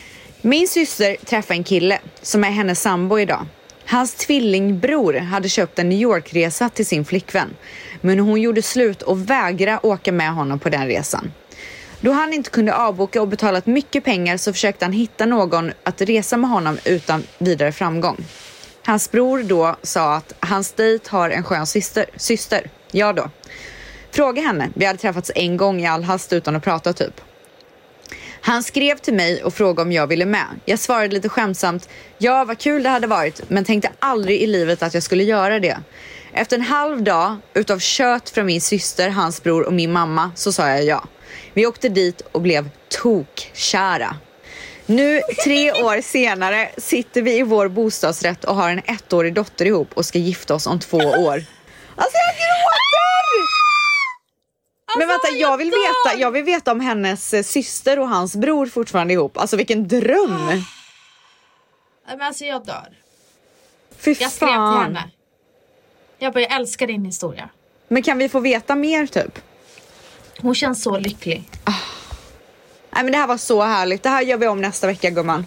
Min 0.43 0.69
syster 0.69 1.17
träffade 1.25 1.59
en 1.59 1.65
kille 1.65 1.99
som 2.23 2.45
är 2.45 2.51
hennes 2.51 2.81
sambo 2.81 3.19
idag. 3.19 3.47
Hans 3.87 4.15
tvillingbror 4.15 5.15
hade 5.15 5.49
köpt 5.49 5.79
en 5.79 5.89
New 5.89 5.99
York-resa 6.01 6.69
till 6.69 6.87
sin 6.87 7.05
flickvän. 7.05 7.57
Men 8.01 8.19
hon 8.19 8.41
gjorde 8.41 8.63
slut 8.63 9.03
och 9.03 9.31
vägrade 9.31 9.81
åka 9.83 10.13
med 10.13 10.35
honom 10.35 10.59
på 10.59 10.69
den 10.69 10.87
resan. 10.87 11.33
Då 12.01 12.13
han 12.13 12.33
inte 12.33 12.51
kunde 12.51 12.75
avboka 12.75 13.23
och 13.23 13.29
betalat 13.29 13.67
mycket 13.67 14.05
pengar 14.05 14.37
så 14.37 14.53
försökte 14.53 14.85
han 14.85 14.93
hitta 14.93 15.27
någon 15.27 15.73
att 15.83 16.01
resa 16.01 16.37
med 16.37 16.51
honom 16.51 16.79
utan 16.85 17.23
vidare 17.39 17.73
framgång. 17.73 18.25
Hans 18.85 19.11
bror 19.11 19.43
då 19.43 19.77
sa 19.83 20.15
att 20.15 20.35
hans 20.41 20.73
dejt 20.73 21.11
har 21.11 21.31
en 21.31 21.45
skön 21.45 21.67
syster. 21.67 22.05
syster. 22.17 22.71
Ja 22.91 23.13
då. 23.13 23.31
Fråga 24.11 24.43
henne. 24.43 24.71
Vi 24.75 24.85
hade 24.85 24.99
träffats 24.99 25.31
en 25.35 25.57
gång 25.57 25.81
i 25.81 25.87
all 25.87 26.05
hast 26.05 26.33
utan 26.33 26.57
att 26.57 26.65
prata 26.65 26.93
typ. 26.93 27.21
Han 28.41 28.63
skrev 28.63 28.99
till 28.99 29.15
mig 29.15 29.45
och 29.45 29.55
frågade 29.55 29.83
om 29.83 29.93
jag 29.93 30.07
ville 30.07 30.27
med. 30.27 30.47
Jag 30.65 30.79
svarade 30.79 31.15
lite 31.15 31.29
skämtsamt, 31.29 31.89
ja 32.19 32.45
vad 32.45 32.59
kul 32.59 32.83
det 32.83 32.89
hade 32.89 33.07
varit, 33.07 33.51
men 33.51 33.65
tänkte 33.65 33.91
aldrig 33.99 34.43
i 34.43 34.47
livet 34.47 34.83
att 34.83 34.95
jag 34.95 35.03
skulle 35.03 35.25
göra 35.25 35.61
det. 35.61 35.79
Efter 36.33 36.57
en 36.57 36.63
halv 36.63 37.03
dag 37.03 37.37
utav 37.55 37.79
kött 37.79 38.31
från 38.31 38.47
min 38.47 38.61
syster, 38.61 39.09
hans 39.09 39.43
bror 39.43 39.63
och 39.63 39.73
min 39.73 39.93
mamma 39.93 40.31
så 40.35 40.53
sa 40.53 40.69
jag 40.69 40.85
ja. 40.85 41.05
Vi 41.59 41.67
åkte 41.67 41.89
dit 41.89 42.21
och 42.33 42.41
blev 42.41 42.71
tokkära. 42.89 44.17
Nu 44.87 45.21
tre 45.45 45.73
år 45.73 46.01
senare 46.01 46.71
sitter 46.77 47.23
vi 47.23 47.39
i 47.39 47.43
vår 47.43 47.69
bostadsrätt 47.69 48.45
och 48.45 48.55
har 48.55 48.71
en 48.71 48.83
ettårig 48.87 49.35
dotter 49.35 49.65
ihop 49.65 49.89
och 49.95 50.07
ska 50.07 50.19
gifta 50.19 50.55
oss 50.55 50.67
om 50.67 50.81
två 50.81 50.97
år. 50.97 51.45
Alltså 51.97 52.17
jag 52.17 52.35
gråter! 52.35 53.47
Men 54.99 55.09
vänta, 55.09 55.27
Alltså, 55.27 55.41
jag 55.41 55.57
vill, 55.57 55.71
veta, 55.71 56.21
jag 56.21 56.31
vill 56.31 56.45
veta 56.45 56.73
om 56.73 56.81
hennes 56.81 57.35
eh, 57.35 57.43
syster 57.43 57.99
och 57.99 58.09
hans 58.09 58.37
bror 58.37 58.67
fortfarande 58.67 59.13
är 59.13 59.17
ihop. 59.17 59.39
Alltså 59.39 59.57
vilken 59.57 59.89
dröm! 59.89 60.47
Nej, 60.47 60.63
Men 62.07 62.23
alltså 62.23 62.45
jag 62.45 62.67
dör. 62.67 62.89
Fy 63.99 64.17
Jag 64.21 64.33
skrev 64.33 64.49
till 64.49 64.83
henne. 64.83 65.11
Jag 66.19 66.33
bara, 66.33 66.41
jag 66.41 66.53
älskar 66.53 66.87
din 66.87 67.05
historia. 67.05 67.49
Men 67.89 68.03
kan 68.03 68.19
vi 68.19 68.29
få 68.29 68.41
veta 68.41 68.75
mer 68.75 69.07
typ? 69.07 69.48
Hon 70.43 70.55
känns 70.55 70.83
så 70.83 70.99
lycklig. 70.99 71.51
Nej 72.91 73.05
men 73.05 73.13
det 73.13 73.19
här 73.19 73.27
var 73.27 73.37
så 73.37 73.63
härligt. 73.63 74.03
Det 74.03 74.09
här 74.09 74.23
gör 74.23 74.37
vi 74.37 74.47
om 74.47 74.61
nästa 74.61 74.87
vecka 74.87 75.11
gumman. 75.11 75.47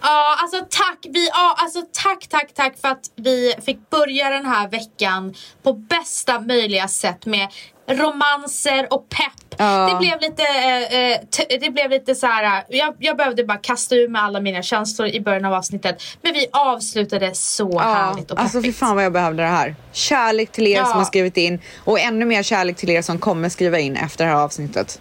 Ja, 0.00 0.36
alltså 0.42 0.66
tack, 0.70 0.98
vi, 1.02 1.28
ja, 1.28 1.54
alltså 1.58 1.82
tack, 1.92 2.26
tack, 2.28 2.54
tack 2.54 2.80
för 2.80 2.88
att 2.88 3.10
vi 3.16 3.54
fick 3.64 3.90
börja 3.90 4.30
den 4.30 4.46
här 4.46 4.68
veckan 4.68 5.34
på 5.62 5.72
bästa 5.72 6.40
möjliga 6.40 6.88
sätt 6.88 7.26
med 7.26 7.48
romanser 7.88 8.86
och 8.92 9.08
pepp. 9.08 9.54
Ja. 9.58 9.88
Det 9.92 9.98
blev 9.98 10.20
lite, 10.20 10.42
eh, 10.42 10.98
eh, 11.10 11.60
det 11.60 11.70
blev 11.70 11.90
lite 11.90 12.14
så 12.14 12.26
här. 12.26 12.44
eh, 12.44 12.62
Jag, 12.78 12.94
jag 12.98 13.16
behövde 13.16 13.44
bara 13.44 13.58
kasta 13.58 13.94
ur 13.94 14.08
med 14.08 14.22
alla 14.22 14.40
mina 14.40 14.62
känslor 14.62 15.08
i 15.08 15.20
början 15.20 15.44
av 15.44 15.52
avsnittet. 15.54 16.02
Men 16.22 16.32
vi 16.34 16.46
avslutade 16.52 17.34
så 17.34 17.78
härligt 17.78 18.30
och 18.30 18.40
alltså 18.40 18.58
fy 18.58 18.62
peppigt. 18.62 18.78
fan 18.78 18.94
vad 18.96 19.04
jag 19.04 19.12
behövde 19.12 19.42
det 19.42 19.48
här. 19.48 19.74
Kärlek 19.92 20.52
till 20.52 20.66
er 20.66 20.76
Ja. 20.76 20.84
som 20.86 20.98
har 20.98 21.04
skrivit 21.04 21.36
in 21.36 21.60
och 21.84 22.00
ännu 22.00 22.24
mer 22.24 22.42
kärlek 22.42 22.76
till 22.76 22.90
er 22.90 23.02
som 23.02 23.18
kommer 23.18 23.48
skriva 23.48 23.78
in 23.78 23.96
efter 23.96 24.24
det 24.24 24.30
här 24.30 24.38
avsnittet. 24.38 25.00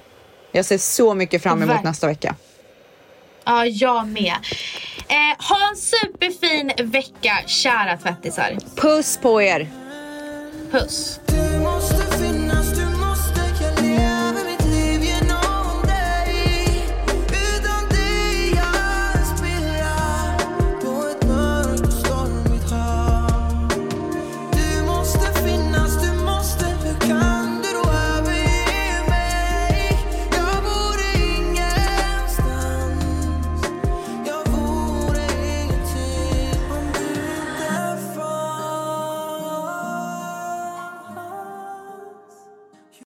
Jag 0.51 0.65
ser 0.65 0.77
så 0.77 1.13
mycket 1.13 1.43
fram 1.43 1.61
emot 1.61 1.75
Verk- 1.75 1.83
nästa 1.83 2.07
vecka. 2.07 2.35
Ja, 3.45 3.65
jag 3.65 4.07
med. 4.07 4.33
Eh, 5.07 5.45
ha 5.49 5.69
en 5.69 5.75
superfin 5.77 6.71
vecka, 6.91 7.37
kära 7.47 7.97
tvättisar. 7.97 8.57
Puss 8.75 9.17
på 9.17 9.41
er! 9.41 9.69
Puss. 10.71 11.19